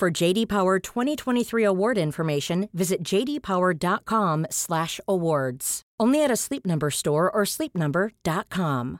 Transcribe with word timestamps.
For 0.00 0.22
JD 0.22 0.48
Power 0.48 0.78
2023 0.78 1.66
award 1.66 1.98
information, 1.98 2.68
visit 2.72 2.98
jdpower.com/awards. 3.12 5.82
Only 6.02 6.24
at 6.24 6.30
a 6.30 6.36
Sleep 6.36 6.66
Number 6.66 6.90
store 6.90 7.30
or 7.30 7.44
sleepnumber.com. 7.44 8.98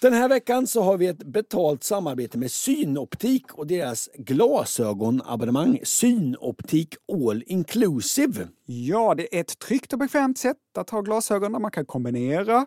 Den 0.00 0.12
här 0.12 0.28
veckan 0.28 0.66
så 0.66 0.82
har 0.82 0.96
vi 0.96 1.06
ett 1.06 1.22
betalt 1.22 1.84
samarbete 1.84 2.38
med 2.38 2.50
Synoptik 2.50 3.54
och 3.54 3.66
deras 3.66 4.08
glasögonabonnemang 4.14 5.80
Synoptik 5.82 6.94
All 7.12 7.42
Inclusive. 7.46 8.48
Ja, 8.66 9.14
det 9.14 9.36
är 9.36 9.40
ett 9.40 9.58
tryggt 9.58 9.92
och 9.92 9.98
bekvämt 9.98 10.38
sätt 10.38 10.56
att 10.78 10.90
ha 10.90 11.00
glasögon 11.00 11.52
där 11.52 11.58
man 11.58 11.70
kan 11.70 11.86
kombinera 11.86 12.66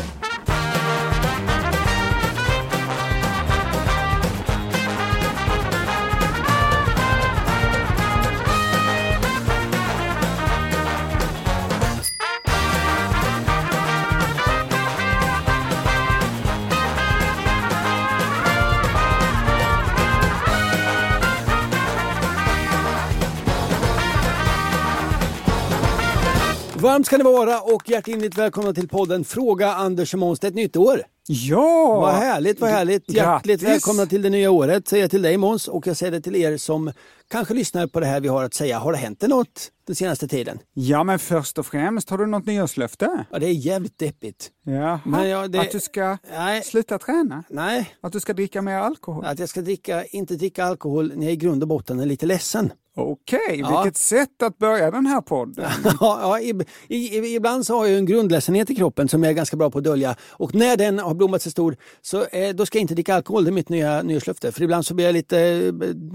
Varmt 26.81 27.05
ska 27.05 27.17
ni 27.17 27.23
vara 27.23 27.61
och 27.61 27.89
hjärtligt 27.89 28.37
välkomna 28.37 28.73
till 28.73 28.87
podden 28.87 29.23
Fråga 29.23 29.73
Anders 29.73 30.13
och 30.13 30.19
Måns. 30.19 30.39
Det 30.39 30.47
är 30.47 30.49
ett 30.49 30.55
nytt 30.55 30.77
år. 30.77 31.03
Ja! 31.27 31.99
Vad 32.01 32.13
härligt, 32.13 32.59
vad 32.61 32.69
härligt. 32.69 33.11
Hjärtligt 33.13 33.61
Grattis! 33.61 33.69
välkomna 33.75 34.05
till 34.05 34.21
det 34.21 34.29
nya 34.29 34.51
året 34.51 34.87
säger 34.87 35.03
jag 35.03 35.11
till 35.11 35.21
dig 35.21 35.37
Måns 35.37 35.67
och 35.67 35.87
jag 35.87 35.97
säger 35.97 36.11
det 36.11 36.21
till 36.21 36.35
er 36.35 36.57
som 36.57 36.91
kanske 37.31 37.53
lyssnar 37.53 37.87
på 37.87 37.99
det 37.99 38.05
här 38.05 38.19
vi 38.19 38.27
har 38.27 38.43
att 38.43 38.53
säga. 38.53 38.79
Har 38.79 38.91
det 38.91 38.97
hänt 38.97 39.21
något 39.21 39.71
den 39.87 39.95
senaste 39.95 40.27
tiden? 40.27 40.59
Ja, 40.73 41.03
men 41.03 41.19
först 41.19 41.57
och 41.57 41.65
främst, 41.65 42.09
har 42.09 42.17
du 42.17 42.25
något 42.27 42.45
nyårslöfte? 42.45 43.25
Ja, 43.31 43.39
det 43.39 43.45
är 43.47 43.51
jävligt 43.53 43.99
deppigt. 43.99 44.49
Jaha, 44.65 44.99
Men 45.05 45.29
ja, 45.29 45.47
det- 45.47 45.59
att 45.59 45.71
du 45.71 45.79
ska 45.79 46.17
Nej. 46.31 46.63
sluta 46.63 46.97
träna? 46.99 47.43
Nej, 47.49 47.95
Att 48.01 48.13
du 48.13 48.19
ska 48.19 48.33
dricka 48.33 48.61
mer 48.61 48.75
alkohol? 48.77 49.25
att 49.25 49.39
jag 49.39 49.49
ska 49.49 49.61
dricka, 49.61 50.05
inte 50.05 50.35
dricka 50.35 50.65
alkohol 50.65 51.11
när 51.15 51.23
jag 51.25 51.33
i 51.33 51.35
grund 51.35 51.63
och 51.63 51.67
botten 51.67 51.99
är 51.99 52.05
lite 52.05 52.25
ledsen. 52.25 52.71
Okej, 52.95 53.39
Ja. 53.59 53.81
vilket 53.81 53.97
sätt 53.97 54.43
att 54.43 54.57
börja 54.57 54.91
den 54.91 55.05
här 55.05 55.21
podden. 55.21 55.71
ja, 55.99 56.39
i, 56.39 56.53
i, 56.87 57.35
ibland 57.35 57.65
så 57.65 57.77
har 57.77 57.85
jag 57.85 57.97
en 57.97 58.05
grundledsenhet 58.05 58.69
i 58.69 58.75
kroppen 58.75 59.07
som 59.07 59.23
jag 59.23 59.29
är 59.31 59.35
ganska 59.35 59.57
bra 59.57 59.69
på 59.71 59.77
att 59.77 59.83
dölja. 59.83 60.15
Och 60.31 60.55
när 60.55 60.77
den 60.77 60.99
har 60.99 61.13
blommat 61.13 61.41
sig 61.41 61.51
stor 61.51 61.75
så 62.01 62.25
eh, 62.25 62.49
då 62.55 62.65
ska 62.65 62.77
jag 62.77 62.81
inte 62.83 62.93
dricka 62.93 63.15
alkohol. 63.15 63.43
Det 63.43 63.49
är 63.49 63.51
mitt 63.53 63.69
nya 63.69 64.01
nyårslöfte. 64.01 64.51
För 64.51 64.61
ibland 64.63 64.85
så 64.85 64.93
blir 64.93 65.05
jag 65.05 65.13
lite, 65.13 65.39
eh, 65.39 65.73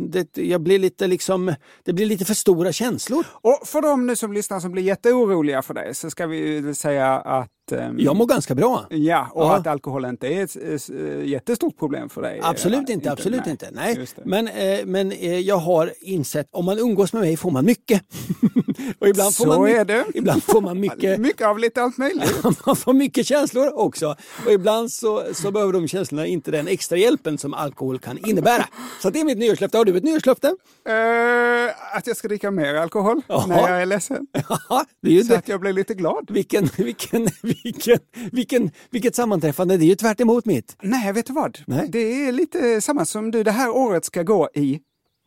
det, 0.09 0.39
jag 0.39 0.61
blir 0.61 0.79
lite 0.79 1.07
liksom, 1.07 1.55
det 1.85 1.93
blir 1.93 2.07
lite 2.07 2.25
för 2.25 2.35
stora 2.35 2.73
känslor. 2.73 3.27
Och 3.33 3.61
för 3.65 3.83
de 3.83 4.07
nu 4.07 4.17
som 4.17 4.33
lyssnar 4.33 4.61
som 4.61 4.73
blir 4.73 4.83
jätteoroliga 4.83 5.63
för 5.63 5.75
dig 5.75 5.95
så 5.95 6.11
ska 6.11 6.27
vi 6.27 6.75
säga 6.75 7.15
att 7.15 7.73
ehm, 7.73 7.99
Jag 7.99 8.17
mår 8.17 8.27
ganska 8.27 8.55
bra. 8.55 8.87
Ja, 8.91 9.29
och 9.33 9.43
Ja. 9.45 9.57
att 9.57 9.67
alkohol 9.67 10.05
inte 10.05 10.27
är 10.29 10.45
ett 10.45 10.89
jättestort 11.29 11.79
problem 11.79 12.09
för 12.09 12.23
dig. 12.23 12.41
Absolut 12.43 12.89
Eh, 12.89 12.95
inte, 12.95 13.13
absolut 13.13 13.47
inte. 13.47 13.69
Nej. 13.73 13.97
Just 13.99 14.17
det. 14.17 14.23
Men, 14.25 14.49
eh, 14.49 14.79
men 14.87 15.13
eh, 15.13 15.39
jag 15.39 15.57
har 15.57 15.93
insett, 16.01 16.49
om 16.51 16.66
man 16.67 16.79
umgås 16.79 17.13
med 17.13 17.23
mig 17.23 17.37
får 17.37 17.51
man 17.51 17.65
mycket. 17.65 18.03
och 18.99 19.09
ibland 19.09 19.35
får 19.35 19.45
Så 19.45 19.49
man, 19.49 19.63
my- 19.65 19.73
är 19.73 19.85
det. 19.85 20.05
Ibland 20.15 20.43
får 20.43 20.61
man 20.61 20.81
mycket. 20.81 21.21
Mycket 21.27 21.47
av 21.47 21.59
lite 21.59 21.83
allt 21.83 21.99
möjligt. 21.99 22.35
man 22.67 22.77
får 22.77 22.93
mycket 22.93 23.27
känslor 23.27 23.73
också. 23.79 24.17
Och 24.47 24.53
ibland 24.53 24.93
så, 24.93 25.25
så 25.35 25.51
behöver 25.51 25.73
de 25.73 25.89
känslorna 25.89 26.27
inte 26.27 26.51
den 26.51 26.69
extra 26.69 26.99
hjälpen 26.99 27.39
som 27.39 27.55
alkohol 27.55 27.99
kan 27.99 28.19
innebära. 28.27 28.65
Så 29.03 29.11
det 29.11 29.21
är 29.21 29.25
mitt 29.25 29.39
nyårslöfte. 29.39 29.79
Har 29.79 29.85
du 29.85 29.97
ett 29.97 30.05
nyårslöfte? 30.05 30.47
Eh, 30.89 31.97
att 31.97 32.07
jag 32.07 32.17
ska 32.17 32.29
dricka 32.29 32.51
mer 32.51 32.75
alkohol 32.75 33.23
Jaha. 33.27 33.47
när 33.47 33.57
jag 33.71 33.83
är 33.83 33.87
ledsen. 33.87 34.27
Ja, 34.69 34.85
det 35.03 35.09
är 35.09 35.13
ju 35.15 35.23
Så 35.25 35.33
det. 35.33 35.39
att 35.39 35.49
jag 35.49 35.61
blir 35.61 35.73
lite 35.73 35.95
glad. 35.95 36.31
Vilken, 36.31 36.69
vilken, 36.77 37.29
vilken, 37.43 37.99
vilken, 38.33 38.71
vilket 38.91 39.15
sammanträffande. 39.15 39.77
Det 39.77 39.85
är 39.85 39.89
ju 39.89 39.95
tvärt 39.95 40.21
emot 40.21 40.45
mitt. 40.45 40.77
Nej, 40.83 41.13
vet 41.13 41.27
du 41.27 41.33
vad? 41.33 41.59
Nej. 41.67 41.87
Det 41.89 41.99
är 42.29 42.33
lite 42.33 42.81
samma 42.81 43.05
som 43.05 43.31
du. 43.31 43.43
Det 43.43 43.51
här 43.51 43.71
året 43.71 44.05
ska 44.05 44.23
gå 44.23 44.49
i 44.55 44.81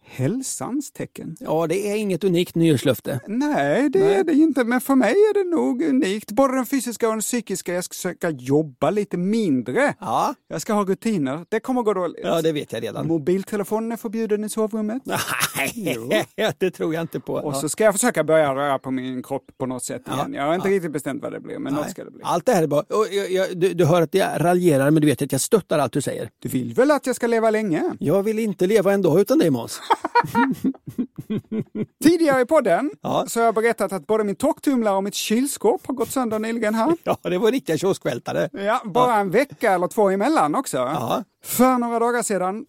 hälsans 0.10 0.92
tecken. 0.92 1.38
Ja, 1.40 1.68
det 1.68 1.92
är 1.92 1.96
inget 1.96 2.24
unikt 2.24 2.56
nyårslöfte. 2.56 3.20
Nej, 3.28 3.90
det 3.90 4.16
är 4.16 4.24
det 4.24 4.34
inte. 4.34 4.64
Men 4.64 4.82
för 4.82 4.96
mig 4.96 5.12
är 5.12 5.34
det 5.44 5.50
nog 5.56 5.82
unikt. 5.82 6.32
Både 6.32 6.56
den 6.56 6.66
fysiska 6.66 7.08
och 7.08 7.14
den 7.14 7.22
psykiska. 7.22 7.74
Jag 7.74 7.84
ska 7.84 7.94
försöka 7.94 8.30
jobba 8.30 8.90
lite 8.90 9.18
mindre. 9.18 9.94
Ja, 10.00 10.36
Jag 10.48 10.62
ska 10.62 10.74
ha 10.74 10.84
rutiner. 10.86 11.46
Det 11.50 11.60
kommer 11.60 11.82
gå 11.82 11.94
dåligt. 11.94 12.20
ja 12.24 12.42
det 12.42 12.52
vet 12.52 12.72
jag 12.74 12.84
redan. 12.84 13.08
Mobiltelefonen 13.08 13.92
är 13.92 13.98
förbjuden 13.98 14.44
i 14.44 14.50
sovrummet. 14.50 15.02
Nej, 15.58 16.28
det 16.60 16.72
tror 16.72 16.94
jag 16.94 17.02
inte 17.02 17.20
på. 17.20 17.34
Och 17.34 17.54
Ja. 17.54 17.62
så 17.62 17.70
ska 17.70 17.84
jag 17.84 17.94
försöka 17.94 18.24
börja 18.24 18.56
röra 18.56 18.80
på 18.80 18.92
min 18.92 19.24
kropp 19.24 19.46
på 19.58 19.66
något 19.66 19.84
sätt 19.84 20.02
igen. 20.14 20.34
Jag 20.34 20.44
har 20.44 20.56
inte 20.56 20.68
riktigt 20.68 20.92
bestämt 20.92 21.22
vad 21.24 21.32
det 21.32 21.40
blir, 21.40 21.60
men 21.60 21.74
något 21.74 21.90
ska 21.92 22.04
det 22.04 22.12
bli. 22.12 22.22
Allt 22.24 22.46
det 22.46 22.54
här 22.54 22.64
är 22.64 22.68
bra. 22.68 22.80
Och 22.80 23.08
jag, 23.12 23.32
jag, 23.32 23.58
du, 23.58 23.74
du 23.74 23.86
hör 23.86 24.02
att 24.02 24.14
jag 24.14 24.30
raljerar, 24.46 24.92
men 24.92 25.02
du 25.02 25.08
vet 25.08 25.22
att 25.22 25.32
jag 25.32 25.42
stöttar 25.42 25.80
allt 25.80 25.94
du 25.94 26.02
säger. 26.02 26.30
Du 26.40 26.50
vill 26.50 26.74
väl 26.74 26.92
att 26.92 27.08
jag 27.08 27.16
ska 27.16 27.28
leva 27.28 27.50
länge? 27.52 27.84
Jag 28.00 28.24
vill 28.24 28.40
inte 28.40 28.68
leva 28.68 28.94
en 28.94 29.02
dag 29.02 29.20
utan 29.22 29.38
dig 29.40 29.50
Måns. 29.50 29.80
Tidigare 32.04 32.42
i 32.42 32.46
podden 32.46 32.92
Ja. 33.02 33.26
så 33.28 33.40
har 33.40 33.46
jag 33.46 33.56
berättat 33.56 33.92
att 33.94 34.08
både 34.08 34.24
min 34.24 34.36
torktumlare 34.36 34.96
och 34.96 35.04
mitt 35.04 35.14
kylskåp 35.16 35.88
har 35.88 35.94
gått 35.94 36.12
sönder 36.12 36.40
nyligen 36.40 36.76
här. 36.76 36.96
Ja, 37.04 37.18
det 37.24 37.38
var 37.38 37.52
riktiga 37.52 37.78
kioskvältare. 37.78 38.50
Ja, 38.54 38.82
bara 38.86 39.16
en 39.16 39.32
vecka 39.32 39.72
eller 39.74 39.88
två 39.88 40.10
emellan 40.10 40.56
också. 40.56 40.78
Ja. 40.78 41.24
För 41.44 41.78
några 41.78 42.00
dagar 42.00 42.24
sedan 42.24 42.66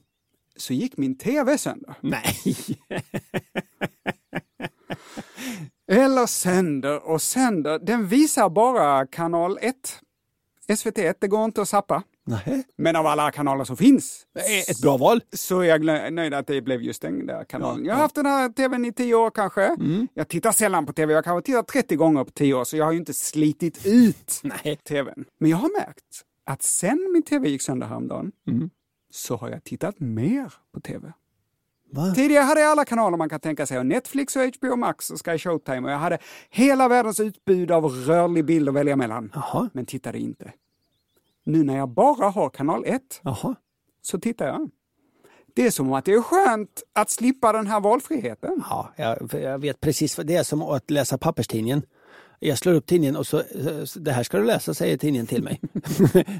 så 0.56 0.72
gick 0.72 0.96
min 0.96 1.18
TV 1.18 1.58
sönder. 1.58 1.94
Nej. 2.00 2.36
Eller 5.92 6.26
sönder 6.26 7.08
och 7.08 7.22
sönder. 7.22 7.78
Den 7.78 8.06
visar 8.08 8.48
bara 8.48 9.06
kanal 9.06 9.58
1. 9.62 9.74
SVT1, 10.68 11.14
det 11.20 11.28
går 11.28 11.44
inte 11.44 11.62
att 11.62 11.68
sappa. 11.68 12.02
Nej. 12.26 12.64
Men 12.76 12.96
av 12.96 13.06
alla 13.06 13.30
kanaler 13.30 13.64
som 13.64 13.76
finns 13.76 14.26
Ett 14.68 14.82
bra 14.82 14.96
val. 14.96 15.20
så 15.32 15.60
är 15.60 15.64
jag 15.64 16.12
nöjd 16.12 16.34
att 16.34 16.46
det 16.46 16.60
blev 16.62 16.82
just 16.82 17.02
den 17.02 17.26
där 17.26 17.44
kanalen. 17.44 17.84
Ja, 17.84 17.88
jag 17.88 17.94
har 17.94 18.02
haft 18.02 18.14
den 18.14 18.26
här 18.26 18.48
tvn 18.48 18.84
i 18.84 18.92
tio 18.92 19.14
år 19.14 19.30
kanske. 19.30 19.76
Jag 20.14 20.28
tittar 20.28 20.52
sällan 20.52 20.86
på 20.86 20.92
tv, 20.92 21.12
jag 21.12 21.24
kanske 21.24 21.46
tittar 21.46 21.62
30 21.62 21.96
gånger 21.96 22.24
på 22.24 22.30
tio 22.30 22.54
år, 22.54 22.64
så 22.64 22.76
jag 22.76 22.84
har 22.84 22.92
ju 22.92 22.98
inte 22.98 23.14
slitit 23.14 23.86
ut 23.86 24.40
Nej. 24.42 24.76
tvn. 24.76 25.24
Men 25.40 25.50
jag 25.50 25.56
har 25.56 25.80
märkt 25.86 26.24
att 26.44 26.62
sen 26.62 27.10
min 27.12 27.22
tv 27.22 27.48
gick 27.48 27.62
sönder 27.62 27.86
häromdagen 27.86 28.32
så 29.12 29.36
har 29.36 29.48
jag 29.50 29.64
tittat 29.64 30.00
mer 30.00 30.52
på 30.74 30.80
tv. 30.80 31.12
Va? 31.92 32.12
Tidigare 32.14 32.42
hade 32.44 32.60
jag 32.60 32.70
alla 32.70 32.84
kanaler 32.84 33.16
man 33.16 33.28
kan 33.28 33.40
tänka 33.40 33.66
sig, 33.66 33.78
och 33.78 33.86
Netflix 33.86 34.36
och 34.36 34.42
HBO 34.42 34.76
Max 34.76 35.10
och 35.10 35.24
Sky 35.26 35.38
Showtime 35.38 35.80
och 35.88 35.90
jag 35.90 35.98
hade 35.98 36.18
hela 36.50 36.88
världens 36.88 37.20
utbud 37.20 37.70
av 37.70 37.84
rörlig 37.84 38.44
bild 38.44 38.68
att 38.68 38.74
välja 38.74 38.96
mellan. 38.96 39.32
Jaha. 39.34 39.68
Men 39.72 39.86
tittade 39.86 40.18
inte. 40.18 40.52
Nu 41.50 41.64
när 41.64 41.76
jag 41.76 41.88
bara 41.88 42.30
har 42.30 42.50
kanal 42.50 42.84
1 42.86 43.20
Jaha. 43.22 43.54
så 44.02 44.20
tittar 44.20 44.46
jag. 44.46 44.70
Det 45.54 45.66
är 45.66 45.70
som 45.70 45.92
att 45.92 46.04
det 46.04 46.12
är 46.12 46.22
skönt 46.22 46.82
att 46.92 47.10
slippa 47.10 47.52
den 47.52 47.66
här 47.66 47.80
valfriheten. 47.80 48.62
Ja, 48.70 48.92
jag, 48.96 49.34
jag 49.42 49.58
vet 49.58 49.80
precis 49.80 50.16
det 50.16 50.36
är 50.36 50.42
som 50.42 50.62
att 50.62 50.90
läsa 50.90 51.18
papperstidningen. 51.18 51.82
Jag 52.42 52.58
slår 52.58 52.74
upp 52.74 52.86
tidningen 52.86 53.16
och 53.16 53.26
så, 53.26 53.42
det 53.94 54.12
här 54.12 54.22
ska 54.22 54.38
du 54.38 54.44
läsa 54.44 54.74
säger 54.74 54.96
tidningen 54.96 55.26
till 55.26 55.42
mig. 55.42 55.60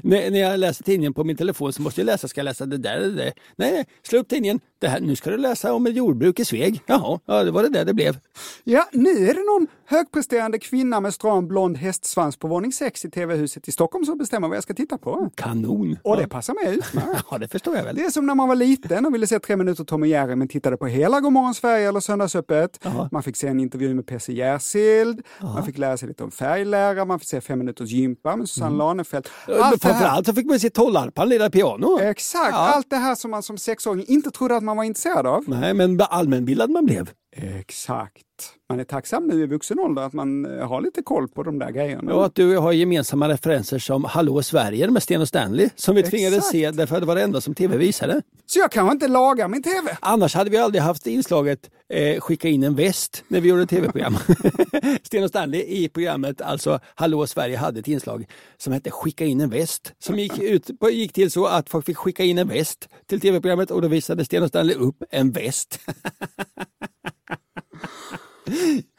när, 0.03 0.31
när 0.31 0.39
jag 0.39 0.59
läser 0.59 0.83
tidningen 0.83 1.13
på 1.13 1.23
min 1.23 1.37
telefon 1.37 1.73
så 1.73 1.81
måste 1.81 2.01
jag 2.01 2.05
läsa, 2.05 2.27
ska 2.27 2.39
jag 2.39 2.45
läsa 2.45 2.65
det 2.65 2.77
där 2.77 2.95
eller 2.97 3.15
det? 3.25 3.33
Nej, 3.55 3.71
nej, 3.71 3.85
slå 4.03 4.19
upp 4.19 4.27
tidningen. 4.27 4.59
Det 4.79 4.87
här, 4.87 4.99
nu 4.99 5.15
ska 5.15 5.29
du 5.29 5.37
läsa 5.37 5.73
om 5.73 5.87
ett 5.87 5.95
jordbruk 5.95 6.39
i 6.39 6.45
Sveg. 6.45 6.81
Jaha, 6.85 7.19
ja, 7.25 7.43
det 7.43 7.51
var 7.51 7.63
det 7.63 7.69
där 7.69 7.85
det 7.85 7.93
blev. 7.93 8.17
Ja, 8.63 8.89
nu 8.91 9.09
är 9.09 9.33
det 9.33 9.43
någon 9.53 9.67
högpresterande 9.85 10.59
kvinna 10.59 10.99
med 10.99 11.13
stram 11.13 11.47
blond 11.47 11.77
hästsvans 11.77 12.37
på 12.37 12.47
våning 12.47 12.73
6 12.73 13.05
i 13.05 13.09
TV-huset 13.09 13.67
i 13.67 13.71
Stockholm 13.71 14.05
som 14.05 14.17
bestämmer 14.17 14.47
vad 14.47 14.57
jag 14.57 14.63
ska 14.63 14.73
titta 14.73 14.97
på. 14.97 15.29
Kanon! 15.35 15.97
Och 16.03 16.17
det 16.17 16.27
passar 16.27 16.53
mig 16.53 16.75
utmärkt. 16.75 17.25
ja, 17.31 17.37
det 17.37 17.47
förstår 17.47 17.75
jag 17.75 17.83
väl. 17.83 17.95
Det 17.95 18.01
är 18.01 18.09
som 18.09 18.25
när 18.25 18.35
man 18.35 18.47
var 18.47 18.55
liten 18.55 19.05
och 19.05 19.13
ville 19.13 19.27
se 19.27 19.39
tre 19.39 19.55
minuter 19.55 19.83
Tom 19.83 20.01
och 20.01 20.07
Jerry 20.07 20.35
men 20.35 20.47
tittade 20.47 20.77
på 20.77 20.87
hela 20.87 21.19
Godmorgon 21.19 21.55
Sverige 21.55 21.89
eller 21.89 21.99
Söndagsöppet. 21.99 22.79
Jaha. 22.83 23.09
Man 23.11 23.23
fick 23.23 23.37
se 23.37 23.47
en 23.47 23.59
intervju 23.59 23.93
med 23.93 24.07
Percy 24.07 24.33
Järsild, 24.33 25.21
man 25.41 25.65
fick 25.65 25.77
lära 25.91 25.97
sig 25.97 26.07
lite 26.07 26.23
om 26.23 26.31
färglära, 26.31 27.05
man 27.05 27.19
fick 27.19 27.29
se 27.29 27.41
fem 27.41 27.59
minuters 27.59 27.89
gympa 27.89 28.35
med 28.35 28.49
Susanne 28.49 28.77
Lanefelt. 28.77 29.27
Allt 29.47 29.47
det 29.57 29.63
här- 29.63 29.77
Framförallt 29.77 30.25
så 30.25 30.33
fick 30.33 30.45
man 30.45 30.59
se 30.59 30.69
Tollarpan 30.69 31.29
lira 31.29 31.49
piano. 31.49 31.99
Exakt, 31.99 32.51
Ja. 32.51 32.57
allt 32.57 32.89
det 32.89 32.95
här 32.95 33.15
som 33.15 33.31
man 33.31 33.43
som 33.43 33.57
sexåring 33.57 34.05
inte 34.07 34.31
trodde 34.31 34.55
att 34.55 34.63
man 34.63 34.77
var 34.77 34.83
intresserad 34.83 35.27
av. 35.27 35.43
Nej, 35.47 35.73
men 35.73 36.01
allmänbildad 36.01 36.69
man 36.69 36.85
blev. 36.85 37.09
Exakt. 37.35 38.25
Man 38.69 38.79
är 38.79 38.83
tacksam 38.83 39.27
nu 39.27 39.43
i 39.43 39.45
vuxen 39.45 39.79
ålder 39.79 40.01
att 40.01 40.13
man 40.13 40.45
eh, 40.59 40.67
har 40.67 40.81
lite 40.81 41.01
koll 41.01 41.27
på 41.27 41.43
de 41.43 41.59
där 41.59 41.71
grejerna. 41.71 42.13
Och 42.13 42.25
att 42.25 42.35
du 42.35 42.57
har 42.57 42.71
gemensamma 42.71 43.29
referenser 43.29 43.79
som 43.79 44.03
Hallå 44.03 44.43
Sverige 44.43 44.91
med 44.91 45.03
Sten 45.03 45.21
och 45.21 45.27
Stanley 45.27 45.69
som 45.75 45.95
vi 45.95 46.03
tvingades 46.03 46.37
Exakt. 46.37 46.51
se 46.51 46.71
därför 46.71 46.95
att 46.95 47.01
det 47.01 47.05
var 47.05 47.15
det 47.15 47.23
enda 47.23 47.41
som 47.41 47.55
tv 47.55 47.77
visade. 47.77 48.21
Så 48.45 48.59
jag 48.59 48.71
kanske 48.71 48.93
inte 48.93 49.07
lagar 49.07 49.47
min 49.47 49.63
TV. 49.63 49.97
Annars 50.01 50.35
hade 50.35 50.49
vi 50.49 50.57
aldrig 50.57 50.81
haft 50.81 51.07
inslaget 51.07 51.69
eh, 51.89 52.19
Skicka 52.19 52.47
in 52.47 52.63
en 52.63 52.75
väst 52.75 53.23
när 53.27 53.41
vi 53.41 53.49
gjorde 53.49 53.65
tv-program. 53.65 54.17
Sten 55.03 55.23
och 55.23 55.29
Stanley 55.29 55.61
i 55.61 55.89
programmet, 55.89 56.41
alltså 56.41 56.79
Hallå 56.95 57.27
Sverige, 57.27 57.57
hade 57.57 57.79
ett 57.79 57.87
inslag 57.87 58.25
som 58.57 58.73
hette 58.73 58.91
Skicka 58.91 59.25
in 59.25 59.41
en 59.41 59.49
väst. 59.49 59.93
Som 59.99 60.19
gick, 60.19 60.39
ut, 60.39 60.69
gick 60.91 61.13
till 61.13 61.31
så 61.31 61.45
att 61.45 61.69
folk 61.69 61.85
fick 61.85 61.97
skicka 61.97 62.23
in 62.23 62.37
en 62.37 62.47
väst 62.47 62.89
till 63.07 63.21
tv-programmet 63.21 63.71
och 63.71 63.81
då 63.81 63.87
visade 63.87 64.25
Sten 64.25 64.43
och 64.43 64.49
Stanley 64.49 64.75
upp 64.75 65.03
en 65.09 65.31
väst. 65.31 65.79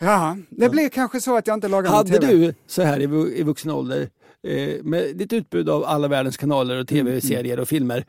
Ja, 0.01 0.37
det 0.51 0.69
blir 0.69 0.89
kanske 0.89 1.21
så 1.21 1.37
att 1.37 1.47
jag 1.47 1.55
inte 1.55 1.69
lagar 1.69 1.91
min 1.91 1.97
Hade 1.97 2.19
du 2.19 2.55
så 2.67 2.83
här 2.83 3.01
i, 3.01 3.39
i 3.39 3.43
vuxen 3.43 3.71
ålder 3.71 4.09
eh, 4.43 4.83
med 4.83 5.17
ditt 5.17 5.33
utbud 5.33 5.69
av 5.69 5.85
alla 5.85 6.09
världens 6.09 6.37
kanaler 6.37 6.81
och 6.81 6.89
tv-serier 6.89 7.61
och 7.61 7.69
filmer. 7.69 8.05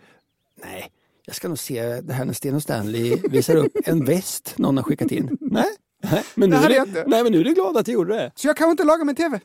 Nej, 0.63 0.91
jag 1.25 1.35
ska 1.35 1.47
nog 1.47 1.59
se 1.59 2.01
det 2.01 2.13
här 2.13 2.25
när 2.25 2.33
Sten 2.33 2.55
och 2.55 2.61
Stanley 2.63 3.17
visar 3.29 3.55
upp 3.55 3.71
en 3.85 4.05
väst 4.05 4.53
någon 4.57 4.77
har 4.77 4.83
skickat 4.83 5.11
in. 5.11 5.37
Nej, 5.41 5.65
nej, 6.03 6.23
men, 6.35 6.49
nu 6.49 6.55
är 6.55 7.09
nej 7.09 7.23
men 7.23 7.31
nu 7.31 7.39
är 7.39 7.43
du 7.43 7.53
glad 7.53 7.77
att 7.77 7.85
du 7.85 7.91
gjorde 7.91 8.13
det. 8.13 8.31
Så 8.35 8.47
jag 8.47 8.57
kanske 8.57 8.71
inte 8.71 8.83
lagar 8.83 9.05
min 9.05 9.15
TV. 9.15 9.39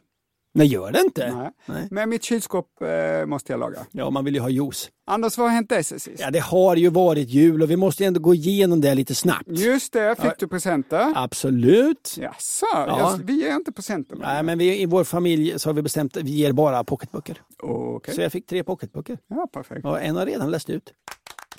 Nej, 0.55 0.67
gör 0.67 0.93
det 0.93 1.01
inte. 1.01 1.35
Nej. 1.37 1.51
Nej. 1.67 1.89
Men 1.91 2.09
mitt 2.09 2.23
kylskåp 2.25 2.67
eh, 2.83 3.27
måste 3.27 3.53
jag 3.53 3.61
laga. 3.61 3.79
Ja, 3.93 4.11
man 4.11 4.25
vill 4.25 4.35
ju 4.35 4.41
ha 4.41 4.49
juice. 4.49 4.91
Anders, 5.07 5.39
vad 5.39 5.47
har 5.47 5.55
hänt 5.55 5.69
dig 5.69 5.85
sen 5.85 6.01
sist? 6.01 6.21
Ja, 6.21 6.31
det 6.31 6.39
har 6.39 6.77
ju 6.77 6.89
varit 6.91 7.29
jul 7.29 7.63
och 7.63 7.71
vi 7.71 7.77
måste 7.77 8.05
ändå 8.05 8.21
gå 8.21 8.35
igenom 8.35 8.81
det 8.81 8.95
lite 8.95 9.15
snabbt. 9.15 9.45
Just 9.49 9.93
det, 9.93 10.15
fick 10.17 10.25
Ja. 10.25 10.35
du 10.39 10.49
presenter? 10.49 11.13
Absolut. 11.15 12.15
Jaså, 12.21 12.67
Ja. 12.73 13.19
vi 13.25 13.33
ger 13.45 13.55
inte 13.55 13.73
presenter. 13.73 14.17
Nej, 14.17 14.43
men 14.43 14.59
vi, 14.59 14.83
i 14.83 14.87
vår 14.87 15.05
familj 15.05 15.59
så 15.59 15.69
har 15.69 15.75
vi 15.75 15.83
bestämt 15.83 16.17
att 16.17 16.23
vi 16.23 16.31
ger 16.31 16.53
bara 16.53 16.85
pocketböcker. 16.85 17.43
Okej, 17.63 18.15
Så 18.15 18.21
jag 18.21 18.33
fick 18.33 18.47
tre 18.47 18.65
pocketböcker. 18.65 19.19
ja, 19.29 19.49
perfekt. 19.53 19.81
Ja, 19.85 19.99
en 19.99 20.17
har 20.17 20.27
redan 20.27 20.51
läst 20.51 20.71
ut. 20.71 20.93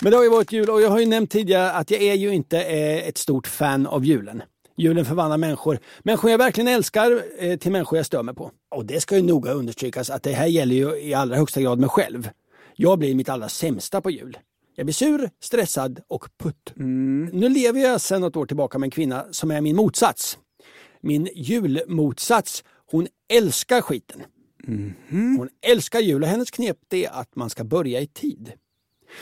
Men 0.00 0.10
det 0.10 0.16
har 0.16 0.24
ju 0.24 0.30
varit 0.30 0.52
jul 0.52 0.70
och 0.70 0.82
jag 0.82 0.90
har 0.90 0.98
ju 0.98 1.06
nämnt 1.06 1.30
tidigare 1.30 1.72
att 1.72 1.90
jag 1.90 2.02
är 2.02 2.14
ju 2.14 2.34
inte 2.34 2.62
eh, 2.62 3.08
ett 3.08 3.18
stort 3.18 3.46
fan 3.46 3.86
av 3.86 4.04
julen. 4.04 4.42
Julen 4.80 5.04
förvandlar 5.04 5.38
människor. 5.38 5.78
Människor 6.02 6.30
jag 6.30 6.38
verkligen 6.38 6.68
älskar 6.68 7.22
eh, 7.38 7.58
till 7.58 7.72
människor 7.72 7.96
jag 7.96 8.06
stör 8.06 8.22
mig 8.22 8.34
på. 8.34 8.50
Och 8.70 8.84
det 8.84 9.00
ska 9.00 9.16
ju 9.16 9.22
noga 9.22 9.52
understrykas 9.52 10.10
att 10.10 10.22
det 10.22 10.32
här 10.32 10.46
gäller 10.46 10.74
ju 10.74 10.96
i 10.96 11.14
allra 11.14 11.36
högsta 11.36 11.60
grad 11.60 11.78
mig 11.78 11.88
själv. 11.88 12.30
Jag 12.76 12.98
blir 12.98 13.14
mitt 13.14 13.28
allra 13.28 13.48
sämsta 13.48 14.00
på 14.00 14.10
jul. 14.10 14.38
Jag 14.76 14.86
blir 14.86 14.94
sur, 14.94 15.30
stressad 15.40 16.00
och 16.08 16.28
putt. 16.38 16.72
Nu 17.32 17.48
lever 17.48 17.80
jag 17.80 18.00
sedan 18.00 18.20
något 18.20 18.36
år 18.36 18.46
tillbaka 18.46 18.78
med 18.78 18.86
en 18.86 18.90
kvinna 18.90 19.24
som 19.30 19.50
är 19.50 19.60
min 19.60 19.76
motsats. 19.76 20.38
Min 21.00 21.28
julmotsats. 21.34 22.64
Hon 22.90 23.06
älskar 23.32 23.80
skiten. 23.80 24.22
Hon 25.10 25.48
älskar 25.66 26.00
jul 26.00 26.22
och 26.22 26.28
hennes 26.28 26.50
knep 26.50 26.76
är 26.92 27.10
att 27.10 27.36
man 27.36 27.50
ska 27.50 27.64
börja 27.64 28.00
i 28.00 28.06
tid. 28.06 28.52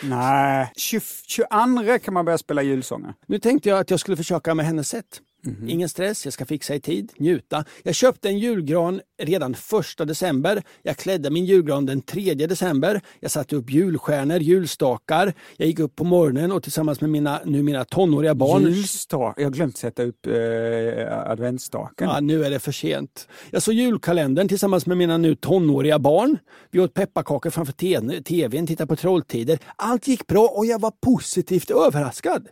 Nej, 0.03 0.73
20, 0.77 1.01
22 1.27 1.99
kan 2.05 2.15
man 2.15 2.25
börja 2.25 2.39
spela 2.39 2.63
julsånger. 2.63 3.15
Nu 3.27 3.39
tänkte 3.39 3.69
jag 3.69 3.79
att 3.79 3.91
jag 3.91 4.01
skulle 4.01 4.17
försöka 4.17 4.55
med 4.55 4.67
hennes 4.67 4.89
sätt. 4.89 5.21
Ingen 5.69 5.89
stress, 5.89 6.25
jag 6.25 6.33
ska 6.35 6.45
fixa 6.45 6.75
i 6.75 6.81
tid, 6.81 7.13
njuta. 7.17 7.65
Jag 7.83 7.95
köpte 7.95 8.29
en 8.29 8.39
julgran 8.39 9.01
redan 9.23 9.55
första 9.55 10.05
december. 10.05 10.63
Jag 10.83 10.97
klädde 10.97 11.31
min 11.31 11.45
julgran 11.45 11.87
den 11.87 12.03
3 12.03 12.35
december. 12.35 13.01
Jag 13.21 13.31
satte 13.31 13.57
upp 13.57 13.71
julstjärnor, 13.71 14.39
julstakar. 14.39 15.33
Jag 15.57 15.69
gick 15.69 15.79
upp 15.79 15.97
på 15.97 16.05
morgonen 16.05 16.53
och 16.53 16.63
tillsammans 16.63 17.01
med 17.01 17.11
mina 17.11 17.41
numera 17.45 17.85
tonåriga 17.85 18.35
barn 18.35 18.63
Julstak. 18.63 19.35
Jag 19.39 19.45
har 19.45 19.51
glömt 19.51 19.77
sätta 19.77 20.03
upp 20.03 20.27
eh, 20.27 21.31
adventsstaken. 21.31 22.09
Ja, 22.09 22.21
nu 22.21 22.45
är 22.45 22.51
det 22.51 22.59
för 22.59 22.73
sent. 22.73 23.29
Jag 23.51 23.63
såg 23.63 23.75
julkalendern 23.75 24.49
tillsammans 24.49 24.87
med 24.87 24.97
mina 24.97 25.17
nu 25.19 25.35
tonåriga 25.35 25.99
barn. 25.99 26.37
Vi 26.71 26.81
åt 26.81 26.95
pepparkakor 26.95 27.51
framför 27.51 27.73
te- 27.73 28.23
tvn, 28.23 28.67
tittade 28.67 28.87
på 28.89 28.97
Trolltider. 28.97 29.59
Allt 29.77 30.09
gick 30.09 30.27
bra 30.27 30.47
och 30.49 30.67
jag 30.67 30.81
var 30.81 30.93
positivt 31.07 31.71
överraskad. 31.71 32.49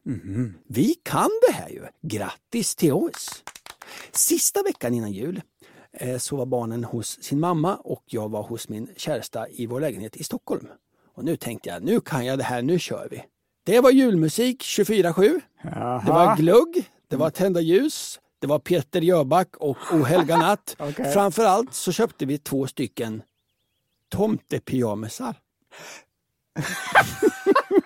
Vi 0.69 0.94
kan 1.02 1.31
det 1.49 1.52
här 1.54 1.69
ju. 1.69 1.82
Grattis 2.02 2.76
till 2.76 2.85
oss! 2.92 3.42
Sista 4.12 4.62
veckan 4.62 4.94
innan 4.94 5.12
jul 5.12 5.42
eh, 5.92 6.18
så 6.18 6.36
var 6.36 6.46
barnen 6.46 6.84
hos 6.84 7.22
sin 7.22 7.40
mamma 7.40 7.76
och 7.76 8.02
jag 8.06 8.28
var 8.28 8.42
hos 8.42 8.68
min 8.68 8.88
käresta 8.96 9.48
i 9.48 9.66
vår 9.66 9.80
lägenhet 9.80 10.16
i 10.16 10.24
Stockholm. 10.24 10.66
Och 11.14 11.24
nu 11.24 11.36
tänkte 11.36 11.68
jag, 11.68 11.82
nu 11.82 12.00
kan 12.00 12.26
jag 12.26 12.38
det 12.38 12.44
här, 12.44 12.62
nu 12.62 12.78
kör 12.78 13.08
vi. 13.10 13.24
Det 13.64 13.80
var 13.80 13.90
julmusik 13.90 14.62
24-7. 14.62 15.40
Jaha. 15.62 16.02
Det 16.06 16.12
var 16.12 16.36
glugg, 16.36 16.90
det 17.08 17.16
var 17.16 17.30
tända 17.30 17.60
ljus, 17.60 18.20
det 18.38 18.46
var 18.46 18.58
Peter 18.58 19.00
Jöback 19.00 19.56
och 19.56 19.76
O 19.92 20.02
helga 20.02 20.36
natt. 20.38 20.76
Okej. 20.78 21.12
Framförallt 21.12 21.74
så 21.74 21.92
köpte 21.92 22.26
vi 22.26 22.38
två 22.38 22.66
stycken 22.66 23.22
tomtepyjamasar. 24.08 25.36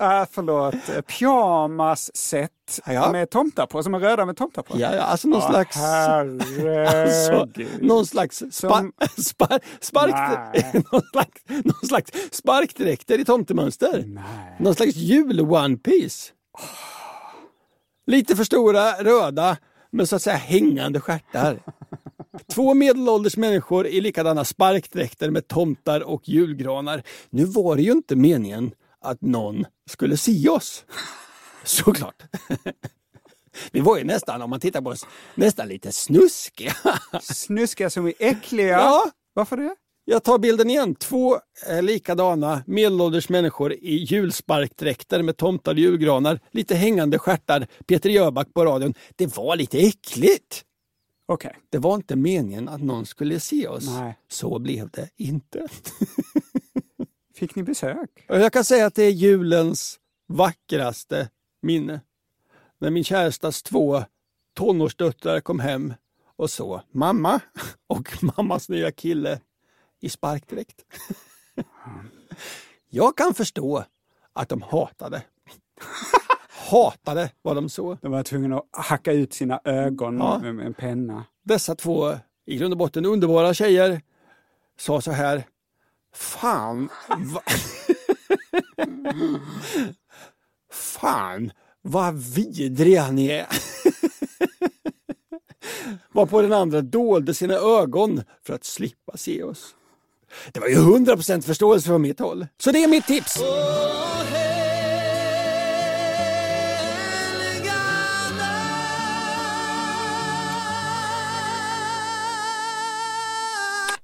Äh, 0.00 0.24
förlåt, 0.30 0.74
pyjamasset 1.06 2.50
Ja. 2.86 3.12
med 3.12 3.30
tomtar 3.30 3.66
på, 3.66 3.82
som 3.82 3.94
är 3.94 3.98
röda 3.98 4.26
med 4.26 4.36
tomtar 4.36 4.62
på. 4.62 4.74
Ja, 4.78 4.94
ja, 4.94 5.02
alltså 5.02 5.28
någon 5.28 5.42
Åh, 5.42 5.50
slags... 5.50 5.76
Alltså, 6.94 7.48
någon 7.80 8.06
slags, 8.06 8.36
spa, 8.36 8.68
Som- 8.68 8.92
spar, 9.18 9.60
spark, 9.80 10.74
någon, 10.92 11.02
slags, 11.12 11.42
någon 11.64 11.88
slags 11.88 12.10
sparkdräkter 12.30 13.18
i 13.20 13.24
tomtemönster. 13.24 14.04
Nej. 14.06 14.24
Någon 14.60 14.74
slags 14.74 14.94
jul-one 14.96 15.76
piece. 15.76 16.32
Lite 18.06 18.36
för 18.36 18.44
stora, 18.44 18.92
röda, 18.92 19.56
men 19.90 20.06
så 20.06 20.16
att 20.16 20.22
säga 20.22 20.36
hängande 20.36 21.00
stjärtar. 21.00 21.62
Två 22.54 22.74
medelålders 22.74 23.36
människor 23.36 23.86
i 23.86 24.00
likadana 24.00 24.44
sparkdräkter 24.44 25.30
med 25.30 25.48
tomtar 25.48 26.00
och 26.00 26.28
julgranar. 26.28 27.02
Nu 27.30 27.44
var 27.44 27.76
det 27.76 27.82
ju 27.82 27.92
inte 27.92 28.16
meningen 28.16 28.72
att 29.06 29.22
någon 29.22 29.64
skulle 29.90 30.16
se 30.16 30.48
oss. 30.48 30.84
Såklart. 31.64 32.22
Vi 33.72 33.80
var 33.80 33.98
ju 33.98 34.04
nästan, 34.04 34.42
om 34.42 34.50
man 34.50 34.60
tittar 34.60 34.80
på 34.80 34.90
oss, 34.90 35.06
nästan 35.34 35.68
lite 35.68 35.92
snuskiga. 35.92 36.74
Snuskiga 37.20 37.90
som 37.90 38.06
är 38.06 38.14
äckliga. 38.18 38.68
Ja. 38.68 39.10
Varför 39.34 39.56
det? 39.56 39.76
Jag 40.04 40.24
tar 40.24 40.38
bilden 40.38 40.70
igen. 40.70 40.94
Två 40.94 41.38
eh, 41.68 41.82
likadana 41.82 42.62
medelålders 42.66 43.28
människor 43.28 43.72
i 43.72 43.94
julsparkdräkter 43.96 45.22
med 45.22 45.36
tomtar 45.36 45.72
och 45.72 45.78
julgranar. 45.78 46.40
Lite 46.50 46.74
hängande 46.74 47.18
stjärtar. 47.18 47.66
Peter 47.86 48.10
Jöback 48.10 48.54
på 48.54 48.64
radion. 48.64 48.94
Det 49.16 49.36
var 49.36 49.56
lite 49.56 49.78
äckligt. 49.78 50.64
Okej. 51.28 51.56
Det 51.70 51.78
var 51.78 51.94
inte 51.94 52.16
meningen 52.16 52.68
att 52.68 52.82
någon 52.82 53.06
skulle 53.06 53.40
se 53.40 53.68
oss. 53.68 53.86
Nej. 53.86 54.18
Så 54.28 54.58
blev 54.58 54.90
det 54.90 55.08
inte. 55.16 55.68
Fick 57.36 57.54
ni 57.54 57.62
besök? 57.62 58.24
Jag 58.26 58.52
kan 58.52 58.64
säga 58.64 58.86
att 58.86 58.94
det 58.94 59.02
är 59.02 59.10
julens 59.10 59.98
vackraste 60.26 61.28
minne. 61.62 62.00
När 62.78 62.90
min 62.90 63.04
kärestas 63.04 63.62
två 63.62 64.02
tonårsdöttrar 64.54 65.40
kom 65.40 65.60
hem 65.60 65.94
och 66.36 66.50
så 66.50 66.82
mamma 66.92 67.40
och 67.86 68.24
mammas 68.36 68.68
nya 68.68 68.92
kille 68.92 69.40
i 70.00 70.08
sparkdräkt. 70.08 70.84
Jag 72.90 73.16
kan 73.16 73.34
förstå 73.34 73.84
att 74.32 74.48
de 74.48 74.62
hatade. 74.62 75.22
hatade 76.70 77.30
vad 77.42 77.56
de 77.56 77.68
såg. 77.68 77.98
De 78.02 78.12
var 78.12 78.22
tvungna 78.22 78.56
att 78.56 78.86
hacka 78.86 79.12
ut 79.12 79.34
sina 79.34 79.60
ögon 79.64 80.18
Ja. 80.18 80.38
med 80.42 80.54
med 80.54 80.66
en 80.66 80.74
penna. 80.74 81.24
Dessa 81.44 81.74
två, 81.74 82.12
i 82.46 82.56
grund 82.56 82.72
och 82.74 82.78
botten 82.78 83.06
underbara 83.06 83.54
tjejer, 83.54 84.00
sa 84.78 85.00
så 85.00 85.10
här. 85.10 85.44
Fan, 86.16 86.88
va... 87.08 87.42
Fan, 90.72 91.50
vad 91.82 92.14
vidriga 92.14 93.10
ni 93.10 93.26
är. 93.26 93.46
Varpå 96.12 96.42
den 96.42 96.52
andra 96.52 96.80
dolde 96.80 97.34
sina 97.34 97.54
ögon 97.54 98.22
för 98.46 98.54
att 98.54 98.64
slippa 98.64 99.16
se 99.16 99.42
oss. 99.42 99.74
Det 100.52 100.60
var 100.60 100.68
ju 100.68 100.76
100% 100.76 101.40
förståelse 101.40 101.86
från 101.86 102.02
mitt 102.02 102.20
håll. 102.20 102.46
Så 102.58 102.72
det 102.72 102.84
är 102.84 102.88
mitt 102.88 103.06
tips. 103.06 103.38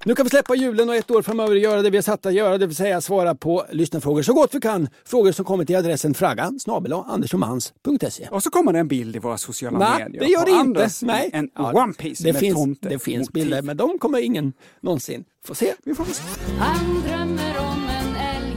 Nu 0.04 0.14
kan 0.14 0.24
vi 0.26 0.30
släppa 0.30 0.54
julen 0.54 0.88
och 0.88 0.94
ett 0.94 1.10
år 1.10 1.22
framöver 1.22 1.54
göra 1.54 1.82
det 1.82 1.90
vi 1.90 1.98
är 1.98 2.02
satta 2.02 2.28
att 2.28 2.34
göra, 2.34 2.58
det 2.58 2.66
vill 2.66 2.76
säga 2.76 3.00
svara 3.00 3.34
på 3.34 3.64
lyssnarfrågor 3.70 4.22
så 4.22 4.32
gott 4.32 4.54
vi 4.54 4.60
kan. 4.60 4.88
Frågor 5.04 5.32
som 5.32 5.44
kommer 5.44 5.64
till 5.64 5.76
adressen 5.76 6.14
fraggan 6.14 6.60
snabel 6.60 6.92
anderssonmans.se. 6.92 8.28
Och 8.30 8.42
så 8.42 8.50
kommer 8.50 8.72
det 8.72 8.78
en 8.78 8.88
bild 8.88 9.16
i 9.16 9.18
våra 9.18 9.38
sociala 9.38 9.78
Nej, 9.78 9.98
medier. 10.04 10.20
det 10.22 10.28
gör 10.28 10.44
det 10.44 10.50
inte. 10.50 10.60
Anders 10.60 11.02
Nej. 11.02 11.30
En 11.32 11.50
Ja, 11.54 11.72
One 11.82 11.92
Piece 11.92 12.24
det 12.24 12.32
med 12.32 12.40
finns, 12.40 12.54
tomte. 12.54 12.88
det 12.88 12.98
finns 12.98 13.20
motiv. 13.28 13.32
bilder, 13.32 13.62
men 13.62 13.76
de 13.76 13.98
kommer 13.98 14.18
ingen 14.18 14.52
någonsin 14.80 15.24
få 15.46 15.54
se. 15.54 15.74
Vi 15.84 15.94
får 15.94 16.04
se. 16.04 16.22
Han 16.58 17.02
drömmer 17.06 17.58
om 17.58 17.88
en 17.88 18.16
älg 18.36 18.56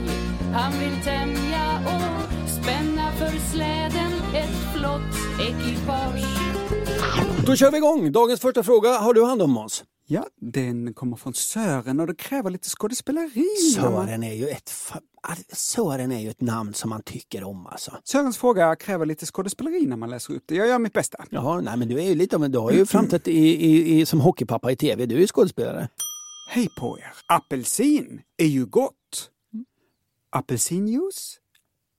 han 0.54 0.72
vill 0.72 1.04
tämja 1.04 1.78
och 1.84 2.50
spänna 2.50 3.12
för 3.12 3.52
släden 3.52 4.12
ett 4.34 4.74
flott 4.74 5.40
ekipage. 5.40 6.26
Då 7.46 7.56
kör 7.56 7.70
vi 7.70 7.76
igång. 7.76 8.12
Dagens 8.12 8.40
första 8.40 8.62
fråga 8.62 8.98
har 8.98 9.14
du 9.14 9.24
hand 9.24 9.42
om 9.42 9.50
Måns. 9.50 9.84
Ja, 10.08 10.26
den 10.40 10.94
kommer 10.94 11.16
från 11.16 11.34
Sören 11.34 12.00
och 12.00 12.06
det 12.06 12.14
kräver 12.14 12.50
lite 12.50 12.68
skådespeleri. 12.68 13.48
Sören 13.74 14.22
är 14.22 14.32
ju 14.34 14.48
ett, 14.48 14.70
fa- 14.70 15.00
Sören 15.52 16.12
är 16.12 16.20
ju 16.20 16.30
ett 16.30 16.40
namn 16.40 16.74
som 16.74 16.90
man 16.90 17.02
tycker 17.02 17.44
om 17.44 17.66
alltså. 17.66 17.96
Sörens 18.04 18.38
fråga 18.38 18.76
kräver 18.76 19.06
lite 19.06 19.26
skådespeleri 19.26 19.86
när 19.86 19.96
man 19.96 20.10
läser 20.10 20.34
upp 20.34 20.42
det. 20.46 20.54
Jag 20.54 20.68
gör 20.68 20.78
mitt 20.78 20.92
bästa. 20.92 21.24
Jaha, 21.30 21.60
nej 21.60 21.76
men 21.76 21.88
du 21.88 21.98
är 22.00 22.04
ju 22.04 22.14
lite 22.14 22.36
av 22.36 22.44
en, 22.44 22.52
du 22.52 22.58
har 22.58 22.70
ju 22.72 22.86
framträtt 22.86 23.28
i, 23.28 23.32
i, 23.38 24.00
i, 24.00 24.06
som 24.06 24.20
hockeypappa 24.20 24.72
i 24.72 24.76
tv. 24.76 25.06
Du 25.06 25.14
är 25.16 25.20
ju 25.20 25.26
skådespelare. 25.26 25.88
Hej 26.50 26.68
på 26.80 26.98
er! 26.98 27.12
Apelsin 27.28 28.20
är 28.36 28.46
ju 28.46 28.66
gott. 28.66 29.30
Apelsinjuice? 30.30 31.38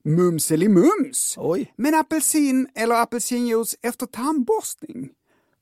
Mums 0.06 0.52
eller 0.52 0.70
mums? 0.70 1.36
Oj. 1.38 1.74
Men 1.76 1.96
apelsin 1.96 2.68
eller 2.76 2.96
apelsinjuice 3.02 3.76
efter 3.82 4.06
tandborstning? 4.06 5.10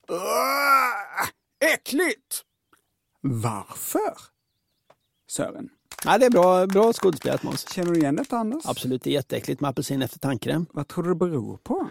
Ugh, 0.09 1.29
äckligt! 1.73 2.41
Varför? 3.21 4.13
Sören, 5.29 5.69
Nej, 6.05 6.19
det 6.19 6.25
är 6.25 6.29
bra, 6.29 6.67
bra 6.67 6.93
skådespelat 6.93 7.43
Måns. 7.43 7.69
känner 7.73 7.91
du 7.91 7.99
igen 7.99 8.15
detta 8.15 8.37
Anders? 8.37 8.65
Absolut, 8.65 9.03
det 9.03 9.09
är 9.09 9.13
jätteäckligt 9.13 9.61
med 9.61 9.69
apelsin 9.69 10.01
efter 10.01 10.19
tandkräm. 10.19 10.65
Vad 10.71 10.87
tror 10.87 11.03
du 11.03 11.09
det 11.09 11.15
beror 11.15 11.57
på? 11.57 11.87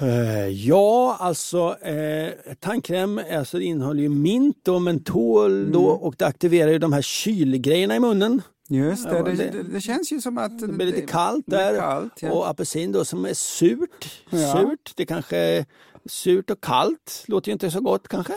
Eh, 0.00 0.48
ja, 0.48 1.16
alltså 1.20 1.76
eh, 1.78 2.32
tandkräm 2.60 3.20
alltså, 3.32 3.60
innehåller 3.60 4.02
ju 4.02 4.08
mint 4.08 4.68
och 4.68 4.82
mentol 4.82 5.72
då, 5.72 5.86
och 5.86 6.14
det 6.18 6.26
aktiverar 6.26 6.70
ju 6.70 6.78
de 6.78 6.92
här 6.92 7.02
kylgrejerna 7.02 7.96
i 7.96 8.00
munnen. 8.00 8.42
Just 8.68 9.04
det, 9.08 9.16
Ja, 9.16 9.22
det, 9.22 9.32
det- 9.34 9.62
det, 9.62 9.80
känns 9.80 10.12
ju 10.12 10.20
som 10.20 10.38
att 10.38 10.58
Det 10.58 10.68
blir 10.68 10.86
lite 10.86 11.00
kallt 11.00 11.44
där. 11.46 11.76
kallt, 11.78 12.22
ja. 12.22 12.30
Och 12.32 12.48
apelsin 12.48 12.92
då 12.92 13.04
som 13.04 13.24
är 13.24 13.34
surt. 13.34 14.22
Ja. 14.30 14.52
Surt, 14.52 14.92
det 14.96 15.06
kanske 15.06 15.66
surt 16.06 16.50
och 16.50 16.60
kallt. 16.60 17.24
Låter 17.26 17.48
ju 17.48 17.52
inte 17.52 17.70
så 17.70 17.80
gott 17.80 18.08
kanske. 18.08 18.34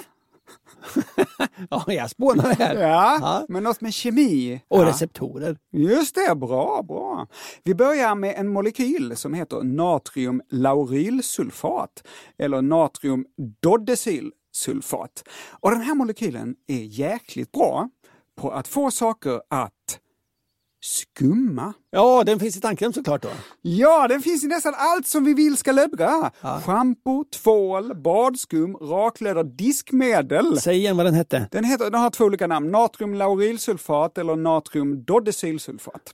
ja, 1.70 1.84
jag 1.88 2.10
spånar 2.10 2.55
här. 2.55 2.75
Ja, 2.75 3.17
Ja. 3.22 3.46
men 3.50 3.63
något 3.63 3.81
med 3.81 3.93
kemi. 3.93 4.62
Och 4.67 4.79
ja. 4.81 4.86
receptorer. 4.86 5.58
Just 5.72 6.15
det, 6.15 6.36
bra, 6.36 6.84
bra. 6.88 7.27
Vi 7.63 7.75
börjar 7.75 8.15
med 8.15 8.34
en 8.38 8.48
molekyl 8.48 9.17
som 9.17 9.34
heter 9.34 9.63
natriumlaurylsulfat 9.63 12.03
eller 12.38 12.62
natriumdodecylsulfat. 12.62 15.24
Och 15.60 15.72
den 15.72 15.81
här 15.81 15.96
molekylen 15.96 16.55
är 16.67 16.84
jäkligt 16.84 17.51
bra 17.51 17.89
på 18.41 18.51
att 18.51 18.67
få 18.67 18.91
saker 18.91 19.41
att 19.50 19.74
skumma. 20.82 21.74
Ja, 21.92 22.24
den 22.24 22.40
finns 22.40 22.58
i 22.58 22.62
tandkräm 22.62 22.94
såklart 22.94 23.22
då. 23.22 23.30
Ja, 23.62 24.08
den 24.08 24.22
finns 24.22 24.44
i 24.44 24.48
nästan 24.48 24.74
allt 24.78 25.08
som 25.08 25.26
vi 25.26 25.34
vill 25.34 25.58
ska 25.58 25.72
löddra. 25.72 26.32
Shampoo, 26.66 27.24
tvål, 27.24 27.96
badskum, 27.96 28.76
raklödder, 28.76 29.44
diskmedel. 29.44 30.62
Säg 30.62 30.78
igen 30.78 30.98
vad 30.98 31.06
den 31.06 31.14
hette. 31.14 31.48
Den, 31.52 31.64
heter, 31.64 31.92
den 31.92 32.02
har 32.02 32.10
två 32.10 32.26
olika 32.26 32.48
namn, 32.48 32.72
natriumlaurylsulfat 32.72 34.18
eller 34.18 34.36
natriumdodecylsulfat. 34.36 36.14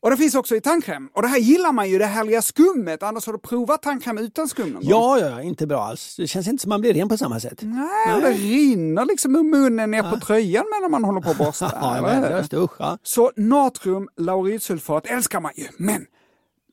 Och 0.00 0.10
det 0.10 0.16
finns 0.16 0.34
också 0.34 0.56
i 0.56 0.60
tandkräm. 0.60 1.10
Och 1.12 1.22
det 1.22 1.28
här 1.28 1.38
gillar 1.38 1.72
man 1.72 1.90
ju, 1.90 1.98
det 1.98 2.06
härliga 2.06 2.42
skummet. 2.42 3.02
Anders 3.02 3.26
har 3.26 3.32
du 3.32 3.38
provat 3.38 3.82
tandkräm 3.82 4.18
utan 4.18 4.48
skum 4.48 4.64
någon 4.70 4.74
gång? 4.74 4.90
Ja, 4.90 5.18
ja, 5.18 5.42
inte 5.42 5.66
bra 5.66 5.82
alls. 5.84 6.16
Det 6.16 6.26
känns 6.26 6.48
inte 6.48 6.62
som 6.62 6.68
man 6.68 6.80
blir 6.80 6.94
ren 6.94 7.08
på 7.08 7.16
samma 7.16 7.40
sätt. 7.40 7.58
Nej, 7.62 8.14
och 8.14 8.20
det 8.20 8.30
rinner 8.32 9.04
liksom 9.04 9.36
ur 9.36 9.42
munnen 9.42 9.90
ner 9.90 10.10
på 10.10 10.20
tröjan 10.20 10.64
medan 10.76 10.90
man 10.90 11.04
håller 11.04 11.20
på 11.20 11.30
att 11.30 11.38
borsta. 11.38 11.72
Ja, 11.80 11.94
hur? 11.94 12.02
värdelöst. 12.02 12.54
Usch, 12.54 12.70
ja. 12.78 12.98
Så 13.02 13.32
natriumlaurylsulfat 13.36 15.06
älskar 15.06 15.40
man 15.40 15.52
ju, 15.56 15.68
men 15.76 16.06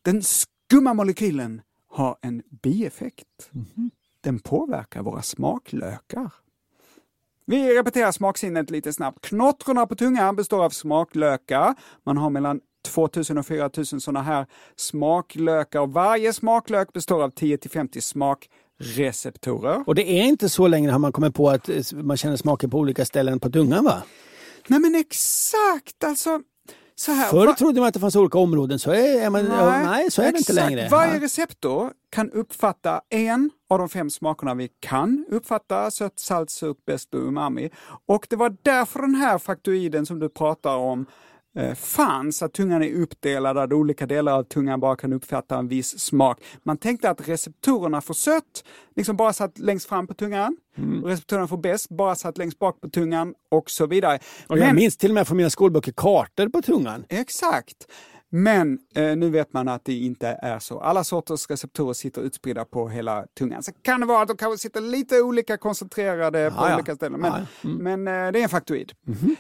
den 0.02 0.24
skumma 0.24 0.94
molekylen 0.94 1.62
har 1.92 2.18
en 2.22 2.42
bieffekt. 2.64 3.50
Den 4.22 4.40
påverkar 4.40 5.02
våra 5.02 5.22
smaklökar. 5.22 6.34
Vi 7.46 7.78
repeterar 7.78 8.12
smaksinnet 8.12 8.70
lite 8.70 8.94
snabbt. 8.94 9.26
Knottrorna 9.26 9.88
på 9.88 9.96
tungan 9.96 10.36
består 10.36 10.64
av 10.66 10.70
smaklökar. 10.70 11.76
Man 12.06 12.18
har 12.18 12.30
mellan 12.30 12.60
2000 12.86 13.38
och 13.38 13.46
4000 13.46 14.02
sådana 14.02 14.22
här 14.22 14.46
smaklökar 14.76 15.80
och 15.80 15.94
varje 15.94 16.34
smaklök 16.34 16.94
består 16.94 17.24
av 17.24 17.34
10-50 17.34 18.00
smakreceptorer. 18.00 19.84
Och 19.88 19.96
det 19.96 20.10
är 20.10 20.24
inte 20.24 20.50
så 20.50 20.68
längre 20.68 20.92
har 20.92 21.00
man 21.00 21.12
kommit 21.12 21.36
på 21.36 21.50
att 21.50 21.70
eh, 21.70 21.76
man 21.94 22.18
känner 22.18 22.36
smaken 22.36 22.70
på 22.70 22.78
olika 22.78 23.06
ställen 23.06 23.40
på 23.40 23.50
tungan 23.50 23.84
va? 23.84 24.04
Nej 24.68 24.80
men 24.80 24.96
exakt, 24.96 26.04
alltså 26.04 26.40
så 26.96 27.12
här. 27.12 27.30
Förr 27.30 27.54
trodde 27.54 27.80
man 27.80 27.88
att 27.88 27.94
det 27.94 28.00
fanns 28.00 28.16
olika 28.16 28.38
områden, 28.38 28.80
så 28.80 28.92
är, 28.92 29.30
man, 29.30 29.46
nej, 29.46 29.86
nej, 29.86 30.12
så 30.12 30.22
är 30.22 30.32
det 30.32 30.38
inte 30.38 30.54
längre. 30.54 30.88
Varje 30.90 31.20
receptor 31.20 31.92
kan 32.12 32.32
uppfatta 32.32 33.02
en 33.10 33.52
av 33.70 33.80
de 33.80 33.90
fem 33.90 34.10
smakerna 34.10 34.54
vi 34.54 34.70
kan 34.80 35.26
uppfatta, 35.30 35.92
sött, 35.92 36.20
salt, 36.20 36.50
surt, 36.50 36.86
besk 36.86 37.14
och 37.14 37.20
umami. 37.20 37.70
Och 38.06 38.28
det 38.30 38.36
var 38.36 38.58
därför 38.62 39.00
den 39.00 39.16
här 39.16 39.38
faktoiden 39.38 40.06
som 40.06 40.20
du 40.20 40.30
pratar 40.30 40.76
om 40.76 41.06
fanns, 41.76 42.44
att 42.44 42.54
tungan 42.54 42.84
är 42.84 42.94
uppdelad, 43.02 43.58
att 43.58 43.74
olika 43.74 44.06
delar 44.06 44.32
av 44.34 44.44
tungan 44.44 44.80
bara 44.80 44.96
kan 44.96 45.14
uppfatta 45.14 45.58
en 45.58 45.68
viss 45.68 46.00
smak. 46.00 46.42
Man 46.64 46.78
tänkte 46.78 47.10
att 47.10 47.28
receptorerna 47.28 48.02
för 48.02 48.14
sött 48.14 48.64
liksom 48.96 49.18
bara 49.18 49.34
satt 49.34 49.60
längst 49.60 49.90
fram 49.90 50.08
på 50.08 50.14
tungan, 50.14 50.58
Mm. 50.78 51.04
receptorerna 51.06 51.48
för 51.48 51.58
besk 51.58 51.90
bara 51.90 52.16
satt 52.16 52.38
längst 52.38 52.60
bak 52.60 52.82
på 52.82 52.90
tungan 52.90 53.34
och 53.52 53.70
så 53.70 53.86
vidare. 53.86 54.20
Och 54.48 54.58
jag 54.58 54.66
Men- 54.66 54.76
minns 54.76 54.98
till 54.98 55.12
och 55.12 55.16
med 55.16 55.28
från 55.28 55.38
mina 55.38 55.50
skolböcker 55.50 55.92
kartor 55.98 56.50
på 56.50 56.62
tungan. 56.62 57.06
Exakt. 57.10 57.88
Men 58.30 58.80
eh, 58.96 59.16
nu 59.16 59.30
vet 59.30 59.54
man 59.54 59.68
att 59.68 59.86
det 59.86 59.94
inte 59.94 60.28
är 60.42 60.60
så. 60.60 60.80
Alla 60.80 61.04
sorters 61.04 61.50
receptorer 61.50 61.94
sitter 61.94 62.22
utspridda 62.22 62.66
på 62.66 62.90
hela 62.90 63.26
tungan. 63.38 63.64
Så 63.64 63.72
kan 63.82 64.00
det 64.00 64.06
vara 64.06 64.22
att 64.22 64.28
de 64.28 64.38
kanske 64.38 64.58
sitter 64.62 64.82
lite 64.82 65.22
olika 65.22 65.58
koncentrerade 65.58 66.52
på 66.52 66.56
Ja, 66.66 66.76
olika 66.76 66.96
ställen. 66.96 67.20
Men, 67.20 67.32
Ja, 67.32 67.40
ja. 67.64 67.70
Mm. 67.70 68.04
men 68.04 68.26
eh, 68.28 68.32
det 68.32 68.40
är 68.40 68.44
en 68.44 68.50
faktoid. 68.50 68.92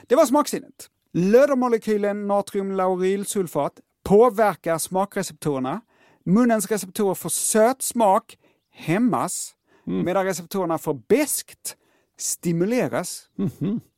Det 0.08 0.16
var 0.16 0.26
smaksinnet. 0.26 0.90
Lödermolekylen 1.18 2.28
natriumlaurylsulfat 2.28 3.80
påverkar 4.04 4.78
smakreceptorerna. 4.78 5.82
Munnens 6.26 6.72
receptorer 6.72 7.14
för 7.14 7.30
söt 7.30 7.82
smak 7.82 8.38
hämmas 8.72 9.56
medan 9.86 10.26
receptorerna 10.26 10.78
för 10.78 10.94
beskt 10.94 11.78
stimuleras. 12.18 13.30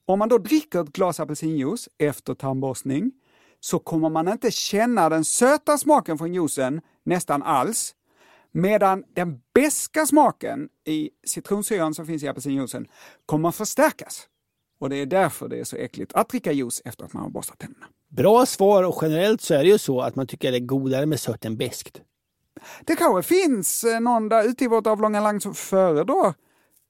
Om 0.05 0.19
man 0.19 0.29
då 0.29 0.37
dricker 0.37 0.81
ett 0.81 0.93
glas 0.93 1.19
apelsinjuice 1.19 1.89
efter 1.97 2.33
tandborstning 2.33 3.11
så 3.59 3.79
kommer 3.79 4.09
man 4.09 4.27
inte 4.27 4.51
känna 4.51 5.09
den 5.09 5.25
söta 5.25 5.77
smaken 5.77 6.17
från 6.17 6.33
juicen 6.33 6.81
nästan 7.03 7.43
alls. 7.43 7.95
Medan 8.51 9.03
den 9.15 9.41
beska 9.53 10.05
smaken 10.05 10.69
i 10.85 11.09
citronsyran 11.27 11.93
som 11.93 12.05
finns 12.05 12.23
i 12.23 12.27
apelsinjuicen 12.27 12.87
kommer 13.25 13.51
förstärkas. 13.51 14.27
Och 14.79 14.89
det 14.89 14.95
är 14.95 15.05
därför 15.05 15.47
det 15.47 15.59
är 15.59 15.63
så 15.63 15.75
äckligt 15.75 16.13
att 16.13 16.29
dricka 16.29 16.51
juice 16.51 16.81
efter 16.85 17.05
att 17.05 17.13
man 17.13 17.23
har 17.23 17.29
borstat 17.29 17.59
tänderna. 17.59 17.85
Bra 18.09 18.45
svar 18.45 18.83
och 18.83 18.99
generellt 19.01 19.41
så 19.41 19.53
är 19.53 19.63
det 19.63 19.69
ju 19.69 19.77
så 19.77 20.01
att 20.01 20.15
man 20.15 20.27
tycker 20.27 20.51
det 20.51 20.57
är 20.57 20.65
godare 20.65 21.05
med 21.05 21.19
sött 21.19 21.45
än 21.45 21.57
beskt. 21.57 22.01
Det 22.85 22.95
kanske 22.95 23.35
finns 23.35 23.83
eh, 23.83 23.99
någon 23.99 24.29
där 24.29 24.43
ute 24.43 24.63
i 24.63 24.67
vårt 24.67 24.87
avlånga 24.87 25.19
land 25.19 25.43
som 25.43 25.53
föredrar 25.53 26.33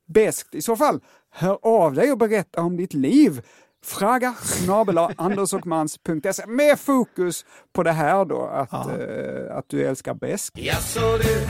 beskt. 0.08 0.56
I 0.56 0.62
så 0.62 0.76
fall, 0.76 1.00
hör 1.30 1.60
av 1.62 1.94
dig 1.94 2.12
och 2.12 2.18
berätta 2.18 2.62
om 2.62 2.78
ditt 2.78 2.94
liv. 2.94 3.42
Fraga 3.86 4.34
snabel 4.34 4.98
andersochmans.se 5.18 6.48
med 6.48 6.80
fokus 6.80 7.46
på 7.74 7.84
det 7.84 7.92
här 7.92 8.26
då, 8.26 8.42
att, 8.42 8.74
eh, 8.74 9.58
att 9.58 9.66
du 9.70 9.86
älskar 9.86 10.14
bäst. 10.14 10.58
Jaså 10.58 11.18
du, 11.18 11.48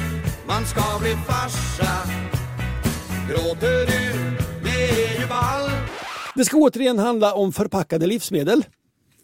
man 0.48 0.66
ska 0.66 0.82
bli 1.00 1.16
farsa 1.28 2.10
Gråter 3.30 3.86
du, 3.86 4.38
det 4.64 4.90
är 4.90 5.22
ju 5.22 5.28
ball 5.28 5.67
Det 6.38 6.46
ska 6.46 6.58
återigen 6.58 7.00
handla 7.00 7.34
om 7.34 7.54
förpackade 7.54 8.08
livsmedel. 8.08 8.66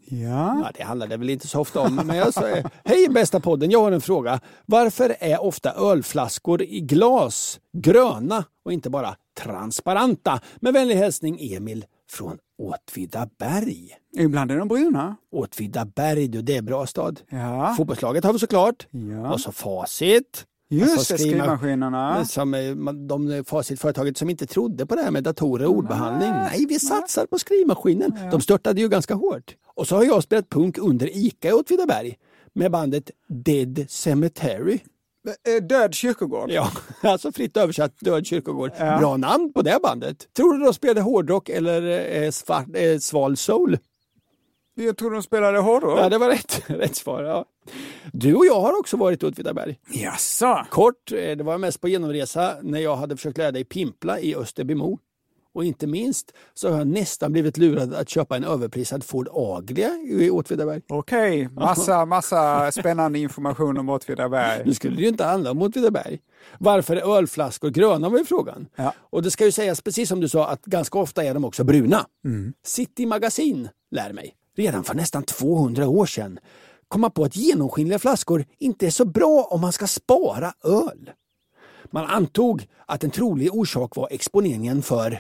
Ja. 0.05 0.62
Ja, 0.63 0.72
det 0.77 0.84
handlar 0.84 1.08
det 1.08 1.17
väl 1.17 1.29
inte 1.29 1.48
så 1.48 1.60
ofta 1.60 1.79
om. 1.79 1.96
Men 1.96 2.17
jag 2.17 2.34
säger, 2.34 2.70
hej 2.84 3.10
bästa 3.10 3.39
podden, 3.39 3.72
jag 3.72 3.82
har 3.82 3.91
en 3.91 4.01
fråga. 4.01 4.39
Varför 4.65 5.15
är 5.20 5.43
ofta 5.43 5.72
ölflaskor 5.74 6.62
i 6.62 6.79
glas 6.79 7.60
gröna 7.77 8.46
och 8.65 8.74
inte 8.74 8.89
bara 8.89 9.15
transparenta? 9.39 10.39
Med 10.60 10.74
vänlig 10.74 10.96
hälsning 10.96 11.53
Emil 11.53 11.86
från 12.10 12.38
Åtvidaberg. 12.58 13.89
Ibland 14.17 14.51
är 14.51 14.58
de 14.58 14.67
bruna. 14.67 15.15
Åtvidaberg, 15.32 16.27
du, 16.27 16.41
det 16.41 16.58
är 16.58 16.62
bra 16.62 16.86
stad. 16.86 17.22
Ja. 17.29 17.74
Fotbollslaget 17.77 18.24
har 18.24 18.34
vi 18.34 18.39
såklart. 18.39 18.88
Ja. 18.91 19.34
Och 19.34 19.39
så 19.39 19.51
Facit. 19.51 20.46
Just 20.70 20.98
Alltså 20.98 21.13
det, 21.13 21.20
skrivmaskinerna. 21.20 22.25
Som 22.25 22.53
eh, 22.53 22.75
de 22.93 23.43
Facitföretaget 23.48 24.17
som 24.17 24.29
inte 24.29 24.46
trodde 24.46 24.86
på 24.86 24.96
det 24.96 25.01
här 25.01 25.12
med 25.12 25.24
datorer 25.24 25.65
och 25.65 25.74
ordbehandling. 25.74 26.29
Nej, 26.29 26.65
vi 26.70 26.79
satsar 26.79 27.25
på 27.25 27.39
skrivmaskinen. 27.39 28.17
De 28.32 28.41
störtade 28.41 28.82
ju 28.82 28.89
ganska 28.89 29.13
hårt. 29.13 29.55
Och 29.75 29.88
så 29.88 29.96
har 29.96 30.03
jag 30.03 30.24
spelat 30.24 30.50
punk 30.50 30.77
under 30.77 31.10
ICA 31.17 31.50
i 31.50 31.51
Åtvidaberg 31.51 32.15
med 32.53 32.72
bandet 32.72 33.12
Dead 33.27 33.86
Cemetery. 33.89 34.79
Eh, 35.48 35.63
Död 35.63 35.93
kyrkogård. 35.93 36.51
Ja, 36.51 36.70
alltså 37.01 37.32
fritt 37.32 37.58
översatt 37.58 38.00
Död 38.00 38.25
kyrkogård. 38.25 38.72
Bra 38.77 39.17
namn 39.17 39.53
på 39.53 39.62
det 39.62 39.79
bandet. 39.84 40.34
Tror 40.38 40.53
du 40.53 40.65
de 40.65 40.74
spelade 40.74 41.01
hårdrock 41.01 41.50
eller 41.50 42.05
eh, 42.24 42.32
svart, 42.32 42.67
eh, 42.75 42.98
sval 43.00 43.38
soul? 43.38 43.77
Jag 44.75 44.98
tror 44.98 45.12
de 45.12 45.24
spelade 45.24 45.60
hårdrock. 45.60 46.00
Ja, 46.00 46.10
det 46.10 46.18
var 46.18 46.30
rätt, 46.30 46.62
rätt 46.70 46.96
svar. 46.96 47.24
Ja. 47.24 47.46
Du 48.13 48.36
och 48.36 48.46
jag 48.46 48.62
har 48.62 48.80
också 48.80 48.98
varit 48.98 49.24
i 49.24 49.25
Åtvidaberg. 49.25 49.80
Jaså? 49.89 50.65
Kort, 50.70 51.12
eh, 51.12 51.38
det 51.38 51.44
var 51.44 51.58
mest 51.58 51.82
på 51.82 51.88
genomresa 51.88 52.56
när 52.62 52.80
jag 52.80 52.96
hade 52.96 53.15
försökt 53.15 53.38
lära 53.38 53.51
dig 53.51 53.63
pimpla 53.63 54.20
i 54.20 54.36
Österbymo. 54.36 55.00
Och 55.56 55.65
inte 55.65 55.88
minst 55.88 56.32
så 56.53 56.70
har 56.70 56.77
jag 56.77 56.88
nästan 56.88 57.32
blivit 57.32 57.58
lurad 57.58 57.94
att 57.94 58.10
köpa 58.10 58.36
en 58.38 58.44
överprisad 58.44 59.03
Ford 59.03 59.27
Agria 59.34 59.89
i 60.10 60.30
Åtvidaberg. 60.30 60.82
Okej, 60.89 61.50
massa, 61.50 62.06
massa 62.06 62.72
spännande 62.72 63.20
information 63.20 63.77
om 63.77 63.89
Åtvidaberg. 63.89 64.62
Nu 64.65 64.74
skulle 64.74 64.96
det 64.96 65.01
ju 65.01 65.08
inte 65.08 65.24
handla 65.24 65.51
om 65.51 65.62
Åtvidaberg. 65.62 66.20
Varför 66.60 66.96
är 66.96 67.18
ölflaskor 67.18 67.70
gröna 67.70 68.10
var 68.10 68.18
ju 68.18 68.25
frågan. 68.25 68.68
Ja. 68.75 68.94
Och 68.98 69.24
det 69.24 69.32
ska 69.32 69.46
ju 69.46 69.51
sägas, 69.51 69.82
precis 69.82 70.10
som 70.10 70.20
du 70.20 70.30
sa, 70.30 70.48
att 70.48 70.65
ganska 70.65 71.00
ofta 71.00 71.24
är 71.24 71.34
de 71.34 71.46
också 71.46 71.63
bruna. 71.63 72.06
City 72.65 73.06
Magasin 73.06 73.70
lär 73.92 74.13
mig, 74.13 74.34
redan 74.56 74.84
för 74.84 74.94
nästan 74.94 75.24
200 75.24 75.88
år 75.88 76.06
sedan, 76.06 76.40
komma 76.88 77.10
på 77.10 77.24
att 77.24 77.36
genomskinliga 77.36 78.00
flaskor 78.00 78.46
inte 78.60 78.86
är 78.86 78.90
så 78.90 79.06
bra 79.06 79.48
om 79.50 79.62
man 79.62 79.74
ska 79.74 79.88
spara 79.88 80.54
öl. 80.64 81.12
Man 81.92 82.06
antog 82.06 82.68
att 82.86 83.04
en 83.04 83.12
trolig 83.12 83.54
orsak 83.54 83.96
var 83.96 84.08
exponeringen 84.12 84.82
för 84.82 85.20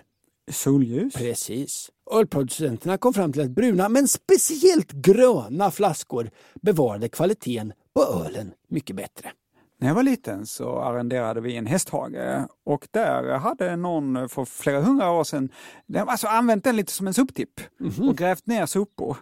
Solljus? 0.51 1.13
Precis. 1.13 1.89
Ölproducenterna 2.11 2.97
kom 2.97 3.13
fram 3.13 3.33
till 3.33 3.41
att 3.41 3.49
bruna, 3.49 3.89
men 3.89 4.07
speciellt 4.07 4.91
gröna 4.91 5.71
flaskor 5.71 6.29
bevarade 6.61 7.09
kvaliteten 7.09 7.73
på 7.95 8.03
ölen 8.03 8.51
mycket 8.69 8.95
bättre. 8.95 9.31
När 9.79 9.87
jag 9.87 9.95
var 9.95 10.03
liten 10.03 10.45
så 10.45 10.79
arrenderade 10.79 11.41
vi 11.41 11.57
en 11.57 11.65
hästhage 11.65 12.45
och 12.65 12.87
där 12.91 13.37
hade 13.37 13.75
någon 13.75 14.29
för 14.29 14.45
flera 14.45 14.81
hundra 14.81 15.11
år 15.11 15.23
sedan 15.23 15.49
alltså 15.95 16.27
använt 16.27 16.63
den 16.63 16.75
lite 16.75 16.91
som 16.91 17.07
en 17.07 17.13
soptipp 17.13 17.61
och 18.01 18.17
grävt 18.17 18.47
ner 18.47 18.65
sopor. 18.65 19.17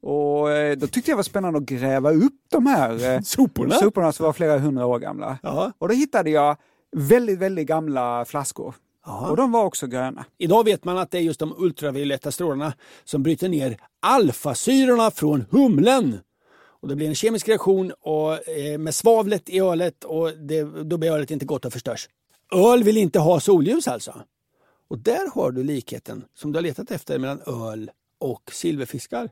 Och 0.00 0.50
eh, 0.50 0.76
då 0.76 0.86
tyckte 0.86 1.10
jag 1.10 1.14
det 1.14 1.18
var 1.18 1.22
spännande 1.22 1.58
att 1.58 1.64
gräva 1.64 2.10
upp 2.12 2.40
de 2.50 2.66
här 2.66 3.14
eh, 3.14 3.20
Soporna? 3.24 3.74
soporna 3.74 4.12
som 4.12 4.26
var 4.26 4.32
flera 4.32 4.58
hundra 4.58 4.86
år 4.86 4.98
gamla. 4.98 5.38
Ja. 5.42 5.72
Och 5.78 5.88
då 5.88 5.94
hittade 5.94 6.30
jag 6.30 6.56
väldigt, 6.96 7.38
väldigt 7.38 7.66
gamla 7.66 8.24
flaskor. 8.24 8.74
Och 9.30 9.36
de 9.36 9.52
var 9.52 9.64
också 9.64 9.86
gröna. 9.86 10.24
Idag 10.38 10.64
vet 10.64 10.84
man 10.84 10.98
att 10.98 11.10
det 11.10 11.18
är 11.18 11.22
just 11.22 11.40
de 11.40 11.54
ultravioletta 11.58 12.30
strålarna 12.32 12.72
som 13.04 13.22
bryter 13.22 13.48
ner 13.48 13.76
alfasyrorna 14.02 15.10
från 15.10 15.44
humlen. 15.50 16.18
Och 16.82 16.88
det 16.88 16.96
blir 16.96 17.08
en 17.08 17.14
kemisk 17.14 17.48
reaktion 17.48 17.92
och, 18.00 18.48
eh, 18.48 18.78
med 18.78 18.94
svavlet 18.94 19.48
i 19.48 19.60
ölet 19.60 20.04
och 20.04 20.32
det, 20.32 20.62
då 20.62 20.98
blir 20.98 21.12
ölet 21.12 21.30
inte 21.30 21.44
gott 21.44 21.64
och 21.64 21.72
förstörs. 21.72 22.08
Öl 22.52 22.82
vill 22.82 22.96
inte 22.96 23.18
ha 23.18 23.40
solljus 23.40 23.88
alltså. 23.88 24.22
Och 24.88 24.98
där 24.98 25.30
har 25.34 25.50
du 25.50 25.62
likheten 25.62 26.24
som 26.34 26.52
du 26.52 26.56
har 26.56 26.62
letat 26.62 26.90
efter 26.90 27.18
mellan 27.18 27.40
öl 27.46 27.90
och 28.18 28.52
silverfiskar. 28.52 29.30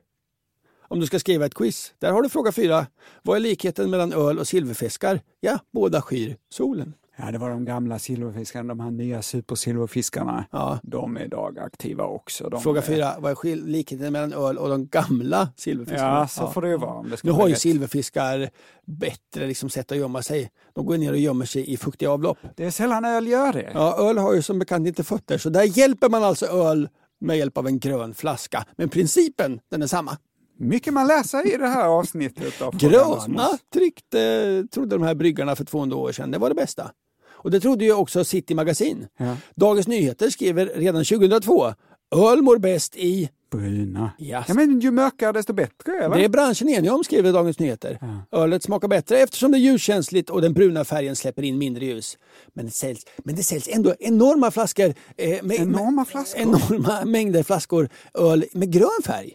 Om 0.81 1.01
du 1.01 1.07
ska 1.07 1.19
skriva 1.19 1.47
ett 1.47 1.55
quiz, 1.55 1.95
där 1.99 2.13
har 2.13 2.23
du 2.23 2.29
fråga 2.29 2.53
fyra. 2.53 2.87
Vad 3.23 3.37
är 3.37 3.41
likheten 3.41 3.91
mellan 3.91 4.13
öl 4.13 4.39
och 4.39 4.49
silverfiskar? 4.49 5.21
Ja, 5.41 5.59
båda 5.71 6.03
skyr 6.03 6.37
solen. 6.49 6.95
Ja, 7.21 7.31
det 7.31 7.39
var 7.39 7.51
de 7.51 7.65
gamla 7.65 7.99
silverfiskarna, 7.99 8.69
de 8.69 8.81
här 8.81 8.91
nya 8.91 9.23
supersilverfiskarna. 9.23 10.45
Ja. 10.51 10.79
De 10.83 11.17
är 11.17 11.25
idag 11.25 11.59
aktiva 11.59 12.05
också. 12.05 12.49
De 12.49 12.61
Fråga 12.61 12.81
är- 12.81 12.85
fyra, 12.87 13.15
vad 13.19 13.31
är 13.33 13.57
likheten 13.57 14.13
mellan 14.13 14.33
öl 14.33 14.59
och 14.59 14.69
de 14.69 14.87
gamla 14.87 15.49
silverfiskarna? 15.57 16.19
Ja, 16.19 16.29
så 16.29 16.47
får 16.47 16.63
det 16.63 16.69
ju 16.69 16.77
vara. 16.77 17.03
Det 17.03 17.25
Nu 17.25 17.31
har 17.31 17.49
ju 17.49 17.55
silverfiskar 17.55 18.51
bättre 18.87 19.47
liksom 19.47 19.71
sätt 19.71 19.93
att 19.93 19.99
gömma 19.99 20.23
sig. 20.23 20.51
De 20.75 20.87
går 20.87 20.99
ner 20.99 21.11
och 21.11 21.19
gömmer 21.19 21.45
sig 21.45 21.73
i 21.73 21.77
fuktiga 21.77 22.11
avlopp. 22.11 22.39
Det 22.57 22.65
är 22.65 22.71
sällan 22.71 23.05
öl 23.05 23.27
gör 23.29 23.53
det. 23.53 23.71
Ja, 23.75 23.97
öl 24.11 24.19
har 24.19 24.35
ju 24.35 24.43
som 24.43 24.59
bekant 24.59 24.87
inte 24.89 25.05
fötter, 25.05 25.39
så 25.39 25.51
där 25.51 25.79
hjälper 25.79 26.09
man 26.09 26.25
alltså 26.25 26.47
öl 26.47 26.89
med 27.21 27.39
hjälp 27.39 27.59
av 27.59 27.67
en 27.67 27.79
grön 27.79 28.15
flaska. 28.15 28.65
Men 28.77 28.89
principen, 28.89 29.61
den 29.71 29.83
är 29.83 29.87
samma. 29.87 30.17
Mycket 30.61 30.95
man 30.95 31.07
läser 31.07 31.55
i 31.55 31.57
det 31.57 31.67
här 31.69 31.87
avsnittet. 31.89 32.63
Av 32.63 32.77
Gröna 32.77 33.49
tryckte, 33.73 34.65
trodde 34.71 34.97
de 34.97 35.03
här 35.03 35.15
bryggarna 35.15 35.57
för 35.57 35.65
200 35.65 35.97
år 35.97 36.13
sedan, 36.13 36.31
det 36.31 36.39
var 36.39 36.49
det 36.49 36.55
bästa. 36.55 36.91
Och 37.39 37.51
det 37.51 37.61
trodde 37.61 37.85
ju 37.85 37.93
också 37.93 38.25
City 38.25 38.55
Magasin. 38.55 39.07
Ja. 39.17 39.37
Dagens 39.55 39.89
Nyheter 39.89 40.31
skriver 40.31 40.67
redan 40.75 41.05
2002, 41.05 41.75
öl 42.17 42.43
mår 42.43 42.59
bäst 42.59 42.97
i 42.97 43.31
Bruna. 43.51 44.11
Yes. 44.19 44.45
Ja, 44.49 44.55
men 44.55 44.81
ju 44.81 44.91
mörkare 44.91 45.33
desto 45.33 45.53
bättre, 45.53 45.93
eller? 46.05 46.17
Det 46.17 46.25
är 46.25 46.29
branschen 46.29 46.69
enig 46.69 46.93
om, 46.93 47.05
skriver 47.05 47.33
Dagens 47.33 47.59
Nyheter. 47.59 47.99
Ölet 48.33 48.63
smakar 48.63 48.89
bättre 48.89 49.19
eftersom 49.19 49.53
det 49.53 49.59
är 49.59 49.61
ljuskänsligt 49.61 50.31
och 50.31 50.43
den 50.43 50.53
bruna 50.53 50.85
färgen 50.85 51.17
släpper 51.17 51.43
in 51.43 51.59
mindre 51.59 51.85
ljus. 51.85 52.19
Men 52.53 52.65
det 52.67 52.71
säljs, 52.71 53.07
men 53.19 53.37
det 53.37 53.43
säljs 53.43 53.69
ändå 53.69 53.95
enorma 53.99 54.51
flaskor. 54.51 54.95
Eh, 55.17 55.43
med, 55.43 55.61
Enorma 55.61 56.05
flaskor? 56.05 56.41
Enorma 56.41 57.05
mängder 57.05 57.43
flaskor 57.43 57.89
öl 58.15 58.45
med 58.53 58.73
grön 58.73 59.03
färg. 59.05 59.33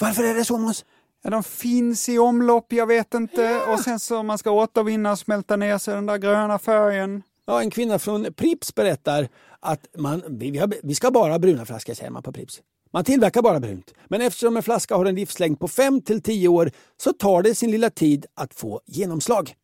Varför 0.00 0.24
är 0.24 0.34
det 0.34 0.44
så 0.44 0.58
Måns? 0.58 0.84
Ja, 1.22 1.30
de 1.30 1.42
finns 1.42 2.08
i 2.08 2.18
omlopp, 2.18 2.72
jag 2.72 2.86
vet 2.86 3.14
inte. 3.14 3.60
Och 3.68 3.80
sen 3.80 4.00
så 4.00 4.22
man 4.22 4.38
ska 4.38 4.50
återvinna 4.50 5.12
och 5.12 5.18
smälta 5.18 5.56
ner 5.56 5.78
sig 5.78 5.94
den 5.94 6.06
där 6.06 6.18
gröna 6.18 6.58
färgen. 6.58 7.22
Ja, 7.50 7.62
en 7.62 7.70
kvinna 7.70 7.98
från 7.98 8.32
Prips 8.32 8.74
berättar 8.74 9.28
att 9.60 9.86
man, 9.96 10.22
vi, 10.28 10.58
har, 10.58 10.74
vi 10.82 10.94
ska 10.94 11.10
bara 11.10 11.32
ha 11.32 11.38
bruna 11.38 11.66
flaskor 11.66 11.94
säger 11.94 12.10
man 12.10 12.22
på 12.22 12.32
Prips. 12.32 12.60
Man 12.92 13.04
tillverkar 13.04 13.42
bara 13.42 13.60
brunt. 13.60 13.94
Men 14.08 14.20
eftersom 14.20 14.56
en 14.56 14.62
flaska 14.62 14.96
har 14.96 15.04
en 15.04 15.14
livslängd 15.14 15.60
på 15.60 15.68
5 15.68 16.00
till 16.00 16.22
10 16.22 16.48
år 16.48 16.70
så 16.96 17.12
tar 17.12 17.42
det 17.42 17.54
sin 17.54 17.70
lilla 17.70 17.90
tid 17.90 18.26
att 18.34 18.54
få 18.54 18.80
genomslag. 18.86 19.54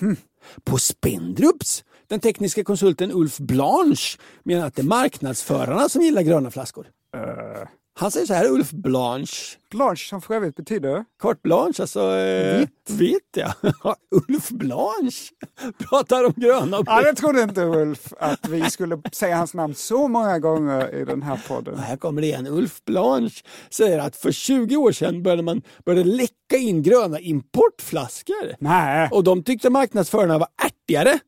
Hm. 0.00 0.16
På 0.64 0.78
Spindrups, 0.78 1.84
den 2.06 2.20
tekniska 2.20 2.64
konsulten 2.64 3.12
Ulf 3.12 3.38
Blanche 3.38 4.18
menar 4.42 4.66
att 4.66 4.74
det 4.74 4.82
är 4.82 4.86
marknadsförarna 4.86 5.88
som 5.88 6.02
gillar 6.02 6.22
gröna 6.22 6.50
flaskor. 6.50 6.86
Äh. 7.14 7.68
Han 8.00 8.10
säger 8.10 8.26
så 8.26 8.34
här, 8.34 8.50
Ulf 8.50 8.70
Blanche. 8.70 9.56
Blanche 9.70 10.08
som 10.08 10.20
för 10.22 10.34
övrigt 10.34 10.56
betyder 10.56 11.04
Carte 11.22 11.40
blanche, 11.42 11.82
alltså 11.82 12.16
eh, 12.16 12.58
Vitt. 12.58 12.90
vitt 12.90 13.36
ja. 13.36 13.54
Ulf 14.28 14.48
Blanche 14.48 15.28
pratar 15.88 16.24
om 16.24 16.32
gröna 16.36 16.78
och 16.78 16.84
Ja, 16.88 17.02
det 17.02 17.14
trodde 17.14 17.42
inte 17.42 17.62
Ulf 17.62 18.12
att 18.18 18.48
vi 18.48 18.70
skulle 18.70 19.02
säga 19.12 19.36
hans 19.36 19.54
namn 19.54 19.74
så 19.74 20.08
många 20.08 20.38
gånger 20.38 20.94
i 20.94 21.04
den 21.04 21.22
här 21.22 21.40
podden. 21.48 21.78
Här 21.78 21.96
kommer 21.96 22.20
det 22.20 22.26
igen. 22.26 22.46
Ulf 22.46 22.84
Blanche 22.84 23.42
säger 23.70 23.98
att 23.98 24.16
för 24.16 24.32
20 24.32 24.76
år 24.76 24.92
sedan 24.92 25.22
började 25.22 25.42
man 25.42 25.62
började 25.84 26.10
läcka 26.10 26.56
in 26.56 26.82
gröna 26.82 27.20
importflaskor. 27.20 28.54
Nej, 28.58 29.08
Och 29.12 29.24
de 29.24 29.42
tyckte 29.42 29.70
marknadsförarna 29.70 30.38
var 30.38 30.48
ärtigare. 30.64 31.18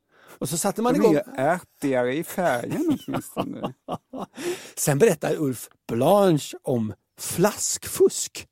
Och 0.41 0.49
så 0.49 0.57
satte 0.57 0.81
man 0.81 0.93
de 0.93 0.99
är 0.99 1.03
igång. 1.03 1.21
ärtigare 1.37 2.15
i 2.15 2.23
färgen 2.23 2.99
åtminstone. 3.07 3.73
Sen 4.75 4.97
berättar 4.99 5.35
Ulf 5.35 5.69
Blanche 5.87 6.57
om 6.63 6.93
flaskfusk. 7.19 8.47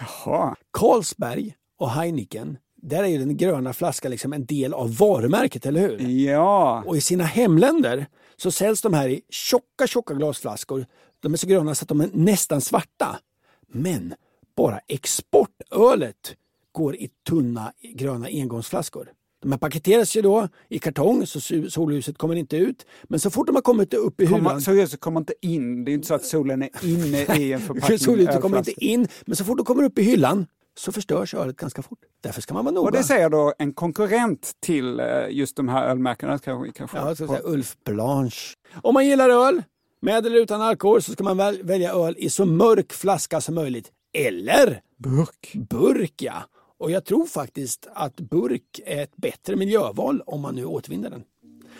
Jaha. 0.00 0.56
Carlsberg 0.72 1.54
och 1.78 1.90
Heineken, 1.90 2.58
där 2.76 3.02
är 3.02 3.06
ju 3.06 3.18
den 3.18 3.36
gröna 3.36 3.72
flaskan 3.72 4.10
liksom 4.10 4.32
en 4.32 4.46
del 4.46 4.74
av 4.74 4.96
varumärket, 4.96 5.66
eller 5.66 5.80
hur? 5.80 5.98
Ja, 6.00 6.82
Och 6.86 6.96
i 6.96 7.00
sina 7.00 7.24
hemländer 7.24 8.06
så 8.36 8.50
säljs 8.50 8.82
de 8.82 8.94
här 8.94 9.08
i 9.08 9.22
tjocka, 9.30 9.86
tjocka 9.86 10.14
glasflaskor. 10.14 10.86
De 11.20 11.32
är 11.32 11.36
så 11.36 11.46
gröna 11.46 11.74
så 11.74 11.82
att 11.84 11.88
de 11.88 12.00
är 12.00 12.10
nästan 12.12 12.60
svarta. 12.60 13.18
Men 13.66 14.14
bara 14.56 14.80
exportölet 14.88 16.34
går 16.72 16.96
i 16.96 17.10
tunna 17.28 17.72
gröna 17.94 18.26
engångsflaskor. 18.26 19.12
De 19.42 19.52
här 19.52 19.58
paketeras 19.58 20.16
ju 20.16 20.22
då 20.22 20.48
i 20.68 20.78
kartong 20.78 21.26
så 21.26 21.40
solljuset 21.70 22.18
kommer 22.18 22.34
inte 22.34 22.56
ut. 22.56 22.86
Men 23.04 23.20
så 23.20 23.30
fort 23.30 23.46
de 23.46 23.54
har 23.54 23.62
kommit 23.62 23.94
upp 23.94 24.20
i 24.20 24.26
hyllan 24.26 24.44
Kommer, 24.44 24.60
solhuset 24.60 25.00
kommer 25.00 25.20
inte 25.20 25.34
in. 25.42 25.84
Det 25.84 25.90
är 25.90 25.94
inte 25.94 26.06
så 26.06 26.14
att 26.14 26.24
solen 26.24 26.62
är 26.62 26.70
inne 26.82 27.36
i 27.36 27.52
en 27.52 27.60
förpackning. 27.66 27.98
Solljuset 27.98 28.40
kommer 28.40 28.58
inte 28.58 28.84
in, 28.84 29.08
men 29.26 29.36
så 29.36 29.44
fort 29.44 29.56
de 29.56 29.66
kommer 29.66 29.82
upp 29.82 29.98
i 29.98 30.02
hyllan 30.02 30.46
så 30.78 30.92
förstörs 30.92 31.34
ölet 31.34 31.56
ganska 31.56 31.82
fort. 31.82 31.98
Därför 32.20 32.40
ska 32.40 32.54
man 32.54 32.64
vara 32.64 32.74
noga. 32.74 32.86
Och 32.86 32.92
det 32.92 33.02
säger 33.02 33.30
då 33.30 33.54
en 33.58 33.72
konkurrent 33.72 34.52
till 34.60 35.00
eh, 35.00 35.06
just 35.30 35.56
de 35.56 35.68
här 35.68 35.86
ölmärkena. 35.86 36.38
Kanske, 36.38 36.72
kanske. 36.72 36.96
Ja, 36.96 37.08
jag 37.08 37.16
säga 37.16 37.40
Ulf 37.44 37.76
Blanche. 37.84 38.54
Om 38.82 38.94
man 38.94 39.06
gillar 39.06 39.28
öl, 39.28 39.62
med 40.00 40.26
eller 40.26 40.36
utan 40.36 40.60
alkohol, 40.60 41.02
så 41.02 41.12
ska 41.12 41.24
man 41.24 41.36
väl 41.36 41.62
välja 41.62 41.92
öl 41.92 42.14
i 42.18 42.30
så 42.30 42.46
mörk 42.46 42.92
flaska 42.92 43.40
som 43.40 43.54
möjligt. 43.54 43.90
Eller 44.12 44.80
Burk. 44.96 45.52
burk, 45.70 46.22
ja. 46.22 46.42
Och 46.78 46.90
jag 46.90 47.04
tror 47.04 47.26
faktiskt 47.26 47.88
att 47.92 48.20
burk 48.20 48.80
är 48.86 49.02
ett 49.02 49.16
bättre 49.16 49.56
miljöval 49.56 50.22
om 50.26 50.40
man 50.40 50.54
nu 50.54 50.64
återvinner 50.64 51.10
den. 51.10 51.22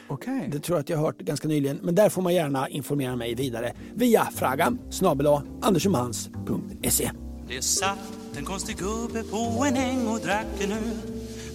Okej. 0.09 0.49
Det 0.53 0.61
tror 0.61 0.77
jag 0.79 0.83
att 0.83 0.89
jag 0.89 0.99
har 0.99 1.05
hört 1.05 1.19
ganska 1.19 1.49
nyligen, 1.49 1.79
men 1.83 1.95
där 1.95 2.09
får 2.09 2.23
man 2.23 2.35
gärna 2.35 2.69
informera 2.69 3.17
mig 3.17 3.35
vidare 3.35 3.73
via 3.95 4.29
fragan 4.35 4.79
snabel 4.91 5.27
andersomhans.se. 5.63 7.11
Det 7.49 7.63
satt 7.63 7.99
en 8.37 8.45
konstig 8.45 8.77
gubbe 8.77 9.23
på 9.23 9.67
en 9.69 9.77
äng 9.77 10.07
och 10.07 10.21
drack 10.21 10.47
en 10.61 10.73
öl 10.73 10.97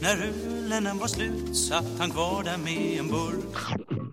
När 0.01 0.32
ölen 0.73 0.97
var 0.97 1.08
slut 1.08 1.58
satt 1.58 1.99
han 1.99 2.12
kvar 2.12 2.43
där 2.43 2.58
med 2.58 2.99
en 2.99 3.08
burk 3.08 4.12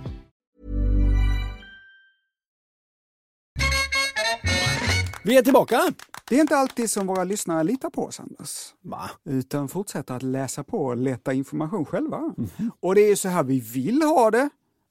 Vi 5.23 5.37
är 5.37 5.41
tillbaka! 5.41 5.81
Det 6.29 6.35
är 6.35 6.41
inte 6.41 6.57
alltid 6.57 6.89
som 6.89 7.07
våra 7.07 7.23
lyssnare 7.23 7.63
litar 7.63 7.89
på 7.89 8.05
oss, 8.05 8.19
Anders. 8.19 8.73
Va? 8.81 9.09
Utan 9.23 9.67
fortsätter 9.67 10.13
att 10.15 10.23
läsa 10.23 10.63
på 10.63 10.85
och 10.85 10.97
leta 10.97 11.33
information 11.33 11.85
själva. 11.85 12.33
Och 12.79 12.95
det 12.95 13.01
är 13.01 13.15
så 13.15 13.29
här 13.29 13.43
vi 13.43 13.59
vill 13.59 14.01
ha 14.01 14.31
det. 14.31 14.49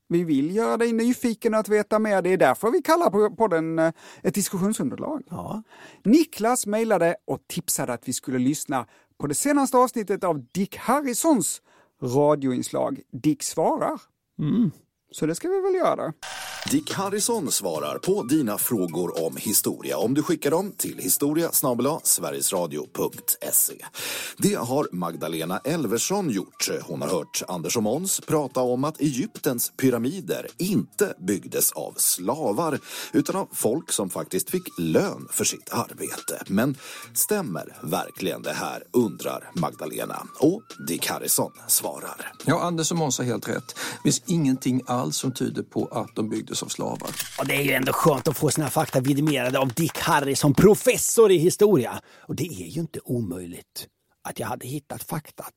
Vi 0.09 0.25
vill 0.25 0.57
göra 0.57 0.77
dig 0.77 0.93
nyfiken 0.93 1.55
att 1.55 1.69
veta 1.69 1.99
mer. 1.99 2.23
Det 2.23 2.33
är 2.33 2.37
därför 2.37 2.71
vi 2.71 2.83
kallar 2.83 3.11
på 3.11 3.37
podden 3.37 3.79
eh, 3.79 3.93
ett 4.23 4.35
diskussionsunderlag. 4.35 5.23
Ja. 5.31 5.63
Niklas 6.05 6.67
mejlade 6.67 7.17
och 7.25 7.39
tipsade 7.47 7.93
att 7.93 8.09
vi 8.09 8.13
skulle 8.13 8.39
lyssna 8.39 8.87
på 9.19 9.27
det 9.27 9.35
senaste 9.35 9.77
avsnittet 9.77 10.25
av 10.25 10.47
Dick 10.53 10.77
Harrisons 10.77 11.63
radioinslag 12.03 13.01
Dick 13.13 13.43
svarar. 13.43 14.01
Så 15.13 15.27
det 15.27 15.35
ska 15.35 15.49
vi 15.49 15.61
väl 15.61 15.75
göra. 15.75 16.13
Dick 16.71 16.93
Harrison 16.93 17.51
svarar 17.51 17.99
på 17.99 18.23
dina 18.23 18.59
frågor 18.59 19.27
om 19.27 19.37
historia 19.37 19.99
om 19.99 20.15
du 20.15 20.23
skickar 20.23 20.51
dem 20.51 20.73
till 20.77 20.99
historia 20.99 21.51
sverigesradio.se. 22.03 23.75
Det 24.39 24.55
har 24.55 24.89
Magdalena 24.93 25.59
Elversson 25.59 26.31
gjort. 26.31 26.69
Hon 26.83 27.03
har 27.03 27.09
hört 27.09 27.43
Anders 27.49 27.77
och 27.77 27.83
Måns 27.83 28.21
prata 28.21 28.61
om 28.61 28.85
att 28.85 29.01
Egyptens 29.01 29.73
pyramider 29.77 30.47
inte 30.59 31.15
byggdes 31.19 31.73
av 31.73 31.95
slavar 31.97 32.79
utan 33.13 33.37
av 33.37 33.49
folk 33.53 33.93
som 33.93 34.11
faktiskt 34.11 34.51
fick 34.51 34.79
lön 34.79 35.29
för 35.31 35.45
sitt 35.45 35.73
arbete. 35.73 36.43
Men 36.47 36.77
stämmer 37.15 37.77
verkligen 37.83 38.43
det 38.43 38.53
här 38.53 38.83
undrar 38.93 39.51
Magdalena. 39.55 40.27
Och 40.39 40.63
Dick 40.89 41.07
Harrison 41.07 41.53
svarar. 41.69 42.33
Ja, 42.45 42.61
Anders 42.61 42.91
och 42.91 42.97
Måns 42.97 43.19
har 43.19 43.25
helt 43.25 43.49
rätt. 43.49 43.75
Det 43.77 44.03
finns 44.03 44.23
ingenting 44.27 44.83
alls 44.87 45.00
som 45.13 45.33
tyder 45.33 45.63
på 45.63 45.87
att 45.87 46.17
de 46.17 46.29
byggdes 46.29 46.63
av 46.63 46.67
slavar. 46.67 47.11
Och 47.39 47.47
det 47.47 47.55
är 47.57 47.63
ju 47.63 47.73
ändå 47.73 47.93
skönt 47.93 48.29
att 48.29 48.37
få 48.37 48.51
sina 48.51 48.71
fakta 48.71 49.01
vidimerade 49.01 49.59
av 49.59 49.69
Dick 49.73 49.99
Harrison, 49.99 50.55
professor 50.55 51.31
i 51.31 51.37
historia. 51.39 52.01
Och 52.29 52.35
det 52.37 52.47
är 52.47 52.67
ju 52.69 52.81
inte 52.81 53.01
omöjligt 53.05 53.87
att 54.29 54.39
jag 54.39 54.47
hade 54.47 54.67
hittat 54.67 55.03
faktat 55.03 55.55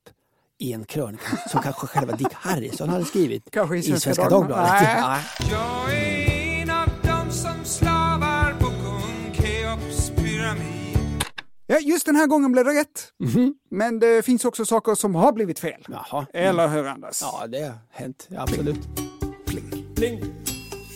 i 0.59 0.73
en 0.73 0.85
krönika 0.85 1.37
som 1.51 1.61
kanske 1.63 1.87
själva 1.87 2.15
Dick 2.15 2.33
Harrison 2.33 2.89
hade 2.89 3.05
skrivit 3.05 3.43
Kanske 3.51 3.77
i 3.77 3.83
Svenska 3.83 3.99
Svenska 4.13 4.29
Dagbladet. 4.29 4.69
Dagbladet. 4.71 5.25
Jag 5.51 5.93
är 5.93 6.61
en 6.61 6.69
av 6.69 6.87
dem 7.03 7.31
som 7.31 7.65
slavar 7.65 8.53
på 8.59 8.65
kung 8.65 9.33
Keops 9.33 10.09
pyramid. 10.09 11.23
Ja, 11.67 11.79
just 11.79 12.05
den 12.05 12.15
här 12.15 12.27
gången 12.27 12.51
blev 12.51 12.65
det 12.65 12.71
rätt. 12.71 13.09
Men 13.71 13.99
det 13.99 14.25
finns 14.25 14.45
också 14.45 14.65
saker 14.65 14.95
som 14.95 15.15
har 15.15 15.31
blivit 15.31 15.59
fel. 15.59 15.85
Jaha. 15.87 16.25
Eller 16.33 16.67
hur, 16.67 16.87
Anders? 16.87 17.21
ja, 17.21 17.47
det 17.47 17.61
har 17.63 17.73
hänt. 17.91 18.27
Absolut. 18.37 18.79
Pling, 20.03 20.23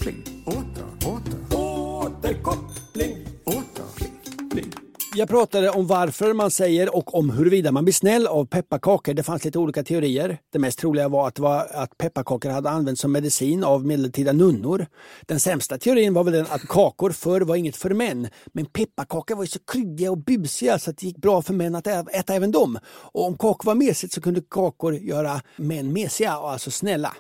pling. 0.02 0.44
Åter, 0.46 0.86
åter, 1.06 1.58
återkoppling. 1.60 3.28
åter. 3.46 4.10
Pling. 4.52 4.72
Jag 5.16 5.30
pratade 5.30 5.70
om 5.70 5.88
varför 5.88 6.34
man 6.34 6.52
säger 6.52 6.96
och 6.96 7.16
om 7.16 7.30
huruvida 7.30 7.72
man 7.72 7.86
blir 7.86 7.94
snäll 7.94 8.28
av 8.28 8.46
pepparkakor. 8.46 9.14
Det 9.14 9.24
fanns 9.24 9.46
lite 9.46 9.60
olika 9.60 9.84
teorier. 9.84 10.38
Det 10.52 10.60
mest 10.60 10.80
troliga 10.80 11.08
var 11.08 11.28
att, 11.28 11.40
var 11.40 11.68
att 11.74 11.98
pepparkakor 11.98 12.50
hade 12.50 12.70
använts 12.70 13.02
som 13.02 13.12
medicin 13.12 13.64
av 13.64 13.86
medeltida 13.86 14.34
nunnor. 14.34 14.86
Den 15.26 15.40
sämsta 15.40 15.78
teorin 15.78 16.14
var 16.14 16.24
väl 16.24 16.34
den 16.34 16.48
att 16.50 16.68
kakor 16.68 17.10
förr 17.10 17.42
var 17.42 17.56
inget 17.56 17.78
för 17.78 17.90
män. 17.90 18.28
Men 18.54 18.66
pepparkakor 18.66 19.36
var 19.36 19.44
ju 19.44 19.48
så 19.48 19.60
kryddiga 19.60 20.12
och 20.12 20.18
busiga 20.18 20.80
så 20.80 20.90
att 20.90 20.98
det 20.98 21.06
gick 21.06 21.18
bra 21.18 21.42
för 21.42 21.54
män 21.54 21.76
att 21.76 21.88
äta 21.88 22.34
även 22.34 22.52
dem. 22.52 22.80
Och 22.88 23.26
om 23.26 23.38
kakor 23.38 23.66
var 23.66 23.76
mesigt 23.76 24.14
så 24.14 24.22
kunde 24.22 24.42
kakor 24.50 24.96
göra 24.96 25.42
män 25.56 25.94
mesiga 25.94 26.40
och 26.40 26.52
alltså 26.52 26.72
snälla. 26.72 27.16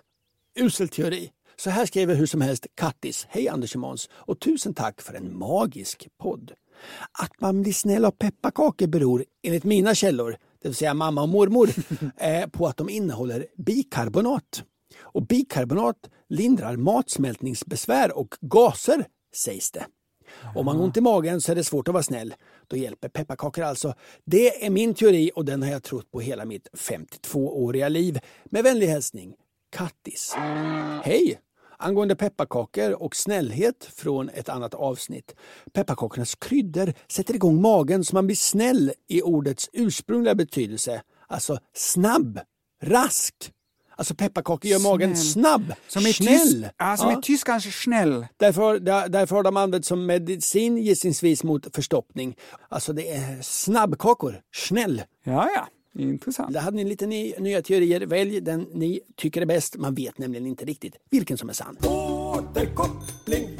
Usel 0.59 0.89
teori. 0.89 1.31
Så 1.59 1.69
här 1.69 1.85
skriver 1.85 2.15
hur 2.15 2.25
som 2.25 2.41
helst 2.41 2.67
Kattis. 2.75 3.27
Hej 3.29 3.49
Anders 3.49 3.75
och 3.75 3.81
Måns 3.81 4.09
och 4.13 4.39
tusen 4.39 4.73
tack 4.73 5.01
för 5.01 5.13
en 5.13 5.37
magisk 5.37 6.07
podd. 6.17 6.51
Att 7.11 7.41
man 7.41 7.61
blir 7.61 7.73
snäll 7.73 8.05
av 8.05 8.11
pepparkakor 8.11 8.87
beror, 8.87 9.25
enligt 9.43 9.63
mina 9.63 9.95
källor, 9.95 10.37
det 10.61 10.67
vill 10.67 10.75
säga 10.75 10.93
mamma 10.93 11.21
och 11.21 11.29
mormor, 11.29 11.69
eh, 12.17 12.47
på 12.47 12.67
att 12.67 12.77
de 12.77 12.89
innehåller 12.89 13.45
bikarbonat. 13.57 14.63
Och 14.99 15.27
bikarbonat 15.27 16.09
lindrar 16.29 16.75
matsmältningsbesvär 16.75 18.17
och 18.17 18.35
gaser, 18.41 19.05
sägs 19.35 19.71
det. 19.71 19.85
Om 20.55 20.65
man 20.65 20.75
har 20.75 20.83
ont 20.83 20.97
i 20.97 21.01
magen 21.01 21.41
så 21.41 21.51
är 21.51 21.55
det 21.55 21.63
svårt 21.63 21.87
att 21.87 21.93
vara 21.93 22.03
snäll. 22.03 22.33
Då 22.67 22.77
hjälper 22.77 23.09
pepparkakor 23.09 23.63
alltså. 23.63 23.93
Det 24.25 24.65
är 24.65 24.69
min 24.69 24.93
teori 24.93 25.31
och 25.35 25.45
den 25.45 25.63
har 25.63 25.69
jag 25.69 25.83
trott 25.83 26.11
på 26.11 26.19
hela 26.19 26.45
mitt 26.45 26.67
52-åriga 26.73 27.89
liv. 27.89 28.19
Med 28.45 28.63
vänlig 28.63 28.87
hälsning, 28.87 29.33
Kattis. 29.71 30.33
Hej! 31.03 31.39
Angående 31.77 32.15
pepparkakor 32.15 32.91
och 33.03 33.15
snällhet 33.15 33.89
från 33.95 34.29
ett 34.29 34.49
annat 34.49 34.73
avsnitt. 34.73 35.35
Pepparkakornas 35.73 36.35
kryddor 36.35 36.93
sätter 37.11 37.33
igång 37.35 37.61
magen 37.61 38.03
så 38.03 38.15
man 38.15 38.25
blir 38.27 38.35
snäll 38.35 38.91
i 39.07 39.21
ordets 39.21 39.69
ursprungliga 39.73 40.35
betydelse. 40.35 41.01
Alltså 41.27 41.59
snabb, 41.75 42.39
rask. 42.83 43.53
Alltså 43.95 44.15
pepparkakor 44.15 44.71
gör 44.71 44.79
magen 44.79 45.15
Snäll. 45.15 45.25
snabb, 45.43 45.73
Som 45.87 46.07
i, 46.07 46.13
snäll. 46.13 46.37
Tys- 46.65 46.69
ja, 46.77 46.97
som 46.97 47.11
i 47.11 47.21
tyskans 47.21 47.63
snäll. 47.83 48.27
Därför, 48.37 48.79
där- 48.79 49.09
därför 49.09 49.35
har 49.35 49.43
de 49.43 49.57
använts 49.57 49.87
som 49.87 50.05
medicin 50.05 50.77
gissningsvis 50.77 51.43
mot 51.43 51.75
förstoppning. 51.75 52.35
Alltså 52.69 52.93
det 52.93 53.11
är 53.13 53.41
snabbkakor, 53.41 54.41
snäll. 54.55 55.01
Ja, 55.23 55.49
ja. 55.55 55.67
Intressant. 55.99 56.53
Där 56.53 56.59
hade 56.59 56.77
ni 56.77 56.83
lite 56.83 57.07
ny, 57.07 57.33
nya 57.39 57.61
teorier. 57.61 58.05
Välj 58.05 58.41
den 58.41 58.61
ni 58.73 58.99
tycker 59.15 59.41
är 59.41 59.45
bäst. 59.45 59.77
Man 59.77 59.95
vet 59.95 60.17
nämligen 60.17 60.47
inte 60.47 60.65
riktigt 60.65 60.95
vilken 61.09 61.37
som 61.37 61.49
är 61.49 61.53
sann. 61.53 61.77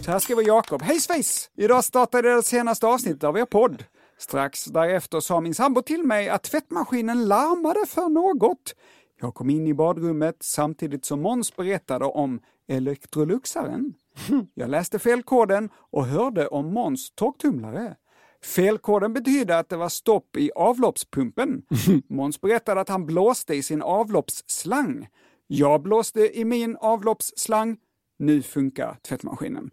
Så 0.05 0.11
här 0.11 0.19
skriver 0.19 0.47
Jakob. 0.47 0.81
Hej 0.81 0.99
svejs! 0.99 1.49
Idag 1.55 1.83
startade 1.83 2.35
det 2.35 2.43
senaste 2.43 2.87
avsnittet 2.87 3.23
av 3.23 3.37
er 3.37 3.45
podd. 3.45 3.83
Strax 4.17 4.65
därefter 4.65 5.19
sa 5.19 5.41
min 5.41 5.53
sambo 5.53 5.81
till 5.81 6.03
mig 6.03 6.29
att 6.29 6.43
tvättmaskinen 6.43 7.27
larmade 7.27 7.85
för 7.87 8.09
något. 8.09 8.75
Jag 9.21 9.33
kom 9.33 9.49
in 9.49 9.67
i 9.67 9.73
badrummet 9.73 10.37
samtidigt 10.39 11.05
som 11.05 11.21
Måns 11.21 11.55
berättade 11.55 12.05
om 12.05 12.39
Electroluxaren. 12.67 13.93
Jag 14.53 14.69
läste 14.69 14.99
felkoden 14.99 15.69
och 15.75 16.05
hörde 16.05 16.47
om 16.47 16.73
Måns 16.73 17.11
torktumlare. 17.15 17.95
Felkoden 18.43 19.13
betydde 19.13 19.57
att 19.57 19.69
det 19.69 19.77
var 19.77 19.89
stopp 19.89 20.37
i 20.37 20.51
avloppspumpen. 20.55 21.61
Måns 22.09 22.41
berättade 22.41 22.81
att 22.81 22.89
han 22.89 23.05
blåste 23.05 23.55
i 23.55 23.63
sin 23.63 23.81
avloppsslang. 23.81 25.07
Jag 25.47 25.81
blåste 25.81 26.39
i 26.39 26.45
min 26.45 26.77
avloppsslang. 26.77 27.77
Nu 28.19 28.41
funkar 28.41 28.97
tvättmaskinen. 29.07 29.69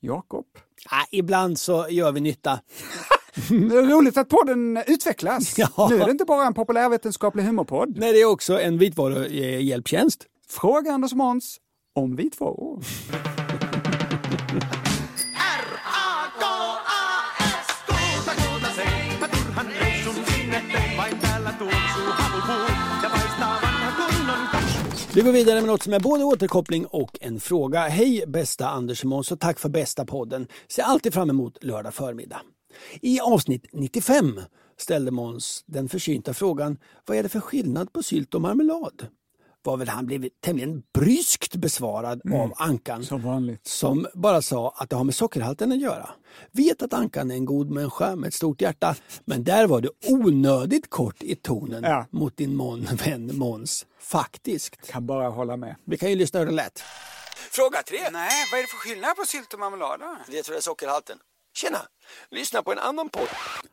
Jakob. 0.00 0.46
Ah, 0.90 1.04
ibland 1.10 1.58
så 1.58 1.86
gör 1.90 2.12
vi 2.12 2.20
nytta. 2.20 2.60
Det 3.48 3.54
är 3.54 3.86
roligt 3.90 4.16
att 4.16 4.28
podden 4.28 4.82
utvecklas. 4.86 5.58
Ja. 5.58 5.88
Nu 5.90 6.00
är 6.00 6.04
det 6.04 6.10
inte 6.10 6.24
bara 6.24 6.46
en 6.46 6.54
populärvetenskaplig 6.54 7.44
humorpodd. 7.44 7.96
Nej, 7.96 8.12
det 8.12 8.20
är 8.20 8.24
också 8.24 8.60
en 8.60 8.78
vitvaruhjälptjänst. 8.78 10.26
Fråga 10.48 10.92
Anders 10.92 11.12
Måns 11.12 11.60
om 11.94 12.16
vitvaror. 12.16 12.84
Vi 25.16 25.22
går 25.22 25.32
vidare 25.32 25.60
med 25.60 25.68
något 25.68 25.82
som 25.82 25.92
är 25.92 26.00
både 26.00 26.24
återkoppling 26.24 26.86
och 26.86 27.18
en 27.20 27.40
fråga. 27.40 27.80
Hej 27.80 28.24
bästa 28.26 28.68
Anders 28.68 29.04
och 29.04 29.08
Måns 29.08 29.32
och 29.32 29.40
tack 29.40 29.58
för 29.58 29.68
bästa 29.68 30.04
podden. 30.04 30.48
Ser 30.68 30.82
alltid 30.82 31.14
fram 31.14 31.30
emot 31.30 31.64
lördag 31.64 31.94
förmiddag. 31.94 32.40
I 33.00 33.20
avsnitt 33.20 33.66
95 33.72 34.40
ställde 34.78 35.10
Måns 35.10 35.64
den 35.66 35.88
försynta 35.88 36.34
frågan 36.34 36.78
vad 37.06 37.16
är 37.16 37.22
det 37.22 37.28
för 37.28 37.40
skillnad 37.40 37.92
på 37.92 38.02
sylt 38.02 38.34
och 38.34 38.40
marmelad? 38.40 39.06
Var 39.66 39.76
väl 39.76 39.88
han 39.88 40.06
blivit 40.06 40.40
tämligen 40.40 40.82
bryskt 40.94 41.56
besvarad 41.56 42.20
av 42.34 42.52
Ankan 42.56 43.04
Som 43.04 43.22
vanligt. 43.22 43.66
som 43.66 44.06
bara 44.14 44.42
sa 44.42 44.74
att 44.76 44.90
det 44.90 44.96
har 44.96 45.04
med 45.04 45.14
sockerhalten 45.14 45.72
att 45.72 45.80
göra. 45.80 46.08
Vet 46.52 46.82
att 46.82 46.92
Ankan 46.92 47.30
är 47.30 47.34
en 47.34 47.44
god 47.44 47.70
människa 47.70 48.16
med 48.16 48.28
ett 48.28 48.34
stort 48.34 48.60
hjärta, 48.60 48.94
men 49.24 49.44
där 49.44 49.66
var 49.66 49.80
det 49.80 49.88
onödigt 50.08 50.90
kort 50.90 51.22
i 51.22 51.36
tonen 51.36 51.82
Ja. 51.82 52.06
mot 52.10 52.36
din 52.36 52.56
mon, 52.56 52.84
vän 53.04 53.30
Måns. 53.38 53.86
Faktiskt. 54.00 54.86
Kan 54.90 55.06
bara 55.06 55.28
hålla 55.28 55.56
med. 55.56 55.76
Vi 55.84 55.96
kan 55.98 56.10
ju 56.10 56.16
lyssna 56.16 56.38
hur 56.40 56.46
det 56.46 56.52
lät. 56.52 56.82
Fråga 57.50 57.82
tre. 57.82 57.98
Nej, 58.12 58.30
vad 58.50 58.58
är 58.58 58.62
det 58.62 58.68
för 58.68 58.76
skillnad 58.76 59.16
på 59.16 59.24
sylt 59.26 59.52
och 59.54 59.58
marmelad? 59.60 60.00
Det 60.26 60.42
tror 60.42 60.54
jag 60.54 60.58
är 60.58 60.62
sockerhalten. 60.62 61.18
Tjena! 61.56 61.78
Lyssna 62.30 62.62
på 62.62 62.72
en 62.72 62.78
annan 62.78 63.08
podd. 63.08 63.28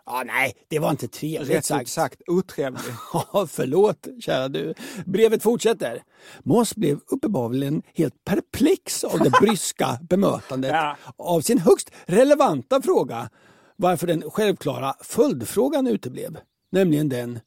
Ja, 0.05 0.23
nej, 0.25 0.53
det 0.69 0.79
var 0.79 0.89
inte 0.91 1.07
trevligt 1.07 1.49
Rätt 1.57 1.65
sagt. 1.65 1.81
ut 1.81 1.89
sagt, 1.89 2.21
otrevlig. 2.27 2.81
Ja, 3.13 3.47
förlåt, 3.49 4.07
kära 4.19 4.47
du. 4.49 4.73
Brevet 5.05 5.43
fortsätter. 5.43 6.03
Måns 6.43 6.75
blev 6.75 6.99
uppenbarligen 7.07 7.81
helt 7.95 8.23
perplex 8.25 9.03
av 9.03 9.19
det 9.19 9.29
bryska 9.41 9.97
bemötandet 10.09 10.71
Ja. 10.71 10.97
av 11.17 11.41
sin 11.41 11.57
högst 11.57 11.91
relevanta 12.05 12.81
fråga, 12.81 13.29
varför 13.75 14.07
den 14.07 14.31
självklara 14.31 14.93
följdfrågan 15.01 15.87
uteblev. 15.87 16.37
Nämligen 16.71 17.09
den, 17.09 17.39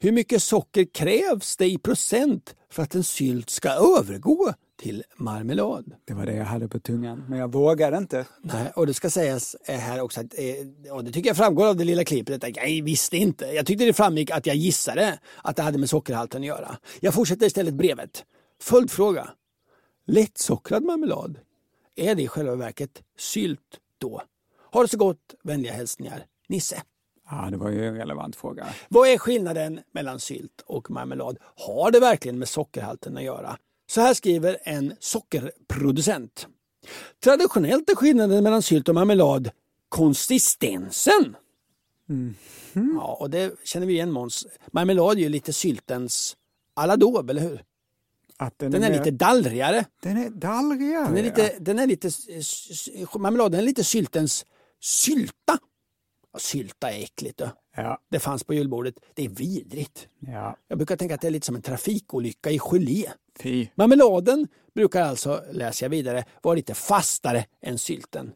hur 0.00 0.12
mycket 0.12 0.42
socker 0.42 0.86
krävs 0.94 1.56
det 1.56 1.66
i 1.66 1.78
procent 1.78 2.54
för 2.70 2.82
att 2.82 2.94
en 2.94 3.04
sylt 3.04 3.50
ska 3.50 3.68
övergå 3.70 4.52
till 4.76 5.02
marmelad? 5.16 5.94
Det 6.04 6.14
var 6.14 6.26
det 6.26 6.34
jag 6.34 6.44
hade 6.44 6.68
på 6.68 6.80
tungan, 6.80 7.24
men 7.28 7.38
jag 7.38 7.52
vågade 7.52 7.96
inte. 7.96 8.26
Nej, 8.42 8.72
och 8.76 8.86
det 8.86 8.94
ska 8.94 9.10
sägas 9.10 9.56
eh, 9.64 9.78
här 9.78 10.00
också 10.00 10.20
att, 10.20 10.34
eh, 10.38 10.92
och 10.92 11.04
det 11.04 11.12
tycker 11.12 11.30
jag 11.30 11.36
framgår 11.36 11.66
av 11.66 11.76
det 11.76 11.84
lilla 11.84 12.04
klippet, 12.04 12.44
att 12.44 12.56
jag 12.56 12.84
visste 12.84 13.16
inte. 13.16 13.46
Jag 13.46 13.66
tyckte 13.66 13.84
det 13.84 13.92
framgick 13.92 14.30
att 14.30 14.46
jag 14.46 14.56
gissade 14.56 15.18
att 15.42 15.56
det 15.56 15.62
hade 15.62 15.78
med 15.78 15.90
sockerhalten 15.90 16.42
att 16.42 16.46
göra. 16.46 16.76
Jag 17.00 17.14
fortsätter 17.14 17.46
istället 17.46 17.74
brevet. 17.74 18.24
Följdfråga. 18.60 19.30
Lättsockrad 20.06 20.84
marmelad, 20.84 21.38
är 21.96 22.14
det 22.14 22.22
i 22.22 22.28
själva 22.28 22.54
verket 22.54 23.02
sylt 23.18 23.60
då? 23.98 24.22
Ha 24.72 24.82
det 24.82 24.88
så 24.88 24.96
gott, 24.96 25.34
vänliga 25.42 25.72
hälsningar, 25.72 26.24
Nisse. 26.48 26.82
Ja, 27.30 27.48
det 27.50 27.56
var 27.56 27.70
ju 27.70 27.86
en 27.88 27.96
relevant 27.96 28.36
fråga. 28.36 28.66
Vad 28.88 29.08
är 29.08 29.18
skillnaden 29.18 29.80
mellan 29.92 30.20
sylt 30.20 30.62
och 30.66 30.90
marmelad? 30.90 31.38
Har 31.56 31.90
det 31.90 32.00
verkligen 32.00 32.38
med 32.38 32.48
sockerhalten 32.48 33.16
att 33.16 33.22
göra? 33.22 33.58
Så 33.94 34.00
här 34.00 34.14
skriver 34.14 34.58
en 34.62 34.94
sockerproducent. 35.00 36.46
Traditionellt 37.24 37.90
är 37.90 37.94
skillnaden 37.94 38.44
mellan 38.44 38.62
sylt 38.62 38.88
och 38.88 38.94
marmelad 38.94 39.50
konsistensen. 39.88 41.36
Ja, 42.94 43.16
och 43.20 43.30
det 43.30 43.54
känner 43.64 43.86
vi 43.86 43.92
igen 43.92 44.10
Måns. 44.10 44.46
Marmelad 44.72 45.16
är 45.16 45.20
ju 45.20 45.28
lite 45.28 45.52
syltens 45.52 46.36
aladåb, 46.74 47.30
eller 47.30 47.40
hur? 47.40 47.62
Den, 48.56 48.70
Den 48.70 48.82
är 48.82 48.90
mer- 48.90 48.98
lite 48.98 49.10
dallrigare. 49.10 49.84
Den 50.02 50.16
är 50.16 50.30
dallrigare. 50.30 51.06
Den 51.06 51.16
är 51.16 51.22
lite, 51.22 51.56
den 51.60 51.78
är 51.78 51.86
lite, 51.86 52.10
marmeladen 53.18 53.60
är 53.60 53.64
lite 53.64 53.84
syltens 53.84 54.46
sylta. 54.80 55.58
Sylta 56.38 56.90
är 56.92 57.02
äckligt. 57.02 57.38
Då. 57.38 57.50
Ja, 57.76 57.98
Det 58.10 58.18
fanns 58.18 58.44
på 58.44 58.54
julbordet. 58.54 58.94
Det 59.14 59.24
är 59.24 59.28
vidrigt. 59.28 60.08
ja. 60.18 60.56
Jag 60.68 60.78
brukar 60.78 60.96
tänka 60.96 61.14
att 61.14 61.20
det 61.20 61.26
är 61.26 61.30
lite 61.30 61.46
som 61.46 61.56
en 61.56 61.62
trafikolycka 61.62 62.50
i 62.50 62.58
gelé. 62.58 63.06
Fy. 63.40 63.66
Marmeladen 63.74 64.48
brukar 64.74 65.02
alltså, 65.02 65.44
läser 65.52 65.84
jag 65.86 65.90
vidare, 65.90 66.24
vara 66.42 66.54
lite 66.54 66.74
fastare 66.74 67.44
än 67.62 67.78
sylten. 67.78 68.32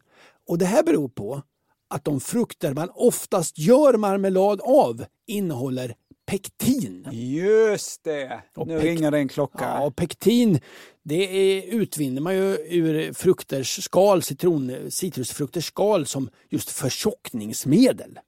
Och 0.47 0.57
det 0.57 0.65
här 0.65 0.83
beror 0.83 1.09
på 1.09 1.41
att 1.87 2.05
de 2.05 2.19
frukter 2.19 2.73
man 2.73 2.89
oftast 2.93 3.57
gör 3.57 3.93
marmelad 3.97 4.61
av 4.61 5.05
innehåller 5.27 5.95
pektin. 6.29 7.07
Just 7.11 8.03
det! 8.03 8.41
Och 8.55 8.67
nu 8.67 8.79
ringer 8.79 9.11
det 9.11 9.17
en 9.17 9.27
klocka. 9.27 9.63
Ja, 9.63 9.85
och 9.85 9.95
pektin 9.95 10.59
det 11.03 11.37
är, 11.37 11.73
utvinner 11.73 12.21
man 12.21 12.35
ju 12.35 12.57
ur 12.69 13.13
frukters 13.13 13.83
skal, 13.83 14.23
citron, 14.23 14.91
citrusfrukters 14.91 15.65
skal 15.65 16.05
som 16.05 16.29
just 16.49 16.69
förtjockningsmedel. 16.69 18.19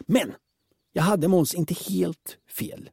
Men 0.00 0.32
jag 0.92 1.02
hade 1.02 1.28
Måns 1.28 1.54
inte 1.54 1.74
helt 1.74 2.36
fel. 2.58 2.90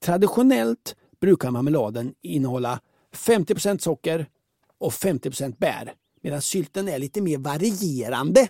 Traditionellt 0.00 0.96
brukar 1.20 1.50
marmeladen 1.50 2.14
innehålla 2.22 2.80
50% 3.14 3.78
socker 3.78 4.26
och 4.78 4.92
50% 4.92 5.56
bär 5.58 5.94
medan 6.22 6.42
sylten 6.42 6.88
är 6.88 6.98
lite 6.98 7.20
mer 7.20 7.38
varierande. 7.38 8.48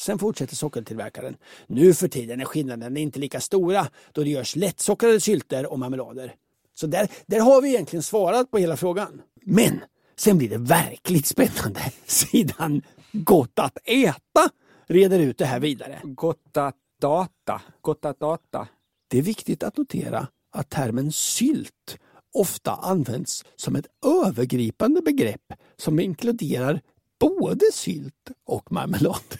Sen 0.00 0.18
fortsätter 0.18 0.56
sockertillverkaren. 0.56 1.36
Nu 1.66 1.94
för 1.94 2.08
tiden 2.08 2.40
är 2.40 2.44
skillnaden 2.44 2.96
inte 2.96 3.18
lika 3.18 3.40
stora 3.40 3.86
då 4.12 4.24
det 4.24 4.30
görs 4.30 4.56
lättsockrade 4.56 5.20
sylter 5.20 5.72
och 5.72 5.78
marmelader. 5.78 6.34
Så 6.74 6.86
där, 6.86 7.08
där 7.26 7.40
har 7.40 7.62
vi 7.62 7.68
egentligen 7.68 8.02
svarat 8.02 8.50
på 8.50 8.58
hela 8.58 8.76
frågan. 8.76 9.22
Men 9.44 9.80
sen 10.16 10.38
blir 10.38 10.48
det 10.48 10.58
verkligt 10.58 11.26
spännande. 11.26 11.80
Sidan 12.06 12.82
Gott 13.12 13.58
att 13.58 13.78
äta 13.84 14.50
reder 14.86 15.18
ut 15.18 15.38
det 15.38 15.44
här 15.44 15.60
vidare. 15.60 16.00
Gott 16.02 16.56
att 16.56 16.76
data. 17.00 17.62
Gott 17.80 18.04
att 18.04 18.20
data. 18.20 18.68
Det 19.08 19.18
är 19.18 19.22
viktigt 19.22 19.62
att 19.62 19.76
notera 19.76 20.28
att 20.52 20.70
termen 20.70 21.12
sylt 21.12 21.98
ofta 22.34 22.72
används 22.72 23.44
som 23.56 23.76
ett 23.76 23.86
övergripande 24.06 25.02
begrepp 25.02 25.52
som 25.76 26.00
inkluderar 26.00 26.80
både 27.18 27.64
sylt 27.72 28.30
och 28.46 28.72
marmelad. 28.72 29.38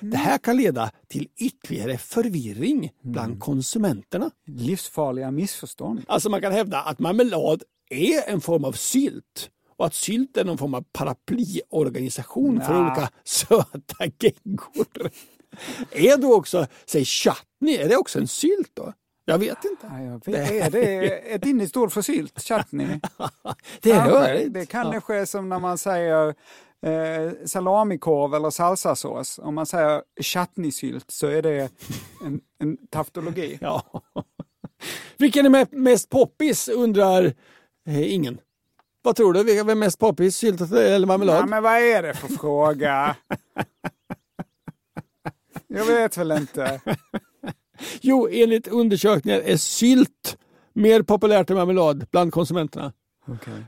Det 0.00 0.16
här 0.16 0.38
kan 0.38 0.56
leda 0.56 0.90
till 1.08 1.28
ytterligare 1.40 1.98
förvirring 1.98 2.90
bland 3.02 3.40
konsumenterna. 3.40 4.30
Livsfarliga 4.46 5.30
missförstånd. 5.30 6.02
Alltså 6.08 6.30
man 6.30 6.40
kan 6.40 6.52
hävda 6.52 6.80
att 6.80 6.98
marmelad 6.98 7.62
är 7.90 8.28
en 8.32 8.40
form 8.40 8.64
av 8.64 8.72
sylt 8.72 9.50
och 9.78 9.86
att 9.86 9.94
sylt 9.94 10.36
är 10.36 10.44
någon 10.44 10.58
form 10.58 10.74
av 10.74 10.84
paraplyorganisation 10.92 12.60
för 12.60 12.72
Nja. 12.74 12.80
olika 12.86 13.10
söta 13.24 14.04
geggor. 14.18 15.10
Är 15.90 16.16
då 16.16 16.34
också, 16.34 16.66
säg 16.86 17.04
chutney, 17.04 17.76
är 17.76 17.88
det 17.88 17.96
också 17.96 18.18
en 18.18 18.28
sylt 18.28 18.70
då? 18.74 18.92
Jag 19.24 19.38
vet 19.38 19.64
inte. 19.64 19.86
Ja, 19.90 20.00
jag 20.02 20.26
vet. 20.26 20.50
Är 20.50 21.38
det 21.38 21.64
ett 21.64 21.76
ord 21.76 21.92
för 21.92 22.02
sylt? 22.02 22.42
Chutney? 22.42 22.86
Det 23.82 23.90
är 23.90 24.10
rörigt. 24.10 24.54
Det 24.54 24.66
kan 24.66 24.86
Ja. 24.86 24.92
kanske 24.92 25.14
är 25.14 25.24
som 25.24 25.48
när 25.48 25.58
man 25.58 25.78
säger 25.78 26.34
eh, 26.86 27.32
salamikorv 27.46 28.34
eller 28.34 28.50
salsasås. 28.50 29.38
Om 29.42 29.54
man 29.54 29.66
säger 29.66 30.02
chutneysylt 30.20 31.10
så 31.10 31.26
är 31.26 31.42
det 31.42 31.70
en, 32.24 32.40
en 32.58 32.76
taftologi. 32.90 33.58
Ja. 33.60 33.82
Vilken 35.16 35.46
är 35.46 35.50
me- 35.50 35.68
mest 35.76 36.10
poppis 36.10 36.68
undrar 36.68 37.24
eh, 37.86 38.14
ingen. 38.14 38.38
Vad 39.02 39.16
tror 39.16 39.32
du? 39.32 39.42
Vilken 39.44 39.68
är 39.68 39.74
mest 39.74 39.98
poppis? 39.98 40.36
Sylt 40.36 40.60
eller 40.72 41.06
marmelad? 41.06 41.36
Ja, 41.36 41.46
men 41.46 41.62
vad 41.62 41.72
är 41.78 42.02
det 42.02 42.14
för 42.14 42.28
fråga? 42.28 43.16
Jag 45.66 45.84
vet 45.84 46.16
väl 46.16 46.32
inte. 46.32 46.80
Jo, 48.00 48.28
enligt 48.32 48.68
undersökningar 48.68 49.38
är 49.40 49.56
sylt 49.56 50.38
mer 50.72 51.02
populärt 51.02 51.50
än 51.50 51.56
marmelad 51.56 52.06
bland 52.10 52.32
konsumenterna. 52.32 52.92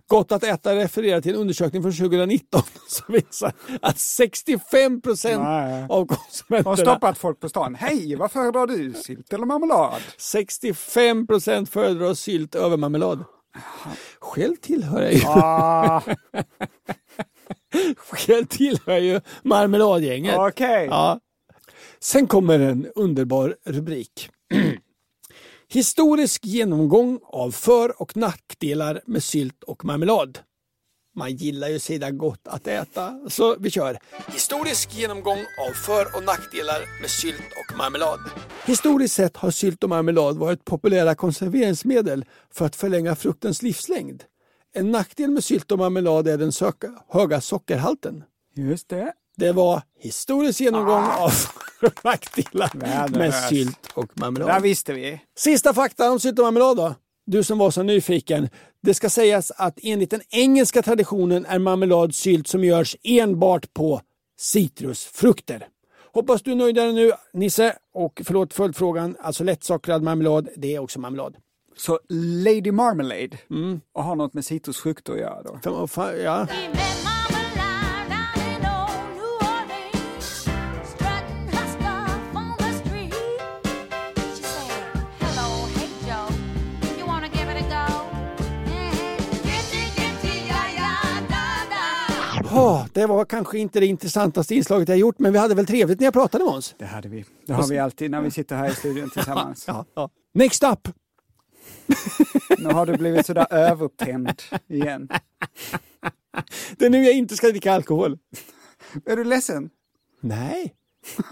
Gott 0.06 0.32
att 0.32 0.44
äta 0.44 0.74
refererar 0.76 1.20
till 1.20 1.34
en 1.34 1.40
undersökning 1.40 1.82
från 1.82 1.92
2019 1.92 2.62
som 2.88 3.14
visar 3.14 3.52
att 3.82 3.98
65 3.98 5.00
procent 5.00 5.42
av 5.90 6.06
konsumenterna 6.06 6.70
Har 6.70 6.76
stoppat 6.76 7.18
folk 7.18 7.40
på 7.40 7.48
stan. 7.48 7.74
Hej, 7.74 8.16
vad 8.16 8.32
föredrar 8.32 8.66
du? 8.66 8.92
Sylt 8.92 9.32
eller 9.32 9.46
marmelad? 9.46 10.00
65 10.18 11.26
procent 11.26 11.68
föredrar 11.70 12.14
sylt 12.14 12.54
över 12.54 12.76
marmelad. 12.76 13.24
Själv 14.18 14.56
tillhör 14.56 15.02
jag 15.02 15.12
ju, 15.12 15.20
Ah, 15.26 16.02
själv 17.96 18.44
tillhör 18.44 18.98
ju 18.98 19.20
marmeladgänget. 19.42 20.36
Okej. 20.38 20.86
Ja. 20.90 21.20
Sen 22.00 22.26
kommer 22.26 22.58
en 22.60 22.86
underbar 22.94 23.56
rubrik. 23.64 24.30
Historisk 25.70 26.44
genomgång 26.44 27.20
av 27.22 27.50
för 27.50 28.02
och 28.02 28.16
nackdelar 28.16 29.00
med 29.06 29.22
sylt 29.22 29.62
och 29.62 29.84
marmelad. 29.84 30.38
Man 31.16 31.36
gillar 31.36 31.68
ju 31.68 31.78
sedan 31.78 32.18
gott 32.18 32.40
att 32.44 32.66
äta, 32.66 33.20
så 33.28 33.56
vi 33.58 33.70
kör. 33.70 33.98
Historisk 34.32 34.94
genomgång 34.98 35.38
av 35.38 35.72
för 35.72 36.16
och 36.16 36.24
nackdelar 36.24 37.00
med 37.00 37.10
sylt 37.10 37.52
och 37.60 37.78
marmelad. 37.78 38.20
Historiskt 38.66 39.14
sett 39.14 39.36
har 39.36 39.50
sylt 39.50 39.84
och 39.84 39.90
marmelad 39.90 40.38
varit 40.38 40.64
populära 40.64 41.14
konserveringsmedel 41.14 42.24
för 42.50 42.66
att 42.66 42.76
förlänga 42.76 43.16
fruktens 43.16 43.62
livslängd. 43.62 44.24
En 44.74 44.90
nackdel 44.90 45.30
med 45.30 45.44
sylt 45.44 45.72
och 45.72 45.78
marmelad 45.78 46.28
är 46.28 46.38
den 46.38 46.52
höga 47.08 47.40
sockerhalten. 47.40 48.24
Just 48.54 48.88
det. 48.88 49.12
Det 49.38 49.52
var 49.52 49.82
historisk 49.98 50.60
genomgång 50.60 51.04
av 51.04 51.32
nackdelar 52.04 52.70
med 53.18 53.34
sylt 53.34 53.78
och 53.94 54.06
marmelad. 54.14 54.62
visste 54.62 54.92
vi. 54.92 55.20
Sista 55.36 55.74
fakta 55.74 56.10
om 56.10 56.20
sylt 56.20 56.38
och 56.38 56.44
marmelad 56.44 56.76
då. 56.76 56.94
Du 57.26 57.44
som 57.44 57.58
var 57.58 57.70
så 57.70 57.82
nyfiken. 57.82 58.48
Det 58.82 58.94
ska 58.94 59.10
sägas 59.10 59.50
att 59.50 59.78
enligt 59.82 60.10
den 60.10 60.20
engelska 60.30 60.82
traditionen 60.82 61.46
är 61.46 61.58
marmelad 61.58 62.14
sylt 62.14 62.48
som 62.48 62.64
görs 62.64 62.96
enbart 63.02 63.74
på 63.74 64.00
citrusfrukter. 64.38 65.66
Hoppas 66.14 66.42
du 66.42 66.52
är 66.52 66.56
nöjd 66.56 66.74
där 66.74 66.92
nu 66.92 67.12
Nisse. 67.32 67.76
Och 67.94 68.22
förlåt 68.24 68.54
följdfrågan, 68.54 69.16
alltså 69.20 69.44
lättsockrad 69.44 70.02
marmelad, 70.02 70.48
det 70.56 70.74
är 70.74 70.78
också 70.78 71.00
marmelad. 71.00 71.36
Så 71.76 72.00
Lady 72.44 72.72
Marmalade 72.72 73.36
och 73.92 74.04
har 74.04 74.16
något 74.16 74.34
med 74.34 74.44
citrusfrukter 74.44 75.12
att 75.12 75.18
göra 75.18 75.42
då? 75.42 75.58
Ja. 76.24 76.46
Åh, 92.58 92.86
det 92.92 93.06
var 93.06 93.24
kanske 93.24 93.58
inte 93.58 93.80
det 93.80 93.86
intressantaste 93.86 94.54
inslaget 94.54 94.88
jag 94.88 94.98
gjort, 94.98 95.18
men 95.18 95.32
vi 95.32 95.38
hade 95.38 95.54
väl 95.54 95.66
trevligt 95.66 96.00
när 96.00 96.04
jag 96.06 96.14
pratade 96.14 96.44
med 96.44 96.54
oss. 96.54 96.74
Det 96.78 96.86
hade 96.86 97.08
vi. 97.08 97.24
Det 97.46 97.52
har 97.52 97.68
vi 97.68 97.78
alltid 97.78 98.10
när 98.10 98.20
vi 98.20 98.30
sitter 98.30 98.56
här 98.56 98.70
i 98.70 98.74
studion 98.74 99.10
tillsammans. 99.10 99.64
Ja, 99.66 99.84
ja. 99.94 100.10
Next 100.34 100.62
up! 100.62 100.88
Nu 102.58 102.68
har 102.68 102.86
du 102.86 102.96
blivit 102.96 103.26
sådär 103.26 103.46
överupptänd 103.50 104.32
igen. 104.68 105.08
Det 106.78 106.86
är 106.86 106.90
nu 106.90 107.04
jag 107.04 107.14
inte 107.14 107.36
ska 107.36 107.48
dricka 107.48 107.72
alkohol. 107.72 108.18
Är 109.06 109.16
du 109.16 109.24
ledsen? 109.24 109.70
Nej. 110.20 110.74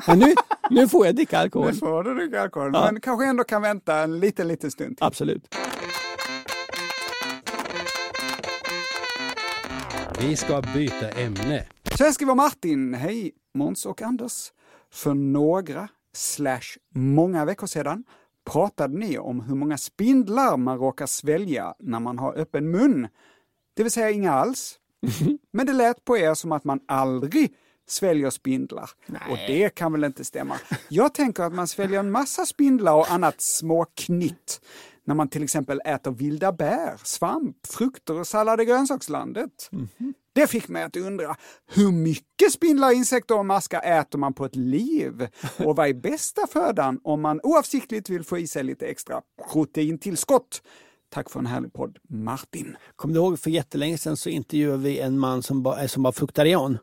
Men 0.07 0.19
nu, 0.19 0.35
nu 0.71 0.89
får 0.89 1.07
jag 1.07 1.15
dricka 1.15 1.39
alkohol. 1.39 1.67
Nu 1.67 1.75
får 1.75 2.03
du 2.03 2.15
dricka 2.15 2.43
alkohol. 2.43 2.71
Ja. 2.75 2.93
Men 2.93 3.01
kanske 3.01 3.27
ändå 3.27 3.45
kan 3.45 3.63
vänta 3.63 3.99
en 3.99 4.21
liten, 4.21 4.49
liten 4.49 4.71
stund. 4.71 4.99
Absolut. 5.01 5.55
Vi 10.21 10.37
ska 10.37 10.63
byta 10.75 11.11
ämne. 11.11 11.67
Så 11.99 12.05
här 12.05 12.13
skriver 12.13 12.35
Martin. 12.35 12.95
Hej 12.95 13.33
Måns 13.55 13.87
och 13.87 14.03
Anders. 14.03 14.53
För 14.91 15.15
några, 15.15 15.89
slash 16.13 16.79
många 16.95 17.45
veckor 17.45 17.67
sedan 17.67 18.05
pratade 18.51 18.99
ni 18.99 19.19
om 19.19 19.41
hur 19.41 19.55
många 19.55 19.79
spindlar 19.79 20.57
man 20.57 20.79
råkar 20.79 21.07
svälja 21.07 21.75
när 21.79 22.01
man 22.01 22.19
har 22.19 22.35
öppen 22.39 22.71
mun. 22.71 23.09
Det 23.75 23.83
vill 23.83 23.93
säga 23.93 24.11
inga 24.11 24.33
alls. 24.33 24.79
Men 25.53 25.67
det 25.67 25.73
lät 25.73 26.05
på 26.05 26.19
er 26.19 26.35
som 26.35 26.53
att 26.53 26.65
man 26.65 26.81
aldrig 26.89 27.55
sväljer 27.89 28.31
spindlar. 28.31 28.91
Och 29.31 29.37
det 29.47 29.75
kan 29.75 29.93
väl 29.93 30.05
inte 30.05 30.25
stämma. 30.25 30.57
Jag 30.89 31.15
tänker 31.15 31.43
att 31.43 31.55
man 31.55 31.69
sväljer 31.69 32.01
en 32.01 32.11
massa 32.11 32.47
spindlar 32.47 32.95
och 32.95 33.11
annat 33.11 33.35
småknytt 33.39 34.61
när 35.07 35.15
man 35.15 35.29
till 35.29 35.43
exempel 35.43 35.81
äter 35.85 36.11
vilda 36.11 36.53
bär, 36.53 37.01
svamp, 37.05 37.67
frukter 37.67 38.21
och 38.21 38.27
sallad 38.27 38.61
i 38.61 38.65
grönsakslandet. 38.65 39.71
Det 40.33 40.47
fick 40.47 40.69
mig 40.69 40.83
att 40.83 40.97
undra, 40.97 41.37
hur 41.67 41.93
mycket 41.93 42.53
spindlar, 42.53 42.93
insekter 42.93 43.39
och 43.39 43.47
maskar 43.47 43.83
äter 43.83 44.19
man 44.19 44.35
på 44.35 44.45
ett 44.45 44.57
liv? 44.57 45.29
Och 45.59 45.77
vad 45.77 45.89
är 45.89 45.95
bästa 45.95 46.47
födan 46.47 47.01
om 47.05 47.21
man 47.21 47.41
oavsiktligt 47.43 48.11
vill 48.11 48.25
få 48.25 48.39
i 48.39 48.47
sig 48.47 48.65
lite 48.65 48.87
extra 48.87 49.21
proteintillskott? 49.53 50.63
Tack 51.09 51.31
för 51.31 51.41
en 51.41 51.47
härlig 51.47 51.73
podd, 51.73 51.99
Martin. 52.09 52.77
Kommer 52.97 53.15
du 53.15 53.21
ihåg 53.21 53.39
för 53.39 53.51
jättelänge 53.51 53.99
sedan 53.99 54.17
så 54.17 54.29
intervjuade 54.29 54.83
vi 54.83 54.99
en 54.99 55.19
man 55.19 55.43
som, 55.43 55.63
ba, 55.63 55.89
som 55.89 56.03
var 56.03 56.13
fruktarian. 56.13 56.79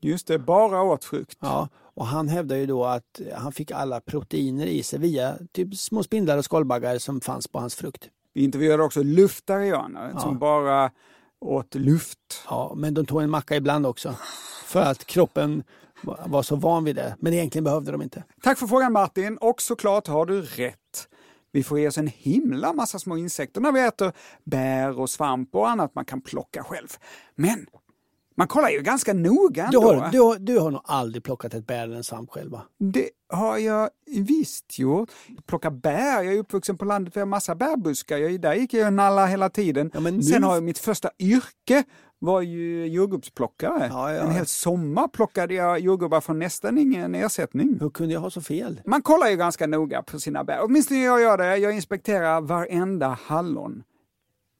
Just 0.00 0.26
det, 0.26 0.38
bara 0.38 0.82
åt 0.82 1.04
frukt. 1.04 1.38
Ja, 1.40 1.68
och 1.94 2.06
han 2.06 2.28
hävdar 2.28 2.56
ju 2.56 2.66
då 2.66 2.84
att 2.84 3.20
han 3.36 3.52
fick 3.52 3.70
alla 3.70 4.00
proteiner 4.00 4.66
i 4.66 4.82
sig 4.82 4.98
via 4.98 5.38
typ 5.52 5.76
små 5.76 6.02
spindlar 6.02 6.38
och 6.38 6.44
skalbaggar 6.44 6.98
som 6.98 7.20
fanns 7.20 7.48
på 7.48 7.58
hans 7.58 7.74
frukt. 7.74 8.08
Vi 8.34 8.44
intervjuade 8.44 8.82
också 8.82 9.02
luftarianer 9.02 10.10
Ja. 10.14 10.20
som 10.20 10.38
bara 10.38 10.90
åt 11.40 11.74
luft. 11.74 12.18
Ja, 12.48 12.72
men 12.76 12.94
de 12.94 13.06
tog 13.06 13.22
en 13.22 13.30
macka 13.30 13.56
ibland 13.56 13.86
också. 13.86 14.14
För 14.64 14.80
att 14.82 15.04
kroppen 15.06 15.62
var 16.02 16.20
var 16.26 16.42
så 16.42 16.56
van 16.56 16.84
vid 16.84 16.96
det. 16.96 17.16
Men 17.18 17.32
egentligen 17.34 17.64
behövde 17.64 17.92
de 17.92 18.02
inte. 18.02 18.24
Tack 18.42 18.58
för 18.58 18.66
frågan 18.66 18.92
Martin 18.92 19.36
och 19.36 19.62
såklart 19.62 20.06
har 20.06 20.26
du 20.26 20.42
rätt. 20.42 21.08
Vi 21.52 21.62
får 21.62 21.78
i 21.78 21.88
oss 21.88 21.98
en 21.98 22.06
himla 22.06 22.72
massa 22.72 22.98
små 22.98 23.16
insekter 23.16 23.60
när 23.60 23.72
vi 23.72 23.80
äter 23.80 24.12
bär 24.44 24.98
och 25.00 25.10
svamp 25.10 25.54
och 25.54 25.70
annat 25.70 25.94
man 25.94 26.04
kan 26.04 26.20
plocka 26.20 26.62
själv. 26.64 26.88
Men 27.34 27.66
man 28.40 28.48
kollar 28.48 28.68
ju 28.70 28.80
ganska 28.82 29.12
noga 29.14 29.68
Du 29.72 29.78
ändå. 29.78 29.94
har, 30.00 30.10
du, 30.10 30.20
har, 30.20 30.38
du 30.38 30.58
har 30.58 30.70
nog 30.70 30.80
aldrig 30.84 31.24
plockat 31.24 31.54
ett 31.54 31.66
bär 31.66 31.82
eller 31.84 31.96
en 31.96 32.04
svamp 32.04 32.30
själv 32.30 32.50
va? 32.52 32.62
Det 32.78 33.08
har 33.32 33.58
jag 33.58 33.90
visst 34.06 34.78
gjort. 34.78 35.10
Plocka 35.46 35.70
bär, 35.70 36.22
jag 36.22 36.34
är 36.34 36.38
uppvuxen 36.38 36.78
på 36.78 36.84
landet, 36.84 37.16
vi 37.16 37.20
har 37.20 37.26
massa 37.26 37.54
bärbuskar. 37.54 38.16
Jag, 38.18 38.40
där 38.40 38.54
gick 38.54 38.74
jag 38.74 38.86
och 38.86 38.92
nalla 38.92 39.26
hela 39.26 39.50
tiden. 39.50 39.90
Ja, 39.94 40.00
men 40.00 40.16
nu- 40.16 40.22
Sen 40.22 40.42
har 40.44 40.54
jag 40.54 40.62
mitt 40.62 40.78
första 40.78 41.10
yrke 41.18 41.84
var 42.18 42.40
ju 42.40 42.86
jordgubbsplockare. 42.86 43.86
Ja, 43.90 44.12
ja. 44.12 44.20
En 44.22 44.30
hel 44.30 44.46
sommar 44.46 45.08
plockade 45.08 45.54
jag 45.54 45.78
jordgubbar 45.80 46.20
för 46.20 46.34
nästan 46.34 46.78
ingen 46.78 47.14
ersättning. 47.14 47.76
Hur 47.80 47.90
kunde 47.90 48.14
jag 48.14 48.20
ha 48.20 48.30
så 48.30 48.40
fel? 48.40 48.80
Man 48.86 49.02
kollar 49.02 49.28
ju 49.28 49.36
ganska 49.36 49.66
noga 49.66 50.02
på 50.02 50.20
sina 50.20 50.44
bär. 50.44 50.58
Åtminstone 50.62 51.00
jag 51.04 51.20
gör 51.20 51.38
det. 51.38 51.56
Jag 51.56 51.72
inspekterar 51.74 52.40
varenda 52.40 53.18
hallon 53.24 53.82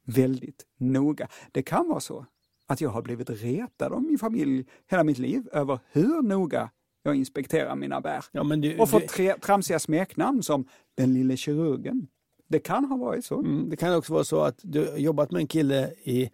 väldigt 0.05 0.65
noga. 0.79 1.27
Det 1.51 1.61
kan 1.63 1.87
vara 1.87 1.99
så 1.99 2.25
att 2.71 2.81
jag 2.81 2.89
har 2.89 3.01
blivit 3.01 3.29
retad 3.29 3.93
av 3.93 4.03
min 4.03 4.17
familj 4.19 4.65
hela 4.89 5.03
mitt 5.03 5.17
liv 5.17 5.49
över 5.51 5.79
hur 5.91 6.21
noga 6.21 6.69
jag 7.03 7.15
inspekterar 7.15 7.75
mina 7.75 8.01
bär. 8.01 8.25
Ja, 8.31 8.43
du, 8.43 8.77
Och 8.77 8.89
fått 8.89 9.07
tre, 9.07 9.33
tramsiga 9.41 9.79
smeknamn 9.79 10.43
som 10.43 10.65
den 10.97 11.13
lille 11.13 11.37
kirurgen. 11.37 12.07
Det 12.49 12.59
kan 12.59 12.85
ha 12.85 12.97
varit 12.97 13.25
så. 13.25 13.39
mm, 13.39 13.69
det 13.69 13.75
kan 13.75 13.95
också 13.95 14.13
vara 14.13 14.23
så 14.23 14.41
att 14.41 14.59
du 14.61 14.89
har 14.91 14.97
jobbat 14.97 15.31
med 15.31 15.39
en 15.39 15.47
kille 15.47 15.91
i 16.03 16.29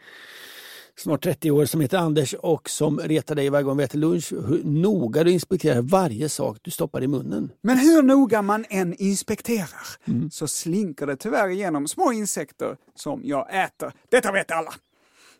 snart 0.95 1.23
30 1.23 1.51
år 1.51 1.65
som 1.65 1.81
heter 1.81 1.97
Anders 1.97 2.33
och 2.33 2.69
som 2.69 2.99
retar 2.99 3.35
dig 3.35 3.49
varje 3.49 3.63
gång 3.63 3.77
vi 3.77 3.83
äter 3.83 3.99
lunch. 3.99 4.31
Hur 4.47 4.63
noga 4.63 5.23
du 5.23 5.31
inspekterar 5.31 5.81
varje 5.81 6.29
sak 6.29 6.57
du 6.61 6.71
stoppar 6.71 7.03
i 7.03 7.07
munnen. 7.07 7.51
Men 7.61 7.77
hur 7.77 8.01
noga 8.01 8.41
man 8.41 8.65
än 8.69 8.93
inspekterar 8.93 9.87
Mm. 10.05 10.31
så 10.31 10.47
slinker 10.47 11.07
det 11.07 11.15
tyvärr 11.15 11.49
igenom 11.49 11.87
små 11.87 12.11
insekter 12.11 12.77
som 12.95 13.21
jag 13.23 13.63
äter. 13.65 13.91
Detta 14.09 14.31
vet 14.31 14.51
alla. 14.51 14.73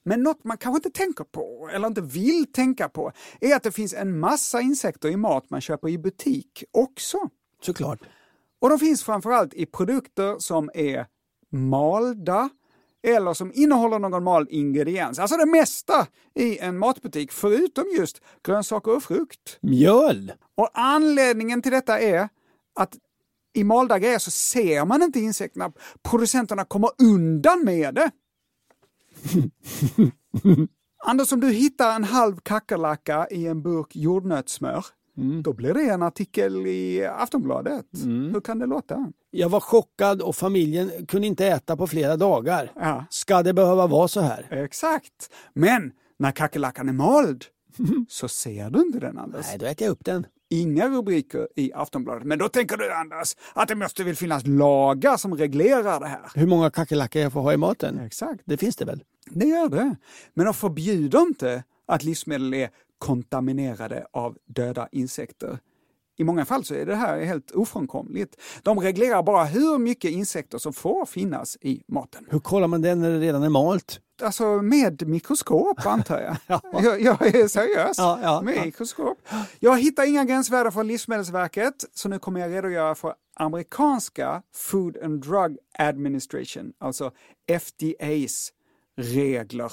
Men 0.07 0.23
något 0.23 0.43
man 0.43 0.57
kanske 0.57 0.77
inte 0.77 0.99
tänker 0.99 1.23
på, 1.23 1.69
eller 1.73 1.87
inte 1.87 2.01
vill 2.01 2.51
tänka 2.51 2.89
på, 2.89 3.11
är 3.41 3.55
att 3.55 3.63
det 3.63 3.71
finns 3.71 3.93
en 3.93 4.19
massa 4.19 4.61
insekter 4.61 5.09
i 5.09 5.17
mat 5.17 5.49
man 5.49 5.61
köper 5.61 5.89
i 5.89 5.97
butik 5.97 6.63
också. 6.71 7.17
Såklart. 7.61 7.99
Och 8.61 8.69
de 8.69 8.79
finns 8.79 9.03
framförallt 9.03 9.53
i 9.53 9.65
produkter 9.65 10.39
som 10.39 10.69
är 10.73 11.05
malda 11.51 12.49
eller 13.07 13.33
som 13.33 13.51
innehåller 13.55 13.99
någon 13.99 14.23
mald 14.23 14.49
ingrediens. 14.49 15.19
Alltså 15.19 15.37
det 15.37 15.45
mesta 15.45 16.07
i 16.35 16.57
en 16.59 16.77
matbutik 16.77 17.31
förutom 17.31 17.85
just 17.97 18.21
grönsaker 18.43 18.95
och 18.95 19.03
frukt. 19.03 19.57
Mjöl! 19.61 20.33
Och 20.55 20.69
anledningen 20.73 21.61
till 21.61 21.71
detta 21.71 21.99
är 21.99 22.29
att 22.79 22.97
i 23.53 23.63
malda 23.63 23.99
grejer 23.99 24.19
så 24.19 24.31
ser 24.31 24.85
man 24.85 25.03
inte 25.03 25.19
insekterna. 25.19 25.71
Producenterna 26.01 26.65
kommer 26.65 26.89
undan 26.97 27.65
med 27.65 27.95
det. 27.95 28.11
Anders, 31.05 31.34
om 31.34 31.39
du 31.39 31.51
hittar 31.51 31.95
en 31.95 32.03
halv 32.03 32.38
kackerlacka 32.38 33.28
i 33.32 33.47
en 33.47 33.61
burk 33.61 33.95
jordnötssmör, 33.95 34.86
då 35.43 35.53
blir 35.53 35.74
det 35.74 35.89
en 35.89 36.03
artikel 36.03 36.68
i 36.68 37.05
Aftonbladet. 37.05 37.86
Hur 38.03 38.41
kan 38.41 38.59
det 38.59 38.65
låta? 38.65 39.11
Jag 39.32 39.49
var 39.49 39.59
chockad 39.59 40.22
och 40.22 40.36
familjen 40.36 41.05
kunde 41.07 41.28
inte 41.28 41.47
äta 41.47 41.78
på 41.78 41.88
flera 41.88 42.18
dagar. 42.18 42.72
Ja. 42.76 43.05
Ska 43.09 43.43
det 43.43 43.53
behöva 43.53 43.88
vara 43.88 44.07
så 44.07 44.22
här? 44.22 44.47
Exakt. 44.51 45.34
Men 45.53 45.91
när 46.20 46.32
kackerlackan 46.32 46.89
är 46.89 46.93
mald 46.93 47.45
så 48.09 48.28
ser 48.28 48.70
du 48.70 48.82
inte 48.82 48.99
den, 48.99 49.18
Anders. 49.18 49.45
Nej, 49.49 49.57
då 49.57 49.65
äter 49.65 49.86
jag 49.88 49.91
upp 49.91 50.05
den. 50.05 50.26
Inga 50.49 50.89
rubriker 50.89 51.47
i 51.55 51.73
Aftonbladet. 51.73 52.23
Men 52.23 52.39
då 52.39 52.49
tänker 52.49 52.77
du, 52.77 52.93
Anders, 52.93 53.35
att 53.53 53.67
det 53.67 53.75
måste 53.75 54.03
väl 54.03 54.15
finnas 54.15 54.45
lagar 54.45 55.17
som 55.17 55.35
reglerar 55.37 55.99
det 55.99 56.07
här? 56.07 56.31
Hur 56.35 56.47
många 56.47 56.71
kackerlackor 56.71 57.21
jag 57.21 57.33
får 57.33 57.41
ha 57.41 57.53
i 57.53 57.57
maten? 57.57 57.99
Exakt. 57.99 58.41
Det 58.45 58.57
finns 58.57 58.75
det 58.75 58.85
väl? 58.85 59.03
Det 59.25 59.45
gör 59.45 59.69
det. 59.69 59.95
Men 60.33 60.45
de 60.45 60.53
förbjuder 60.53 61.21
inte 61.21 61.63
att 61.85 62.03
livsmedel 62.03 62.53
är 62.53 62.69
kontaminerade 62.97 64.07
av 64.11 64.37
döda 64.45 64.87
insekter. 64.91 65.59
I 66.17 66.23
många 66.23 66.45
fall 66.45 66.65
så 66.65 66.73
är 66.73 66.85
det 66.85 66.95
här 66.95 67.25
helt 67.25 67.51
ofrånkomligt. 67.51 68.41
De 68.63 68.79
reglerar 68.79 69.23
bara 69.23 69.43
hur 69.43 69.77
mycket 69.77 70.11
insekter 70.11 70.57
som 70.57 70.73
får 70.73 71.05
finnas 71.05 71.57
i 71.61 71.83
maten. 71.87 72.25
Hur 72.29 72.39
kollar 72.39 72.67
man 72.67 72.81
det 72.81 72.95
när 72.95 73.11
det 73.11 73.19
redan 73.19 73.43
är 73.43 73.49
malt? 73.49 73.99
Alltså 74.22 74.61
med 74.61 75.07
mikroskop 75.07 75.86
antar 75.86 76.20
jag. 76.20 76.61
jag, 76.84 77.01
jag 77.01 77.36
är 77.36 77.47
seriös. 77.47 77.97
Ja, 77.97 78.20
ja, 78.22 78.41
med 78.41 78.55
ja. 78.57 78.65
mikroskop. 78.65 79.18
Jag 79.59 79.80
hittar 79.80 80.07
inga 80.09 80.26
gränsvärden 80.26 80.72
från 80.72 80.88
Livsmedelsverket, 80.88 81.86
så 81.93 82.09
nu 82.09 82.20
kommer 82.20 82.39
jag 82.39 82.51
redogöra 82.51 82.95
för 82.95 83.13
amerikanska 83.36 84.41
Food 84.55 84.97
and 85.03 85.22
Drug 85.22 85.57
Administration, 85.78 86.74
alltså 86.80 87.11
FDAs 87.47 88.51
regler. 88.97 89.72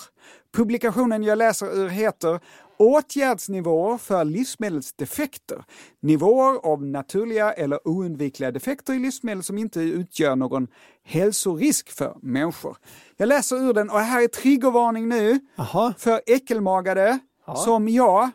Publikationen 0.53 1.23
jag 1.23 1.39
läser 1.39 1.79
ur 1.79 1.89
heter 1.89 2.41
Åtgärdsnivåer 2.79 3.99
för 3.99 4.25
livsmedelsdefekter. 4.25 5.65
Nivåer 6.03 6.67
av 6.67 6.85
naturliga 6.87 7.53
eller 7.53 7.89
oundvikliga 7.89 8.51
defekter 8.51 8.93
i 8.93 8.99
livsmedel 8.99 9.43
som 9.43 9.59
inte 9.59 9.81
utgör 9.81 10.37
någon 10.37 10.69
hälsorisk 11.05 11.91
för 11.91 12.17
människor. 12.23 12.77
Jag 13.17 13.27
läser 13.29 13.57
ur 13.57 13.73
den 13.73 13.91
och 13.91 13.99
här 13.99 14.23
är 14.23 14.29
triggervarning 14.29 15.09
nu 15.09 15.41
Aha. 15.59 15.95
för 15.99 16.21
äckelmagade 16.27 17.19
som 17.57 17.89
jag. 17.89 18.31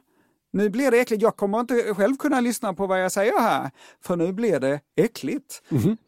Nu 0.51 0.69
blir 0.69 0.91
det 0.91 0.99
äckligt. 0.99 1.23
Jag 1.23 1.35
kommer 1.37 1.59
inte 1.59 1.93
själv 1.93 2.15
kunna 2.15 2.41
lyssna 2.41 2.73
på 2.73 2.87
vad 2.87 3.03
jag 3.03 3.11
säger 3.11 3.39
här, 3.39 3.71
för 4.01 4.15
nu 4.15 4.33
blir 4.33 4.59
det 4.59 4.79
äckligt. 4.95 5.61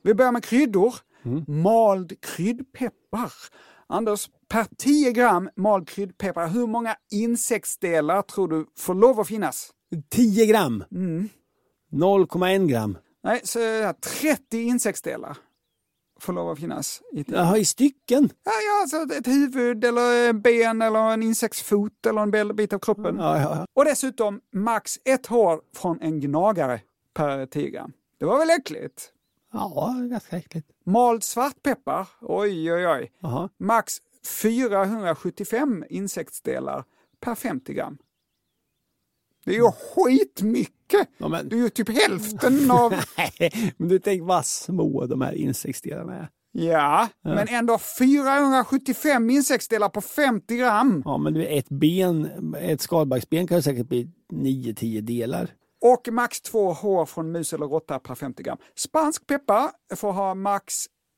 Vi 0.03 0.13
börjar 0.13 0.31
med 0.31 0.43
kryddor. 0.43 0.95
Mald 1.47 2.13
kryddpeppar. 2.21 3.31
Anders, 3.87 4.29
per 4.51 4.67
10 4.77 5.11
gram 5.11 5.49
mald 5.55 5.87
kryddpeppar, 5.87 6.47
hur 6.47 6.67
många 6.67 6.95
insektsdelar 7.11 8.21
tror 8.21 8.47
du 8.47 8.65
får 8.77 8.93
lov 8.93 9.19
att 9.19 9.27
finnas? 9.27 9.71
10 10.09 10.45
gram? 10.45 10.83
Mm. 10.91 11.29
0,1 11.91 12.67
gram? 12.67 12.97
Nej, 13.23 13.41
så 13.43 13.59
är 13.59 13.81
det 13.81 13.93
30 13.93 14.61
insektsdelar 14.61 15.37
får 16.19 16.33
lov 16.33 16.49
att 16.49 16.59
finnas. 16.59 17.01
I 17.13 17.25
Jaha, 17.27 17.57
i 17.57 17.65
stycken? 17.65 18.29
Ja, 18.43 18.51
ja, 18.51 18.81
alltså 18.81 19.15
ett 19.15 19.27
huvud 19.27 19.85
eller 19.85 20.29
en 20.29 20.41
ben 20.41 20.81
eller 20.81 20.99
en 20.99 21.23
insektsfot 21.23 22.05
eller 22.05 22.21
en 22.21 22.55
bit 22.55 22.73
av 22.73 22.79
kroppen. 22.79 23.15
Ja, 23.17 23.41
ja, 23.41 23.55
ja. 23.55 23.65
Och 23.75 23.85
dessutom 23.85 24.41
max 24.53 24.99
ett 25.05 25.25
hår 25.25 25.61
från 25.75 26.01
en 26.01 26.19
gnagare 26.19 26.81
per 27.13 27.45
10 27.45 27.69
gram. 27.69 27.93
Det 28.19 28.25
var 28.25 28.39
väl 28.39 28.49
äckligt? 28.49 29.11
Ja, 29.53 29.95
ganska 30.09 30.37
äckligt. 30.37 30.67
Mald 30.85 31.23
svartpeppar, 31.23 32.07
oj 32.21 32.73
oj 32.73 32.87
oj. 32.87 33.11
Jaha. 33.19 33.49
Max 33.59 33.97
475 34.25 35.85
insektsdelar 35.89 36.83
per 37.19 37.35
50 37.35 37.73
gram. 37.73 37.97
Det 39.45 39.51
är 39.51 39.55
ju 39.55 39.71
skitmycket! 39.71 41.09
Ja, 41.17 41.27
men... 41.27 41.49
Det 41.49 41.55
är 41.55 41.59
ju 41.59 41.69
typ 41.69 41.89
hälften 41.89 42.71
av... 42.71 42.93
Nej, 43.17 43.73
men 43.77 43.87
du 43.89 43.99
tänk 43.99 44.23
vad 44.23 44.45
små 44.45 45.05
de 45.05 45.21
här 45.21 45.33
insektsdelarna 45.33 46.15
är. 46.15 46.29
Ja, 46.53 47.07
men 47.21 47.47
ändå 47.47 47.77
475 47.77 49.29
insektsdelar 49.29 49.89
på 49.89 50.01
50 50.01 50.57
gram. 50.57 51.01
Ja, 51.05 51.17
men 51.17 51.35
ett 51.35 51.69
ben, 51.69 52.55
ett 52.55 52.81
skalbaggsben 52.81 53.47
kan 53.47 53.63
säkert 53.63 53.87
bli 53.87 54.09
9-10 54.33 55.01
delar. 55.01 55.51
Och 55.81 56.07
max 56.11 56.41
två 56.41 56.73
hår 56.73 57.05
från 57.05 57.31
mus 57.31 57.53
eller 57.53 57.65
råtta 57.65 57.99
per 57.99 58.15
50 58.15 58.43
gram. 58.43 58.57
Spansk 58.75 59.27
peppar 59.27 59.71
får 59.95 60.11
ha 60.11 60.35
max 60.35 60.73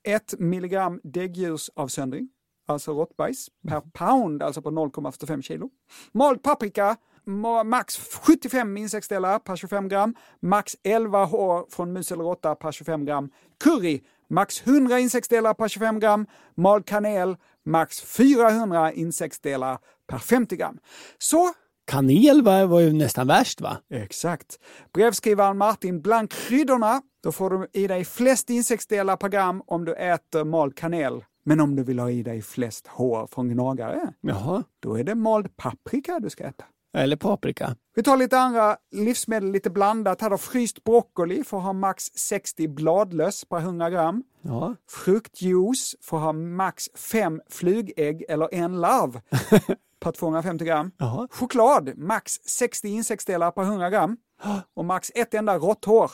1 0.08 0.40
milligram 0.40 1.00
däggdjursavsöndring, 1.04 2.30
alltså 2.74 2.92
råttbajs, 2.92 3.50
per 3.68 3.82
pound, 3.82 4.44
alltså 4.44 4.62
på 4.62 4.70
0,45 4.70 5.42
kilo. 5.42 5.70
Mald 6.14 6.44
paprika, 6.44 6.98
ma- 7.26 7.64
max 7.64 7.98
75 7.98 8.78
insektsdelar 8.78 9.40
per 9.40 9.56
25 9.56 9.90
gram, 9.90 10.16
max 10.42 10.76
11 10.84 11.26
hår 11.26 11.66
från 11.70 11.94
mus 11.94 12.12
eller 12.12 12.24
råtta 12.24 12.56
per 12.56 12.72
25 12.72 13.06
gram. 13.06 13.30
Curry, 13.64 14.02
max 14.30 14.68
100 14.68 15.00
insektsdelar 15.00 15.54
per 15.54 15.68
25 15.68 16.00
gram. 16.00 16.26
Mald 16.58 16.86
kanel, 16.86 17.36
max 17.66 18.02
400 18.02 18.92
insektsdelar 18.94 19.78
per 20.08 20.18
50 20.18 20.56
gram. 20.56 20.78
Så 21.18 21.54
Kanel 21.86 22.42
var, 22.42 22.66
var 22.66 22.80
ju 22.80 22.94
nästan 22.94 23.28
värst 23.28 23.62
va? 23.62 23.78
Exakt. 23.90 24.60
Brevskrivaren 24.94 25.58
Martin, 25.58 26.02
bland 26.02 26.32
kryddorna, 26.32 27.02
då 27.24 27.32
får 27.32 27.50
du 27.50 27.68
i 27.74 27.88
dig 27.88 28.06
flest 28.06 28.50
insektsdelar 28.50 29.18
per 29.18 29.30
gram 29.30 29.62
om 29.68 29.86
du 29.86 29.94
äter 29.94 30.44
mald 30.44 30.78
kanel. 30.78 31.24
Men 31.44 31.60
om 31.60 31.76
du 31.76 31.84
vill 31.84 32.00
ha 32.00 32.10
i 32.10 32.24
dig 32.24 32.42
flest 32.42 32.88
hår 32.88 33.28
från 33.32 33.50
gnagare, 33.50 34.14
Jaha. 34.22 34.64
då 34.80 34.96
är 35.00 35.04
det 35.04 35.16
mald 35.16 35.58
paprika 35.58 36.20
du 36.20 36.30
ska 36.30 36.44
äta. 36.44 36.66
Eller 36.98 37.16
paprika. 37.16 37.76
Vi 37.96 38.04
tar 38.04 38.18
lite 38.18 38.40
andra 38.40 38.78
livsmedel, 38.92 39.52
lite 39.52 39.70
blandat. 39.70 40.22
Här 40.22 40.30
då 40.30 40.38
fryst 40.38 40.84
broccoli 40.84 41.44
får 41.44 41.60
ha 41.60 41.74
max 41.74 42.06
60 42.16 42.68
bladlöss 42.68 43.46
per 43.46 43.58
100 43.58 43.90
gram. 43.90 44.24
Ja. 44.42 44.76
Fruktjuice 44.90 45.96
får 46.02 46.18
ha 46.20 46.34
max 46.34 46.90
5 46.96 47.42
flugägg 47.50 48.26
eller 48.30 48.54
en 48.54 48.82
larv 48.82 49.20
per 50.00 50.12
250 50.12 50.66
gram. 50.66 50.92
Jaha. 50.98 51.28
Choklad, 51.32 51.98
max 51.98 52.40
60 52.46 52.88
insektsdelar 52.88 53.52
per 53.52 53.62
100 53.62 53.90
gram. 53.90 54.18
Och 54.74 54.86
max 54.86 55.12
ett 55.16 55.34
enda 55.34 55.58
råtthår 55.58 56.12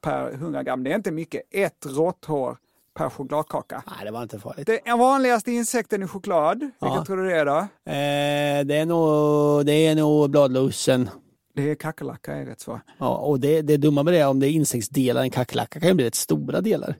per 0.00 0.32
100 0.32 0.62
gram. 0.62 0.84
Det 0.84 0.90
är 0.92 0.96
inte 0.96 1.12
mycket. 1.12 1.42
Ett 1.50 1.86
råtthår 1.86 2.56
per 2.94 3.08
chokladkaka. 3.10 3.82
Nej, 3.86 4.04
det 4.04 4.10
var 4.10 4.22
inte 4.22 4.38
farligt. 4.38 4.70
Den 4.84 4.98
vanligaste 4.98 5.52
insekten 5.52 6.02
i 6.02 6.06
choklad, 6.06 6.58
vilken 6.60 6.74
Ja. 6.80 7.04
tror 7.04 7.16
du 7.16 7.24
det 7.28 7.36
är 7.36 7.46
då? 7.46 7.56
Eh, 7.58 8.66
det 8.66 8.76
är 8.76 8.86
nog, 8.86 9.66
det 9.66 9.72
är 9.86 9.94
nog 9.94 10.30
bladlussen. 10.30 11.10
Det 11.54 11.70
är 11.70 11.74
kackerlacka 11.74 12.32
är 12.36 12.46
rätt 12.46 12.60
svar. 12.60 12.80
Ja, 12.98 13.16
och 13.16 13.40
det, 13.40 13.62
det 13.62 13.76
dumma 13.76 14.02
med 14.02 14.14
det 14.14 14.18
är 14.18 14.28
om 14.28 14.40
det 14.40 14.46
är 14.46 14.50
insektsdelar, 14.50 15.22
en 15.22 15.30
kackerlacka 15.30 15.80
kan 15.80 15.88
ju 15.88 15.94
bli 15.94 16.04
rätt 16.04 16.14
stora 16.14 16.60
delar. 16.60 16.94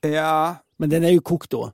Ja, 0.00 0.54
Men 0.76 0.90
den 0.90 1.04
är 1.04 1.10
ju 1.10 1.20
kokt 1.20 1.50
då. 1.50 1.72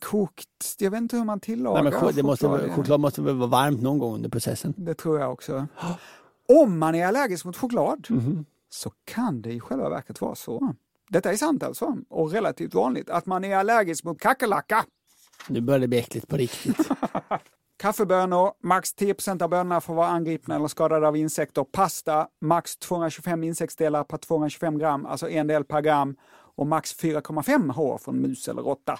kokt, 0.00 0.46
jag 0.78 0.90
vet 0.90 0.98
inte 0.98 1.16
hur 1.16 1.24
man 1.24 1.40
tillagar 1.40 1.82
Nej, 1.82 1.92
men 1.92 2.00
ch- 2.02 2.12
det 2.14 2.22
måste, 2.22 2.48
choklad. 2.48 2.70
choklad 2.72 3.00
måste 3.00 3.22
väl 3.22 3.36
vara 3.36 3.48
varmt 3.48 3.82
någon 3.82 3.98
gång 3.98 4.14
under 4.14 4.28
processen. 4.28 4.74
Det 4.76 4.94
tror 4.94 5.20
jag 5.20 5.32
också. 5.32 5.66
Om 6.62 6.78
man 6.78 6.94
är 6.94 7.06
allergisk 7.06 7.44
mot 7.44 7.56
choklad 7.56 8.06
Mhm. 8.08 8.44
så 8.70 8.90
kan 9.04 9.42
det 9.42 9.52
i 9.52 9.60
själva 9.60 9.88
verket 9.88 10.20
vara 10.20 10.34
så. 10.34 10.74
Detta 11.10 11.32
är 11.32 11.36
sant 11.36 11.62
alltså, 11.62 11.96
och 12.08 12.32
relativt 12.32 12.74
vanligt, 12.74 13.10
att 13.10 13.26
man 13.26 13.44
är 13.44 13.56
allergisk 13.56 14.04
mot 14.04 14.20
kackerlacka. 14.20 14.84
Nu 15.48 15.60
börjar 15.60 15.80
det 15.80 15.88
bli 15.88 15.98
äckligt 15.98 16.28
på 16.28 16.36
riktigt. 16.36 16.88
Kaffebönor, 17.76 18.52
max 18.62 18.94
10% 18.94 19.42
av 19.42 19.50
bönorna 19.50 19.80
får 19.80 19.94
vara 19.94 20.08
angripna 20.08 20.56
eller 20.56 20.68
skadade 20.68 21.08
av 21.08 21.16
insekter. 21.16 21.64
Pasta, 21.64 22.28
max 22.40 22.76
225 22.76 23.44
insektsdelar 23.44 24.04
per 24.04 24.16
225 24.16 24.78
gram, 24.78 25.06
alltså 25.06 25.28
en 25.30 25.46
del 25.46 25.64
per 25.64 25.80
gram. 25.80 26.16
Och 26.56 26.66
max 26.66 26.96
4,5 26.96 27.72
hår 27.72 27.98
från 27.98 28.20
mus 28.20 28.48
eller 28.48 28.62
råtta. 28.62 28.98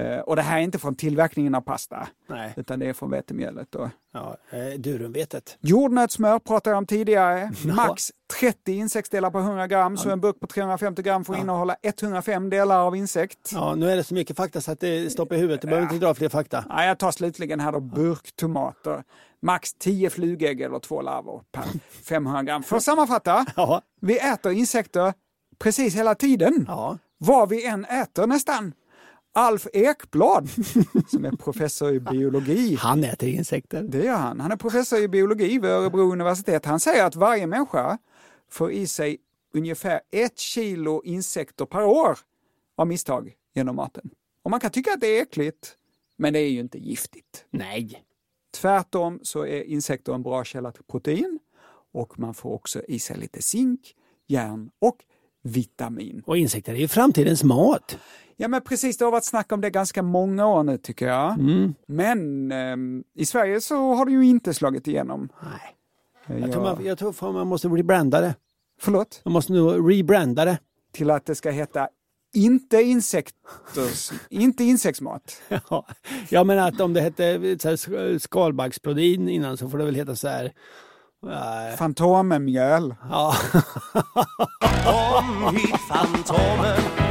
Eh, 0.00 0.18
och 0.20 0.36
det 0.36 0.42
här 0.42 0.58
är 0.58 0.62
inte 0.62 0.78
från 0.78 0.94
tillverkningen 0.94 1.54
av 1.54 1.60
pasta, 1.60 2.08
Nej. 2.28 2.52
utan 2.56 2.78
det 2.78 2.86
är 2.86 2.92
från 2.92 3.10
vetemjölet. 3.10 3.74
Och 3.74 3.88
Ja, 4.12 4.36
eh, 4.50 4.78
durumvetet. 4.80 5.58
Jordnötssmör 5.60 6.38
pratade 6.38 6.74
jag 6.74 6.78
om 6.78 6.86
tidigare. 6.86 7.52
Max 7.74 8.10
30 8.40 8.72
insektsdelar 8.72 9.30
per 9.30 9.38
100 9.38 9.66
gram, 9.66 9.96
så 9.96 10.10
en 10.10 10.20
burk 10.20 10.40
på 10.40 10.46
350 10.46 11.02
gram 11.02 11.24
får 11.24 11.36
innehålla 11.36 11.76
105 11.82 12.50
delar 12.50 12.78
av 12.86 12.96
insekt. 12.96 13.50
Ja, 13.52 13.74
nu 13.74 13.90
är 13.90 13.96
det 13.96 14.04
så 14.04 14.14
mycket 14.14 14.36
fakta 14.36 14.60
så 14.60 14.72
att 14.72 14.80
det 14.80 15.10
stoppar 15.12 15.36
i 15.36 15.38
huvudet. 15.38 15.60
Du 15.60 15.68
behöver 15.68 15.92
inte 15.94 16.06
dra 16.06 16.14
fler 16.14 16.28
fakta. 16.28 16.64
Ja, 16.68 16.84
jag 16.84 16.98
tar 16.98 17.10
slutligen 17.10 17.60
här 17.60 17.72
då 17.72 17.80
burktomater. 17.80 19.04
Max 19.42 19.72
10 19.74 20.10
flugägg 20.10 20.60
eller 20.60 20.78
två 20.78 21.02
larver 21.02 21.40
per 21.52 21.64
500 22.04 22.42
gram. 22.42 22.62
För 22.62 22.76
att 22.76 22.82
sammanfatta, 22.82 23.46
Ja. 23.56 23.82
vi 24.00 24.18
äter 24.18 24.52
insekter 24.52 25.12
precis 25.58 25.94
hela 25.96 26.14
tiden. 26.14 26.64
Ja. 26.68 26.98
Vad 27.18 27.48
vi 27.48 27.66
än 27.66 27.84
äter 27.84 28.26
nästan. 28.26 28.72
Alf 29.32 29.66
Ekblad, 29.72 30.48
som 31.10 31.24
är 31.24 31.36
professor 31.36 31.92
i 31.92 32.00
biologi. 32.00 32.74
Han 32.74 33.04
äter 33.04 33.28
insekter. 33.28 33.82
Det 33.82 34.04
gör 34.04 34.16
han. 34.16 34.40
Han 34.40 34.52
är 34.52 34.56
professor 34.56 34.98
i 34.98 35.08
biologi 35.08 35.58
vid 35.58 35.70
Örebro 35.70 36.12
universitet. 36.12 36.66
Han 36.66 36.80
säger 36.80 37.04
att 37.04 37.16
varje 37.16 37.46
människa 37.46 37.98
får 38.50 38.72
i 38.72 38.86
sig 38.86 39.18
ungefär 39.54 40.00
ett 40.10 40.38
kilo 40.38 41.02
insekter 41.04 41.64
per 41.64 41.84
år 41.84 42.18
av 42.76 42.86
misstag 42.86 43.32
genom 43.54 43.76
maten. 43.76 44.10
Och 44.42 44.50
man 44.50 44.60
kan 44.60 44.70
tycka 44.70 44.92
att 44.92 45.00
det 45.00 45.18
är 45.18 45.22
äckligt, 45.22 45.76
men 46.16 46.32
det 46.32 46.38
är 46.38 46.50
ju 46.50 46.60
inte 46.60 46.78
giftigt. 46.78 47.44
Nej. 47.50 48.04
Tvärtom 48.54 49.20
så 49.22 49.46
är 49.46 49.62
insekter 49.62 50.12
en 50.12 50.22
bra 50.22 50.44
källa 50.44 50.72
till 50.72 50.84
protein 50.84 51.38
och 51.92 52.18
man 52.18 52.34
får 52.34 52.52
också 52.52 52.82
i 52.88 52.98
sig 52.98 53.16
lite 53.18 53.42
zink, 53.42 53.94
järn 54.26 54.70
och 54.78 54.96
vitamin. 55.42 56.22
Och 56.26 56.36
insekter 56.36 56.72
är 56.72 56.76
ju 56.76 56.88
framtidens 56.88 57.44
mat. 57.44 57.98
Ja 58.36 58.48
men 58.48 58.62
precis, 58.62 58.96
det 58.96 59.04
har 59.04 59.12
varit 59.12 59.24
snack 59.24 59.52
om 59.52 59.60
det 59.60 59.70
ganska 59.70 60.02
många 60.02 60.46
år 60.46 60.62
nu 60.62 60.78
tycker 60.78 61.08
jag. 61.08 61.32
Mm. 61.32 61.74
Men 61.86 62.52
ehm, 62.52 63.04
i 63.14 63.26
Sverige 63.26 63.60
så 63.60 63.94
har 63.94 64.06
det 64.06 64.12
ju 64.12 64.26
inte 64.26 64.54
slagit 64.54 64.86
igenom. 64.88 65.28
Nej. 65.42 66.40
Jag 66.40 66.52
tror, 66.52 66.62
man, 66.62 66.84
jag 66.84 66.98
tror 66.98 67.12
fan 67.12 67.34
man 67.34 67.46
måste 67.46 67.68
rebranda 67.68 68.20
det. 68.20 68.34
Förlåt? 68.80 69.20
Man 69.24 69.32
måste 69.32 69.52
nog 69.52 69.92
rebranda 69.92 70.44
det. 70.44 70.58
Till 70.92 71.10
att 71.10 71.26
det 71.26 71.34
ska 71.34 71.50
heta 71.50 71.88
inte, 72.34 72.82
insekters, 72.82 74.12
inte 74.30 74.64
insektsmat. 74.64 75.42
Ja. 75.48 75.86
ja, 76.28 76.44
men 76.44 76.58
att 76.58 76.80
om 76.80 76.92
det 76.92 77.00
hette 77.00 77.58
skalbaggsprotein 78.20 79.28
innan 79.28 79.56
så 79.56 79.68
får 79.68 79.78
det 79.78 79.84
väl 79.84 79.94
heta 79.94 80.16
så 80.16 80.28
här. 80.28 80.52
Äh, 81.26 81.76
Fantomenmjöl. 81.76 82.96
Ja. 83.08 83.32
Kom 84.84 85.56
hit 85.56 85.76
Fantomen 85.76 87.09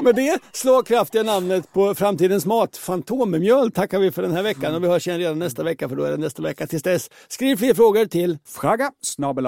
Med 0.00 0.14
det 0.14 0.38
slagkraftiga 0.52 1.22
namnet 1.22 1.72
på 1.72 1.94
framtidens 1.94 2.46
mat, 2.46 2.76
Fantommjöl, 2.76 3.70
tackar 3.70 3.98
vi 3.98 4.10
för 4.10 4.22
den 4.22 4.32
här 4.32 4.42
veckan 4.42 4.74
och 4.74 4.84
vi 4.84 4.88
hörs 4.88 5.06
igen 5.06 5.18
redan 5.18 5.38
nästa 5.38 5.62
vecka 5.62 5.88
för 5.88 5.96
då 5.96 6.04
är 6.04 6.10
det 6.10 6.16
nästa 6.16 6.42
vecka. 6.42 6.66
Tills 6.66 6.82
dess, 6.82 7.10
skriv 7.28 7.56
fler 7.56 7.74
frågor 7.74 8.06
till 8.06 8.38
Fraga 8.44 8.92
snabel 9.02 9.46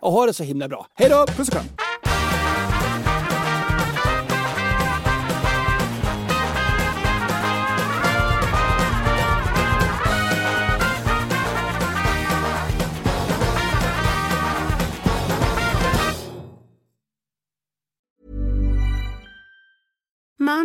och 0.00 0.12
ha 0.12 0.26
det 0.26 0.32
så 0.32 0.42
himla 0.42 0.68
bra. 0.68 0.86
Hej 0.94 1.08
då! 1.08 1.26
Puss 1.26 1.48
och 1.48 1.54
kram! 1.54 1.91